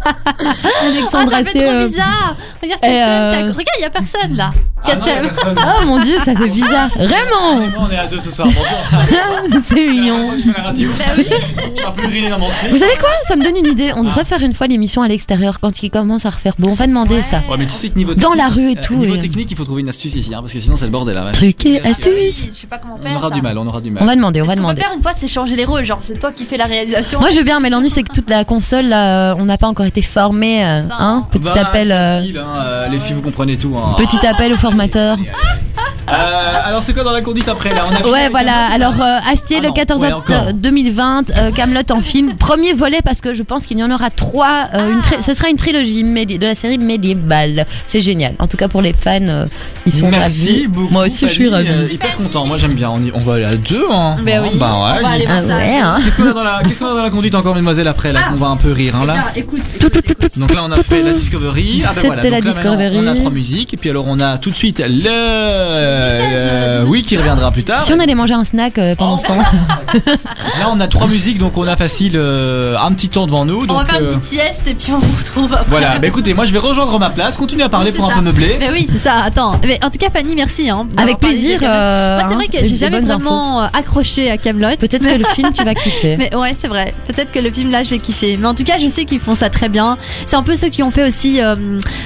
Alexandre 0.86 1.32
ça 1.32 1.44
fait 1.44 1.66
trop 1.66 1.88
bizarre 1.88 2.36
Regarde, 2.62 2.84
euh, 2.84 3.54
il 3.78 3.82
y 3.82 3.86
a 3.86 3.90
personne 3.90 4.36
là. 4.36 4.52
Ah 4.84 4.96
non, 4.96 5.06
y 5.06 5.10
a 5.10 5.16
Kassem. 5.16 5.22
personne. 5.22 5.56
Oh 5.58 5.86
mon 5.86 6.00
dieu, 6.00 6.18
ça 6.20 6.36
fait 6.36 6.50
bizarre. 6.50 6.90
Vraiment, 6.96 7.68
On 7.78 7.90
est 7.92 7.98
à 7.98 8.08
deux 8.08 8.20
ce 8.20 8.32
soir. 8.32 8.48
Bonjour. 8.48 9.62
c'est 9.68 9.76
mignon. 9.76 10.34
Je 10.38 10.44
fais 10.52 10.58
la 10.58 10.64
radio. 10.68 10.90
Bah 10.98 11.06
oui. 11.18 11.26
Je 11.28 11.82
vais 11.82 11.86
un 11.86 11.92
peu 11.92 12.04
uriner 12.04 12.30
dans 12.30 12.40
mon 12.40 12.50
slip. 12.50 12.72
Vous 12.72 12.78
savez 12.78 12.96
quoi? 13.00 13.10
Ça 13.28 13.36
me 13.36 13.44
donne 13.44 13.58
une 13.58 13.68
idée. 13.68 13.92
On 13.96 14.04
devrait 14.04 14.26
faire 14.26 14.42
une 14.42 14.54
fois 14.54 14.68
l'émission 14.68 15.02
à 15.02 15.08
l'extérieur 15.08 15.60
quand 15.60 15.84
il 15.84 15.90
commence 15.90 16.26
à 16.26 16.30
refaire 16.30 16.54
beau. 16.58 16.70
On 16.70 16.76
va 16.76 16.88
demander 16.88 17.22
ça. 17.22 17.42
Ouais, 17.50 17.58
mais 17.58 17.66
tu 17.68 17.74
sais 17.74 17.90
que 17.90 17.96
niveau 17.98 18.14
Dans 18.14 18.34
la 18.34 18.48
rue 18.48 18.72
et 18.72 18.78
euh, 18.78 18.82
tout. 18.82 18.96
Niveau 18.96 19.16
et- 19.16 19.20
technique, 19.20 19.50
il 19.52 19.58
faut 19.58 19.64
trouver 19.66 19.82
une 19.82 19.90
astuce 19.90 20.16
ici, 20.16 20.34
hein, 20.34 20.40
parce 20.42 20.54
que 20.54 20.60
sinon 20.60 20.76
c'est 20.76 20.86
le 20.86 20.92
bordel. 20.92 21.18
Truc 21.34 21.66
et 21.66 21.82
astuce. 21.82 22.48
Je 22.52 22.52
sais 22.62 22.68
pas 22.68 22.78
comment 22.78 22.98
On 23.04 23.16
aura 23.16 23.30
ça. 23.30 23.36
du 23.36 23.42
mal, 23.42 23.58
on 23.58 23.68
aura 23.68 23.82
du 23.82 23.92
mal. 23.92 24.04
On 24.04 24.06
va 24.06 24.16
demander, 24.16 24.42
on 24.42 24.46
va 24.46 24.52
Ce 24.54 24.58
qu'on 24.58 24.64
peut 24.64 24.74
demander. 24.74 24.82
faire 24.82 24.92
une 24.96 25.02
fois, 25.02 25.12
c'est 25.16 25.28
changer 25.28 25.56
les 25.56 25.66
rôles. 25.66 25.84
Genre, 25.84 26.00
c'est 26.02 26.18
toi 26.20 26.32
qui 26.32 26.46
fais 26.46 26.58
la 26.58 26.66
réalisation. 26.66 27.20
Moi 27.20 27.30
je 27.30 27.38
veux 27.38 27.44
bien, 27.44 27.60
mais 27.60 27.70
l'ennui 27.70 27.90
c'est 27.90 28.04
que 28.04 28.14
toute 28.14 28.30
la 28.30 28.44
console, 28.46 28.86
là, 28.88 29.32
euh, 29.32 29.36
on 29.40 29.46
n'a 29.46 29.58
pas 29.58 29.68
encore 29.68 29.86
été 29.86 30.02
formé. 30.02 30.66
euh, 30.66 30.82
hein 30.92 31.26
Petit 31.32 31.46
Bah, 31.50 31.54
appel, 31.68 31.88
c'est 31.88 31.94
euh, 31.94 32.20
facile, 32.20 32.38
hein, 32.40 32.48
euh, 32.66 32.88
les 32.90 33.00
filles, 33.00 33.16
vous 33.16 33.22
comprenez 33.22 33.58
tout. 33.58 33.74
Hein. 33.78 33.96
petit 33.98 34.26
appel 34.26 34.54
au 34.54 34.58
formateur. 34.58 35.18
Euh, 35.20 35.77
alors, 36.08 36.84
c'est 36.84 36.94
quoi 36.94 37.04
dans 37.04 37.12
la 37.12 37.22
conduite 37.22 37.48
après 37.50 37.70
là? 37.74 37.84
On 37.90 37.96
a 38.08 38.10
Ouais, 38.10 38.30
voilà. 38.30 38.68
Alors 38.72 38.94
euh, 39.02 39.32
Astier 39.32 39.58
Ah 39.60 39.64
le 39.64 39.68
non, 39.68 39.74
14 39.74 40.02
ouais, 40.02 40.14
octobre 40.14 40.40
encore. 40.42 40.54
2020, 40.54 41.30
euh, 41.38 41.52
Camelot 41.52 41.82
en 41.92 42.02
film, 42.02 42.36
premier 42.38 42.74
volet 42.74 43.00
parce 43.04 43.22
que 43.22 43.34
je 43.34 43.44
pense 43.44 43.66
qu'il 43.66 43.78
y 43.78 43.84
en 43.84 43.92
aura 43.92 44.10
trois. 44.10 44.70
euh, 44.74 44.92
une 44.94 45.02
tri- 45.02 45.22
ce 45.22 45.34
sera 45.34 45.50
une 45.50 45.58
trilogie 45.58 46.04
de 46.04 46.46
la 46.46 46.56
série 46.56 46.78
médiévale. 46.78 47.66
C'est 47.88 48.00
génial. 48.02 48.34
En 48.40 48.48
tout 48.48 48.58
cas 48.58 48.68
pour 48.68 48.82
les 48.82 48.94
fans, 48.94 49.18
euh, 49.22 49.46
ils 49.86 49.92
sont 49.94 50.10
Merci 50.10 50.48
ravis. 50.52 50.68
beaucoup. 50.68 50.94
Moi 50.94 51.06
aussi 51.08 51.28
je 51.28 51.34
suis 51.34 51.48
euh, 51.54 51.88
hyper 51.92 52.16
content. 52.16 52.46
Moi 52.46 52.58
j'aime 52.58 52.74
bien. 52.74 52.90
On, 52.90 53.02
y- 53.02 53.12
on 53.14 53.20
va 53.20 53.36
aller 53.36 53.46
à 53.46 53.56
deux. 53.56 53.86
Hein. 53.92 54.16
Ben 54.24 54.42
oui. 54.44 54.58
Bah 54.60 54.72
On 54.76 54.86
ouais. 54.96 55.02
va 55.02 55.10
aller 55.10 55.26
Ah 55.30 55.42
ça. 55.48 55.58
ouais, 55.58 55.78
hein. 55.78 55.98
Qu'est-ce 56.04 56.18
qu'on 56.18 56.30
a 56.30 56.34
dans 56.34 56.44
la 56.44 56.62
Qu'est-ce 56.68 56.80
qu'on 56.80 56.88
a 56.88 56.94
dans 56.94 57.04
la 57.04 57.10
conduite 57.10 57.36
encore, 57.36 57.54
mesdemoiselle 57.56 57.88
Après 57.88 58.14
là, 58.14 58.22
Ah. 58.26 58.30
qu'on 58.30 58.36
va 58.38 58.48
un 58.48 58.56
peu 58.58 58.72
rire 58.72 58.96
hein, 58.96 59.06
là? 59.06 59.14
Regarde, 59.14 59.38
écoute, 59.38 59.62
écoute, 59.76 59.98
écoute. 59.98 60.38
Donc 60.40 60.54
là, 60.54 60.62
on 60.64 60.72
a 60.72 60.82
fait 60.82 61.02
la 61.04 61.12
Discovery. 61.14 61.82
Ah 61.84 61.88
ben 61.90 61.94
C'était 61.96 62.08
voilà. 62.08 62.24
la 62.24 62.30
là, 62.30 62.42
Discovery. 62.42 62.98
On 63.00 63.08
a 63.08 63.16
trois 63.16 63.32
musiques. 63.32 63.74
Et 63.74 63.78
puis 63.78 63.90
alors, 63.90 64.06
on 64.08 64.20
a 64.20 64.38
tout 64.38 64.50
de 64.52 64.56
suite 64.56 64.82
le. 64.88 65.97
Euh, 65.98 66.84
oui, 66.88 67.02
qui 67.02 67.18
reviendra 67.18 67.52
plus 67.52 67.64
tard. 67.64 67.82
Si 67.82 67.94
on 67.94 68.00
allait 68.00 68.16
manger 68.16 68.34
un 68.34 68.44
snack 68.46 68.78
euh, 68.78 68.96
pendant 68.96 69.18
ce 69.18 69.28
temps. 69.28 69.38
Là, 69.38 70.70
on 70.72 70.80
a 70.80 70.88
trois 70.88 71.08
musiques, 71.08 71.38
donc 71.38 71.58
on 71.58 71.68
a 71.68 71.76
facile 71.76 72.14
euh, 72.16 72.76
un 72.82 72.92
petit 72.94 73.10
temps 73.10 73.26
devant 73.26 73.46
nous. 73.46 73.66
On 73.70 73.74
va 73.74 73.86
faire 73.86 74.00
une 74.00 74.06
euh, 74.08 74.10
petite 74.10 74.24
sieste 74.24 74.64
et 74.68 74.74
puis 74.76 74.92
on 74.92 75.00
vous 75.00 75.18
retrouve 75.18 75.54
après. 75.54 75.66
voilà. 75.70 76.00
Bah 76.00 76.08
écoutez, 76.08 76.34
moi, 76.34 76.46
je 76.46 76.54
vais 76.54 76.60
rejoindre 76.60 76.98
ma 77.00 77.10
place, 77.10 77.38
continuer 77.38 77.64
à 77.64 77.70
parler 77.70 77.92
Oui, 77.92 77.98
pour 77.98 78.12
un 78.12 78.16
peu 78.16 78.22
meubler. 78.22 78.58
Mais 78.60 78.72
oui, 78.72 78.86
c'est 78.90 78.98
ça. 78.98 79.16
Attends. 79.24 79.60
Mais 79.66 79.80
en 79.84 79.90
tout 79.90 79.98
cas, 79.98 80.10
Fanny, 80.10 80.36
merci. 80.36 80.70
Hein, 80.70 80.88
Avec 80.98 81.20
plaisir. 81.20 81.60
Euh, 81.64 82.20
Moi, 82.20 82.26
c'est 82.30 82.36
vrai 82.36 82.48
que 82.48 82.66
j'ai 82.66 82.76
jamais 82.76 82.98
infos. 82.98 83.06
vraiment 83.08 83.62
euh, 83.62 83.68
accroché 83.74 84.30
à 84.32 84.38
Camelot. 84.38 84.76
Peut-être 84.80 85.08
que 85.08 85.18
le 85.18 85.26
film 85.34 85.52
tu 85.54 85.64
vas 85.64 85.74
kiffer. 85.74 86.18
Mais 86.18 86.36
ouais, 86.36 86.54
c'est 86.60 86.68
vrai. 86.68 86.94
Peut-être 87.08 87.32
que 87.32 87.40
le 87.40 87.52
film 87.52 87.72
là, 87.72 87.84
je 87.84 87.90
vais 87.90 88.00
kiffer. 88.00 88.38
Mais 88.38 88.48
en 88.48 88.54
tout 88.54 88.64
cas, 88.64 88.78
je 88.80 88.88
sais 88.88 89.06
qu'ils 89.06 89.20
font 89.20 89.36
ça 89.36 89.50
très 89.50 89.70
bien. 89.70 89.98
C'est 90.26 90.36
un 90.36 90.44
peu 90.44 90.56
ceux 90.56 90.70
qui 90.70 90.84
ont 90.84 90.92
fait 90.92 91.08
aussi 91.08 91.42
euh, 91.42 91.56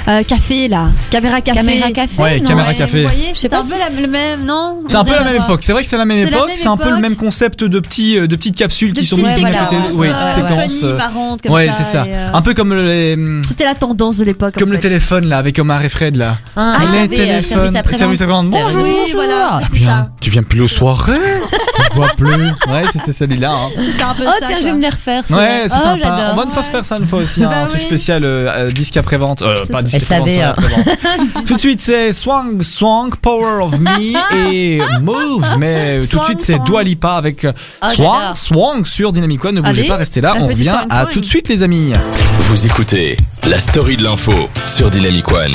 euh, 0.08 0.23
Café 0.23 0.67
là, 0.67 0.89
Caméra 1.10 1.41
Café. 1.41 1.60
Caméra 1.60 1.91
café. 1.91 2.21
Ouais, 2.21 2.39
non 2.39 2.45
Caméra 2.49 2.69
Ouais, 2.69 2.75
Café. 2.75 3.01
Vous 3.04 3.08
voyez, 3.10 3.30
Je 3.34 3.39
sais 3.39 3.49
pas 3.49 3.62
si 3.63 3.69
la- 3.89 3.96
c'est- 3.96 4.02
le 4.02 4.08
même, 4.08 4.46
non? 4.46 4.80
C'est 4.88 4.98
un 4.98 5.04
peu 5.04 5.12
la 5.13 5.24
même 5.24 5.36
époque. 5.36 5.62
C'est 5.63 5.74
vrai 5.74 5.84
que 5.84 5.88
c'est 5.88 5.98
la 5.98 6.06
même 6.06 6.17
époque. 6.28 6.52
C'est 6.56 6.67
un 6.67 6.78
peu 6.78 6.89
le 6.91 6.98
même 7.00 7.15
concept 7.15 7.63
de 7.63 7.80
petits, 7.80 8.17
euh, 8.17 8.28
de 8.28 8.36
petites 8.36 8.56
capsules 8.58 8.94
qui 8.94 9.06
sont 9.06 9.17
mises 9.17 9.44
à 9.44 9.52
côté. 9.65 9.76
Oui, 9.94 10.08
petites 10.10 10.34
séquences. 10.34 10.84
euh, 10.84 10.98
Ouais, 11.50 11.70
c'est 11.72 11.84
ça. 11.84 12.04
euh, 12.08 12.30
Un 12.34 12.41
peu 12.41 12.54
comme 12.54 12.74
les. 12.74 13.13
hum, 13.15 13.41
C'était 13.48 13.65
la 13.65 13.76
tendance 13.76 14.17
de 14.17 14.24
l'époque. 14.24 14.54
Comme 14.58 14.72
le 14.72 14.80
téléphone 14.80 15.28
là 15.28 15.38
avec 15.38 15.58
Omar 15.60 15.84
et 15.84 15.89
Fred 15.89 16.15
là. 16.17 16.38
Ah, 16.56 16.78
les 16.94 17.08
téléphones. 17.08 17.44
service 17.44 17.76
après 17.76 17.96
Service 17.98 18.22
après-vente. 18.22 18.48
Bonjour. 18.50 18.82
Oui, 18.84 18.96
voilà. 19.13 19.62
tu 20.20 20.30
viens 20.30 20.44
plus 20.44 20.62
aux 20.62 20.67
soirées 20.67 21.13
Je 21.91 21.96
vois 21.96 22.08
plus. 22.17 22.28
Ouais, 22.28 22.84
c'était 22.91 23.13
celui-là. 23.13 23.52
hein. 23.52 23.70
C'est 23.98 24.04
un 24.04 24.13
peu 24.13 24.24
Oh 24.28 24.32
tiens, 24.46 24.58
je 24.60 24.65
vais 24.65 24.74
me 24.74 24.82
les 24.82 24.89
refaire. 24.89 25.24
Ouais, 25.30 25.63
c'est 25.67 25.76
Oh, 25.80 25.84
sympa. 25.84 26.30
On 26.34 26.36
va 26.36 26.44
une 26.44 26.52
fois 26.52 26.63
se 26.63 26.70
faire 26.70 26.86
ça 26.86 26.98
une 26.98 27.08
fois 27.08 27.20
aussi, 27.20 27.44
hein, 27.44 27.50
Bah 27.50 27.58
un 27.63 27.67
truc 27.67 27.82
spécial 27.82 28.26
disque 28.74 28.98
après-vente. 28.98 29.44
Pas 29.72 29.82
disque 29.82 30.04
après-vente. 30.04 30.30
hein. 30.30 30.54
après-vente. 30.58 31.46
Tout 31.48 31.56
de 31.56 31.60
suite, 31.60 31.80
c'est 31.82 32.13
Swang, 32.13 32.62
Swang, 32.63 33.15
Power 33.22 33.63
of 33.63 33.71
Me 33.80 34.52
et 34.54 34.80
Moves. 35.02 35.56
Mais 35.60 36.00
tout 36.02 36.20
de 36.20 36.24
suite, 36.26 36.42
c'est 36.42 36.54
swang. 36.56 36.66
Dua 36.66 36.84
Lipa 36.84 37.14
avec 37.14 37.46
Ah, 37.82 37.90
Swang. 37.90 38.36
Swang 38.36 38.86
sur 38.86 39.12
Dynamic 39.12 39.44
One. 39.46 39.56
Ne 39.56 39.62
bougez 39.62 39.80
Allez, 39.82 39.88
pas, 39.90 39.98
restez 39.98 40.22
là. 40.22 40.36
On 40.40 40.48
revient 40.48 40.66
swang, 40.66 40.86
à 40.90 41.06
tout 41.06 41.22
de 41.22 41.26
suite, 41.26 41.48
les 41.50 41.64
amis. 41.64 41.94
Vous 42.42 42.66
écoutez 42.66 43.18
la 43.48 43.60
story 43.60 43.98
de 43.98 44.04
l'info 44.04 44.34
sur 44.66 44.90
Dynamic 44.90 45.32
One. 45.32 45.52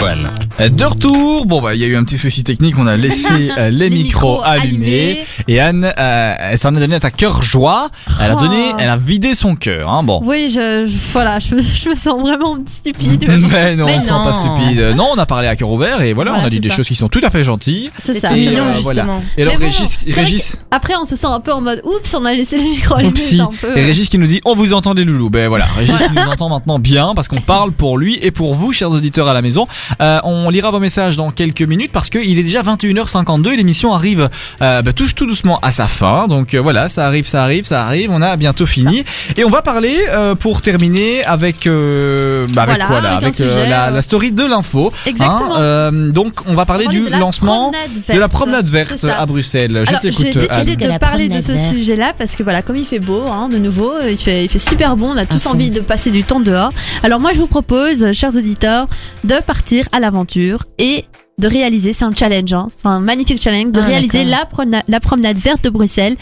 Euh, 0.61 0.69
De 0.69 0.85
retour, 0.85 1.47
bon 1.47 1.61
bah 1.61 1.75
il 1.75 1.81
y 1.81 1.85
a 1.85 1.87
eu 1.87 1.97
un 1.97 2.05
petit 2.05 2.17
souci 2.19 2.43
technique, 2.45 2.79
on 2.79 2.87
a 2.87 2.97
laissé 2.97 3.29
euh, 3.59 3.71
les, 3.71 3.89
Les 3.89 3.91
micros 3.91 4.37
micros 4.39 4.43
allumés. 4.45 5.11
allumés. 5.11 5.27
Et 5.49 5.61
Anne, 5.61 5.93
euh, 5.99 6.35
elle 6.39 6.59
s'en 6.59 6.75
est 6.75 6.81
donné 6.81 6.97
à 7.03 7.11
cœur 7.11 7.43
joie. 7.43 7.89
Elle 8.23 8.31
a 8.31 8.37
Oh. 8.37 8.41
donné, 8.41 8.73
elle 8.79 8.89
a 8.91 8.97
vidé 8.97 9.35
son 9.35 9.55
cœur. 9.57 9.89
Hein, 9.91 10.03
bon. 10.03 10.21
Oui, 10.25 10.51
je, 10.51 10.87
je- 10.87 11.13
voilà, 11.13 11.39
je, 11.39 11.55
me- 11.55 11.61
je 11.63 11.89
me 11.91 11.95
sens 11.95 12.21
vraiment 12.21 12.57
stupide. 12.67 13.25
mais 13.51 13.77
non, 13.77 13.87
Mais 13.87 13.97
on 13.97 14.01
sent 14.01 14.11
pas 14.11 14.33
stupide. 14.33 14.81
Non, 14.97 15.09
on 15.15 15.19
a 15.19 15.27
parlé 15.27 15.49
à 15.49 15.57
cœur 15.57 15.71
ouvert 15.71 16.01
et 16.03 16.13
voilà, 16.13 16.31
Voilà, 16.33 16.45
on 16.45 16.47
a 16.47 16.51
dit 16.51 16.61
des 16.61 16.71
ça. 16.71 16.77
choses 16.77 16.89
qui 16.89 16.95
sont 16.97 17.09
tout 17.09 17.21
à 17.23 17.31
fait 17.31 17.45
gentilles. 17.45 17.91
C'est 18.15 18.21
ça. 18.21 18.31
Mignon, 18.33 18.67
euh, 18.69 18.75
justement. 18.77 19.23
Et 19.37 19.43
alors 19.43 19.55
bon, 19.55 19.61
Régis, 19.61 19.99
Régis, 20.09 20.57
Après, 20.71 20.95
on 20.97 21.05
se 21.05 21.17
sent 21.17 21.27
un 21.27 21.41
peu 21.41 21.53
en 21.53 21.61
mode 21.61 21.81
oups, 21.85 22.15
on 22.15 22.25
a 22.25 22.33
laissé 22.35 22.59
le 22.59 22.65
micro 22.65 22.95
allumé. 22.97 23.13
Peu. 23.61 23.77
Et 23.77 23.85
Régis 23.85 24.09
qui 24.09 24.19
nous 24.19 24.27
dit 24.27 24.41
on 24.45 24.55
vous 24.55 24.73
entend 24.75 24.93
les 24.95 25.05
loulous. 25.05 25.31
Ben 25.31 25.49
voilà, 25.49 25.65
Régis 25.77 25.95
nous 26.15 26.23
entend 26.33 26.49
maintenant 26.49 26.79
bien 26.79 27.13
parce 27.15 27.29
qu'on 27.29 27.41
parle 27.41 27.73
pour 27.73 27.99
lui 27.99 28.19
et 28.23 28.31
pour 28.31 28.55
vous, 28.55 28.73
chers 28.73 28.91
auditeurs 28.91 29.29
à 29.29 29.35
la 29.35 29.43
maison. 29.43 29.67
Euh, 30.01 30.19
on 30.25 30.51
lira 30.51 30.71
vos 30.71 30.81
messages 30.81 31.17
dans 31.17 31.31
quelques 31.31 31.63
minutes 31.63 31.93
parce 31.93 32.11
qu'il 32.11 32.39
est 32.39 32.43
déjà 32.43 32.63
21h52 32.63 33.53
et 33.53 33.57
l'émission 33.57 33.93
arrive 33.93 34.29
euh, 34.63 34.83
bah, 34.83 34.93
touche 34.93 35.15
tout 35.15 35.27
doucement 35.27 35.59
à 35.63 35.73
sa 35.73 35.87
fin. 35.87 36.29
Donc 36.29 36.55
euh, 36.55 36.61
voilà, 36.61 36.89
ça 36.89 37.07
arrive, 37.07 37.27
ça 37.27 37.43
arrive, 37.43 37.65
ça 37.65 37.85
arrive. 37.85 38.11
On 38.11 38.23
a 38.23 38.37
bientôt 38.37 38.67
fini 38.67 39.05
et 39.37 39.45
on 39.45 39.51
va 39.51 39.63
parler 39.63 39.97
euh, 40.11 40.35
pour 40.35 40.63
terminer 40.63 41.25
avec 41.25 41.67
euh, 41.67 42.47
bah, 42.53 42.63
avec 42.63 42.77
Voilà, 42.77 42.87
quoi 42.87 43.01
là 43.01 43.17
avec 43.17 43.25
un 43.25 43.27
Avec 43.29 43.41
euh, 43.41 43.49
sujet, 43.49 43.69
la, 43.69 43.87
euh, 43.89 43.91
la 43.91 44.03
story 44.03 44.33
de 44.33 44.45
l'info. 44.45 44.93
hein. 44.95 44.99
Exactement. 45.07 45.57
Euh, 45.59 46.11
donc 46.11 46.41
on 46.47 46.55
va 46.55 46.65
parler 46.67 46.87
On 46.89 46.91
du 46.93 47.09
lancement 47.11 47.71
promenade 47.71 47.96
de 48.15 48.19
la 48.19 48.29
promenade 48.29 48.69
verte 48.69 49.05
à 49.05 49.27
Bruxelles. 49.27 49.83
Je 49.85 49.89
Alors, 49.91 50.01
j'ai 50.03 50.11
t'écoute. 50.11 50.25
Décidé 50.65 50.87
de 50.87 50.99
parler 50.99 51.29
de 51.29 51.41
ce 51.41 51.57
sujet-là 51.57 52.13
parce 52.17 52.37
que 52.37 52.43
voilà, 52.43 52.63
comme 52.63 52.77
il 52.77 52.85
fait 52.85 52.99
beau, 53.01 53.23
hein, 53.27 53.49
de 53.49 53.59
nouveau, 53.59 53.93
il 54.09 54.17
fait, 54.17 54.45
il 54.45 54.51
fait 54.51 54.59
super 54.59 54.97
bon, 54.97 55.11
on 55.13 55.17
a 55.17 55.27
tous 55.27 55.47
envie 55.47 55.71
de 55.71 55.81
passer 55.81 56.11
du 56.11 56.23
temps 56.25 56.41
dehors. 56.41 56.73
Alors 57.03 57.21
moi, 57.21 57.33
je 57.33 57.39
vous 57.39 57.47
propose, 57.47 58.13
chers 58.13 58.37
auditeurs, 58.37 58.89
de 59.25 59.35
partir 59.47 59.87
à 59.93 60.01
l'aventure 60.01 60.65
et 60.79 61.05
de 61.39 61.49
réaliser, 61.49 61.93
c'est 61.93 62.07
un 62.07 62.15
challenge, 62.15 62.51
hein, 62.55 62.69
c'est 62.75 62.87
un 62.89 62.99
magnifique 62.99 63.43
challenge 63.43 63.71
de 63.71 63.81
Ah, 63.81 63.85
réaliser 63.85 64.25
d'accord. 64.25 64.31
la, 64.59 64.65
promena- 64.65 64.83
la 64.89 65.01
promenade 65.01 65.37
verte 65.37 65.65
de 65.65 65.69
Bruxelles. 65.69 66.17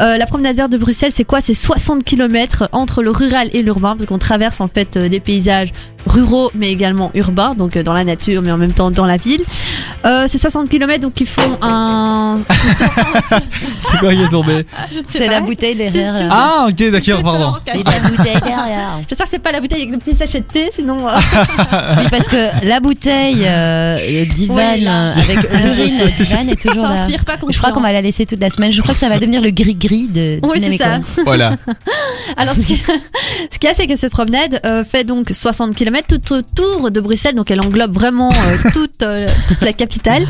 Euh, 0.00 0.16
la 0.16 0.26
promenade 0.26 0.56
verte 0.56 0.72
de 0.72 0.76
Bruxelles, 0.78 1.12
c'est 1.14 1.22
quoi? 1.22 1.40
C'est 1.40 1.54
60 1.54 2.02
km 2.02 2.68
entre 2.72 3.04
le 3.04 3.10
rural 3.12 3.48
et 3.52 3.62
l'urbain, 3.62 3.94
parce 3.94 4.06
qu'on 4.06 4.18
traverse 4.18 4.60
en 4.60 4.66
fait 4.66 4.96
euh, 4.96 5.08
des 5.08 5.20
paysages 5.20 5.72
ruraux, 6.06 6.50
mais 6.54 6.70
également 6.70 7.10
urbains, 7.14 7.54
donc 7.54 7.76
euh, 7.76 7.82
dans 7.82 7.92
la 7.92 8.04
nature, 8.04 8.42
mais 8.42 8.52
en 8.52 8.58
même 8.58 8.72
temps 8.72 8.90
dans 8.90 9.06
la 9.06 9.16
ville. 9.16 9.42
Euh, 10.04 10.26
c'est 10.28 10.38
60 10.38 10.68
km, 10.68 11.00
donc 11.00 11.20
ils 11.20 11.26
font 11.26 11.58
un... 11.62 12.38
C'est 13.80 13.98
quoi 13.98 14.14
qui 14.14 14.22
est 14.22 14.28
tombé 14.28 14.64
C'est 15.08 15.26
la 15.26 15.40
bouteille 15.40 15.74
derrière. 15.74 16.14
Tu- 16.14 16.20
tu- 16.22 16.28
là. 16.28 16.30
Ah, 16.32 16.66
ok, 16.68 16.90
d'accord, 16.90 17.22
pardon. 17.22 17.54
C'est 17.66 17.84
la 17.84 18.08
bouteille 18.08 18.40
derrière. 18.40 19.00
J'espère 19.08 19.26
que 19.26 19.30
c'est 19.30 19.38
pas 19.38 19.52
la 19.52 19.60
bouteille 19.60 19.82
avec 19.82 19.92
le 19.92 19.98
petit 19.98 20.14
sachet 20.16 20.40
de 20.40 20.44
thé, 20.44 20.70
sinon... 20.72 21.08
euh, 21.08 21.12
Oui, 21.98 22.04
parce 22.10 22.28
que 22.28 22.66
la 22.66 22.80
bouteille 22.80 23.42
euh, 23.44 23.98
d'Ivan 24.34 24.54
Oui, 24.56 24.86
avec 24.86 25.50
l'urine 25.52 26.10
d'Ivan 26.18 26.38
est 26.50 26.60
toujours 26.60 26.86
ça 26.86 26.94
là. 26.94 27.06
pas 27.26 27.36
Je 27.48 27.58
crois 27.58 27.72
qu'on 27.72 27.80
va 27.80 27.92
la 27.92 28.00
laisser 28.02 28.26
toute 28.26 28.40
la 28.40 28.50
semaine. 28.50 28.72
Je 28.72 28.82
crois 28.82 28.94
que 28.94 29.00
ça 29.00 29.08
va 29.08 29.18
devenir 29.18 29.40
le 29.42 29.50
gris-gris 29.50 30.08
de 30.08 30.40
Oui, 30.42 30.60
c'est 30.62 30.76
ça. 30.76 30.98
Voilà. 31.24 31.56
Alors, 32.36 32.54
ce 32.54 32.60
qui- 32.60 32.76
ce 33.52 33.58
qu'il 33.58 33.68
y 33.68 33.72
a, 33.72 33.74
c'est 33.74 33.86
que 33.86 33.96
cette 33.96 34.12
promenade 34.12 34.60
euh, 34.64 34.84
fait 34.84 35.04
donc 35.04 35.30
60 35.32 35.74
km 35.74 35.95
tout 36.02 36.32
autour 36.32 36.90
de 36.90 37.00
Bruxelles, 37.00 37.34
donc 37.34 37.50
elle 37.50 37.60
englobe 37.60 37.92
vraiment 37.92 38.30
euh, 38.30 38.70
toute, 38.72 39.02
euh, 39.02 39.28
toute 39.48 39.62
la 39.62 39.72
capitale. 39.72 40.24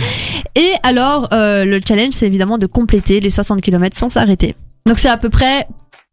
Et 0.54 0.72
alors, 0.82 1.28
euh, 1.32 1.64
le 1.64 1.80
challenge, 1.86 2.12
c'est 2.12 2.26
évidemment 2.26 2.58
de 2.58 2.66
compléter 2.66 3.20
les 3.20 3.30
60 3.30 3.60
km 3.60 3.96
sans 3.96 4.08
s'arrêter. 4.08 4.54
Donc, 4.86 4.98
c'est 4.98 5.08
à 5.08 5.16
peu 5.16 5.30
près 5.30 5.66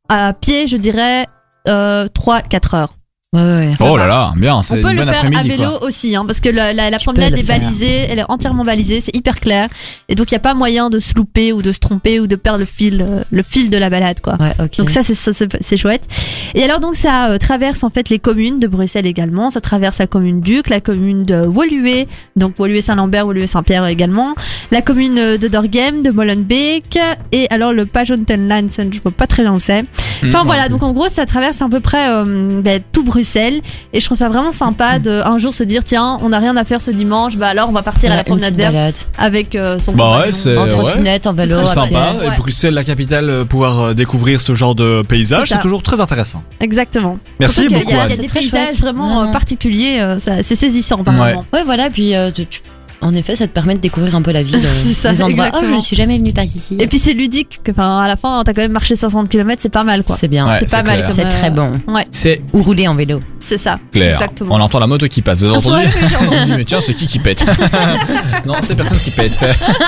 à 0.10 0.34
pied, 0.34 0.68
je 0.68 0.78
dirais, 0.78 1.28
euh, 1.68 2.08
3-4 2.08 2.76
heures. 2.76 2.94
Ouais, 3.34 3.42
ouais. 3.42 3.72
Oh 3.80 3.98
là 3.98 4.06
là, 4.06 4.32
bien, 4.38 4.58
On 4.58 4.62
c'est 4.62 4.80
peut 4.80 4.92
une 4.92 4.98
le 4.98 5.04
bonne 5.06 5.14
faire 5.14 5.24
à 5.24 5.28
après-midi. 5.28 5.50
vélo 5.50 5.70
quoi. 5.80 5.88
aussi, 5.88 6.16
hein, 6.16 6.24
parce 6.26 6.40
que 6.40 6.50
la, 6.50 6.72
la, 6.72 6.92
la 6.92 6.98
Tu 7.00 7.06
promenade 7.06 7.32
peux 7.32 7.36
le 7.38 7.42
est 7.42 7.44
faire. 7.46 7.60
balisée, 7.60 8.06
elle 8.10 8.20
est 8.20 8.26
entièrement 8.30 8.64
balisée, 8.64 9.02
c'est 9.02 9.16
hyper 9.16 9.40
clair. 9.40 9.68
Et 10.08 10.14
donc, 10.14 10.30
il 10.32 10.36
n'y 10.36 10.38
a 10.38 10.42
pas 10.42 10.54
moyen 10.54 10.90
de 10.90 11.00
se 11.00 11.16
louper 11.16 11.52
ou 11.52 11.64
de 11.64 11.72
se 11.72 11.80
tromper 11.80 12.20
ou 12.20 12.28
de 12.28 12.36
perdre 12.36 12.60
le 12.60 12.66
fil, 12.66 13.02
euh, 13.02 13.24
le 13.32 13.42
fil 13.42 13.72
de 13.72 13.78
la 13.78 13.90
balade, 13.90 14.22
quoi. 14.22 14.38
Ouais, 14.40 14.54
ok. 14.64 14.78
Donc 14.78 14.92
ça 14.92 15.02
c'est 15.02 15.16
ça, 15.16 15.34
c'est 15.34 15.50
c'est 15.64 15.78
chouette. 15.78 16.08
Et 16.54 16.64
alors 16.64 16.80
donc 16.80 16.96
ça 16.96 17.32
euh, 17.32 17.38
traverse 17.40 17.84
en 17.84 17.90
fait 17.90 18.10
les 18.10 18.20
communes 18.20 18.60
de 18.60 18.68
Bruxelles 18.68 19.08
également, 19.08 19.50
ça 19.50 19.62
traverse 19.62 19.98
la 19.98 20.06
commune 20.06 20.40
d'Uc, 20.40 20.70
la 20.70 20.80
commune 20.80 21.24
de 21.26 21.46
Woluwe, 21.48 22.06
donc 22.36 22.60
Woluwe-Saint-Lambert, 22.60 23.26
Woluwe-Saint-Pierre 23.26 23.88
également, 23.88 24.36
la 24.70 24.82
commune 24.84 25.18
euh, 25.18 25.38
de 25.40 25.48
Dorgem, 25.48 26.04
de 26.04 26.12
Molenbeek 26.12 27.00
et 27.32 27.48
alors 27.50 27.74
le 27.74 27.88
Pajontenlansen, 27.88 28.94
je 28.94 29.00
vois 29.02 29.12
pas 29.12 29.26
très 29.26 29.42
bien 29.42 29.54
où 29.56 29.60
c'est. 29.60 29.84
Enfin 30.24 30.44
Mmh, 30.44 30.46
voilà, 30.46 30.70
donc 30.70 30.84
en 30.84 30.94
gros 30.94 31.10
ça 31.10 31.26
traverse 31.26 31.62
à 31.64 31.68
peu 31.68 31.80
près 31.80 32.10
euh, 32.10 32.62
ben, 32.62 32.80
tout 32.92 33.04
Bruxelles 33.04 33.23
et 33.94 34.00
je 34.00 34.06
trouve 34.06 34.18
ça 34.18 34.30
vraiment 34.30 34.52
sympa 34.52 35.00
de 35.00 35.22
un 35.26 35.38
jour 35.38 35.54
se 35.54 35.64
dire 35.64 35.84
tiens, 35.84 36.18
on 36.22 36.30
n'a 36.30 36.40
rien 36.40 36.56
à 36.58 36.64
faire 36.66 36.82
ce 36.82 36.92
dimanche, 36.92 37.38
bah 37.38 37.48
alors 37.48 37.70
on 37.70 37.72
va 37.72 37.82
partir 37.84 38.12
à 38.12 38.16
la 38.16 38.24
promenade 38.24 38.56
verte 38.56 38.74
balade. 38.74 38.96
avec 39.18 39.56
euh, 39.56 39.80
son 39.80 39.94
Bah 39.94 40.20
ouais, 40.22 40.32
c'est- 40.32 40.58
En 40.58 40.64
ouais. 40.64 40.70
trottinette, 40.70 41.28
en 41.28 41.34
vélo, 41.34 41.56
C'est 41.60 41.66
C'est 41.68 41.74
sympa. 41.74 42.14
Ouais. 42.20 42.28
Et 42.28 42.38
Bruxelles, 42.38 42.74
la 42.74 42.84
capitale, 42.84 43.30
euh, 43.30 43.46
pouvoir 43.46 43.80
euh, 43.80 43.94
découvrir 43.94 44.40
ce 44.42 44.54
genre 44.54 44.76
de 44.76 45.02
paysage, 45.08 45.42
C'est 45.48 45.48
ça. 45.50 45.56
c'est 45.56 45.62
toujours 45.62 45.84
très 45.84 46.02
intéressant. 46.02 46.44
Exactement. 46.60 47.18
Merci 47.40 47.56
Surtout 47.62 47.70
qu'il 47.70 47.78
beaucoup. 47.80 47.92
y 47.92 47.94
a, 47.94 47.96
il 47.96 47.98
y 47.98 48.00
a 48.00 48.04
Anne. 48.04 48.10
C'est 48.16 48.22
des 48.22 48.28
très 48.28 48.40
paysages 48.42 48.68
chouette. 48.76 48.80
vraiment 48.82 49.22
euh, 49.22 49.26
ouais. 49.28 49.32
particuliers, 49.32 50.00
euh, 50.00 50.20
ça- 50.20 50.44
c'est 50.44 50.56
saisissant 50.56 51.04
par 51.04 51.14
Ouais. 51.20 51.32
moment. 51.32 51.46
Ouais, 51.54 51.64
voilà, 51.64 51.90
puis 51.90 52.16
euh, 52.16 52.32
tu- 52.32 52.46
tu- 52.46 52.62
en 53.04 53.14
effet, 53.16 53.36
ça 53.36 53.48
te 53.48 53.54
permet 53.54 53.76
de 53.76 53.80
découvrir 53.80 54.16
un 54.16 54.22
peu 54.22 54.32
la 54.32 54.44
ville. 54.44 54.56
euh, 54.66 54.70
C'est 54.74 54.94
ça, 54.94 55.12
les 55.12 55.22
endroits. 55.22 55.50
Oh, 55.54 55.60
je 55.68 55.74
ne 55.74 55.82
suis 55.82 55.96
jamais 55.96 56.18
venue 56.18 56.34
par 56.34 56.44
ici. 56.44 56.78
Et 56.80 56.88
puis 56.88 57.00
c'est 57.00 57.14
ludique, 57.14 57.60
que, 57.64 57.72
enfin, 57.72 58.00
à 58.00 58.08
la 58.08 58.16
fin, 58.16 58.42
t'as 58.44 58.54
quand 58.54 58.62
même 58.62 58.72
marché 58.72 58.96
60 58.96 59.30
km, 59.30 59.62
c'est 59.62 59.70
pas 59.70 59.84
mal 59.84 60.04
quoi. 60.04 60.16
c'est 60.16 60.28
bien. 60.28 60.48
Ouais, 60.48 60.58
c'est 60.60 60.70
pas 60.70 60.78
c'est 60.78 60.84
mal 60.84 60.96
clair. 60.98 61.08
comme. 61.08 61.16
C'est 61.16 61.26
euh, 61.26 61.30
très 61.30 61.52
bon. 61.52 61.72
C'est 62.12 62.42
Ou 62.54 62.64
rouler 62.64 62.88
en 62.88 62.96
vélo. 62.96 63.20
C'est 63.46 63.58
ça. 63.58 63.80
clair. 63.92 64.14
Exactement. 64.14 64.56
On 64.56 64.62
entend 64.62 64.80
la 64.80 64.88
moto 64.88 65.08
qui 65.08 65.22
passe. 65.22 65.40
Vous 65.40 65.46
avez 65.46 65.58
entendu 65.58 65.76
Ouais, 65.76 65.86
oui, 65.94 66.02
j'ai 66.10 66.16
entendu. 66.16 66.38
On 66.42 66.46
dit, 66.46 66.54
mais 66.58 66.66
tiens, 66.66 66.82
c'est 66.82 66.94
qui 66.94 67.08
qui 67.08 67.20
pète 67.20 67.46
Non, 68.46 68.56
c'est 68.62 68.76
personne 68.76 68.98
qui 68.98 69.12
pète. 69.12 69.34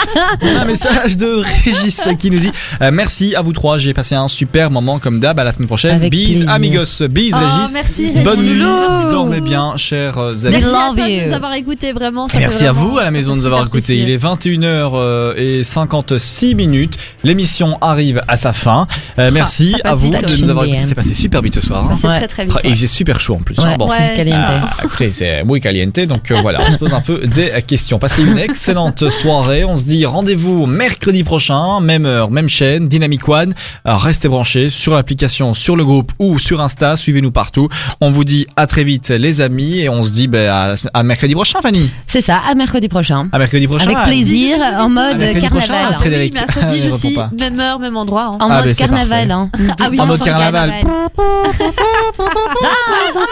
un 0.59 0.65
message 0.65 1.17
de 1.17 1.41
Régis 1.65 2.01
qui 2.19 2.31
nous 2.31 2.39
dit 2.39 2.51
euh, 2.81 2.91
Merci 2.93 3.35
à 3.35 3.41
vous 3.41 3.53
trois, 3.53 3.77
j'ai 3.77 3.93
passé 3.93 4.15
un 4.15 4.27
super 4.27 4.69
moment 4.71 4.99
comme 4.99 5.19
d'hab. 5.19 5.39
À 5.39 5.43
la 5.43 5.51
semaine 5.51 5.67
prochaine. 5.67 5.95
Avec 5.95 6.11
plaisir. 6.11 6.49
amigos. 6.49 7.01
Bis, 7.09 7.33
Oh, 7.33 7.37
Régis. 7.39 7.73
merci 7.73 8.07
Régis. 8.07 8.23
Bonne 8.23 8.41
nuit. 8.43 8.59
Merci 8.59 9.11
Dormez 9.11 9.41
bien, 9.41 9.73
chers 9.77 10.17
euh, 10.17 10.33
amis. 10.45 10.57
Merci 10.57 10.75
à 10.75 10.91
toi 10.93 11.05
de 11.05 11.09
you. 11.11 11.27
nous 11.27 11.33
avoir 11.33 11.53
écoutés 11.53 11.93
vraiment. 11.93 12.27
ça 12.27 12.39
Merci 12.39 12.65
à 12.65 12.71
vous 12.71 12.97
à 12.97 13.03
la 13.03 13.11
maison 13.11 13.33
de 13.33 13.37
nous 13.39 13.45
avoir 13.45 13.65
écoutés. 13.65 13.97
Il 13.97 14.09
est 14.09 14.21
21h56 14.23 16.55
minutes. 16.55 16.97
L'émission 17.23 17.77
arrive 17.81 18.23
à 18.27 18.37
sa 18.37 18.53
fin. 18.53 18.87
Euh, 19.19 19.31
merci 19.33 19.75
à 19.83 19.95
vous 19.95 20.09
de 20.09 20.41
nous 20.43 20.49
avoir 20.49 20.65
écoutés. 20.65 20.85
C'est 20.85 20.95
passé 20.95 21.13
super 21.13 21.41
vite 21.41 21.55
ce 21.55 21.61
soir. 21.61 21.87
hein. 21.89 21.95
Bah, 22.03 22.17
très 22.17 22.27
très 22.27 22.43
vite. 22.45 22.53
Ah, 22.57 22.61
Il 22.63 22.71
faisait 22.75 22.87
super 22.87 23.19
chaud 23.19 23.39
plus. 23.45 23.58
hein. 23.60 23.69
Ouais, 23.71 23.77
Bon, 23.77 23.88
c'est 23.88 23.99
Ouais, 23.99 24.13
caliente. 24.17 24.36
ça. 24.45 24.60
Ah, 24.63 24.69
Après, 24.84 25.12
c'est 25.13 25.43
muy 25.45 25.62
caliente, 25.62 25.99
donc 26.01 26.29
euh, 26.31 26.39
voilà, 26.41 26.60
on 26.67 26.71
se 26.71 26.77
pose 26.77 26.93
un 26.93 27.01
peu 27.01 27.19
des 27.19 27.51
questions. 27.65 27.99
Passez 27.99 28.23
une 28.23 28.38
excellente 28.38 29.10
soirée. 29.10 29.63
On 29.63 29.77
se 29.77 29.86
dit 29.86 30.05
rendez-vous 30.05 30.65
mercredi 30.65 31.23
prochain, 31.23 31.79
même 31.79 32.05
heure, 32.05 32.31
même 32.31 32.49
chaîne, 32.49 32.88
Dynamic 32.89 33.27
One. 33.29 33.53
Alors, 33.86 34.01
restez 34.01 34.27
branchés 34.27 34.69
sur 34.69 34.93
l'application, 34.93 35.53
sur 35.53 35.75
le 35.75 35.86
groupe 35.86 36.12
ou 36.19 36.39
sur 36.39 36.60
Insta. 36.62 36.97
Suivez-nous 36.97 37.31
partout. 37.31 37.69
On 38.01 38.10
vous 38.10 38.23
dit 38.23 38.47
à 38.55 38.67
très 38.67 38.84
vite, 38.84 39.10
les 39.10 39.39
amis, 39.41 39.79
et 39.79 39.89
on 39.89 40.03
se 40.03 40.12
dit 40.12 40.27
ben, 40.27 40.75
à, 40.93 41.03
mercredi 41.03 41.34
prochain, 41.36 41.60
Fanny. 41.62 41.89
C'est 42.08 42.21
ça, 42.21 42.41
à 42.49 42.55
mercredi 42.55 42.89
prochain. 42.89 43.27
À 43.31 43.38
mercredi 43.39 43.67
prochain. 43.67 43.91
Avec 43.91 44.03
plaisir, 44.03 44.58
en 44.79 44.89
mode 44.89 45.17
prochain, 45.17 45.39
carnaval. 45.39 45.95
Ah 45.95 45.99
oui, 46.10 46.31
mercredi, 46.34 46.81
je 46.81 46.89
suis 46.89 47.15
pas. 47.15 47.29
même 47.39 47.60
heure, 47.60 47.79
même 47.79 47.95
endroit. 47.97 48.23
hein. 48.34 48.38
En 48.41 48.49
Ah, 48.49 48.55
mode 48.58 48.65
ben, 48.65 48.75
carnaval. 48.75 49.31
Hein. 49.31 49.49
Ah 49.79 49.88
oui, 49.91 49.99
En 49.99 50.05
mode 50.08 50.23
carnaval. 50.23 50.73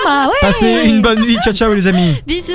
Ah, 0.07 0.27
ouais. 0.27 0.33
Passez 0.41 0.81
une 0.85 1.01
bonne 1.01 1.21
nuit. 1.21 1.37
Ciao, 1.43 1.53
ciao, 1.53 1.73
les 1.73 1.87
amis. 1.87 2.15
Bisous. 2.27 2.53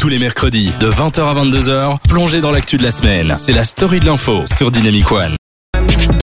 Tous 0.00 0.08
les 0.08 0.18
mercredis 0.18 0.72
de 0.80 0.90
20h 0.90 1.20
à 1.20 1.34
22h, 1.44 1.98
plongez 2.08 2.40
dans 2.40 2.50
l'actu 2.50 2.76
de 2.76 2.82
la 2.82 2.90
semaine. 2.90 3.34
C'est 3.38 3.52
la 3.52 3.64
story 3.64 4.00
de 4.00 4.06
l'info 4.06 4.44
sur 4.52 4.70
Dynamic 4.70 5.10
One. 5.12 5.36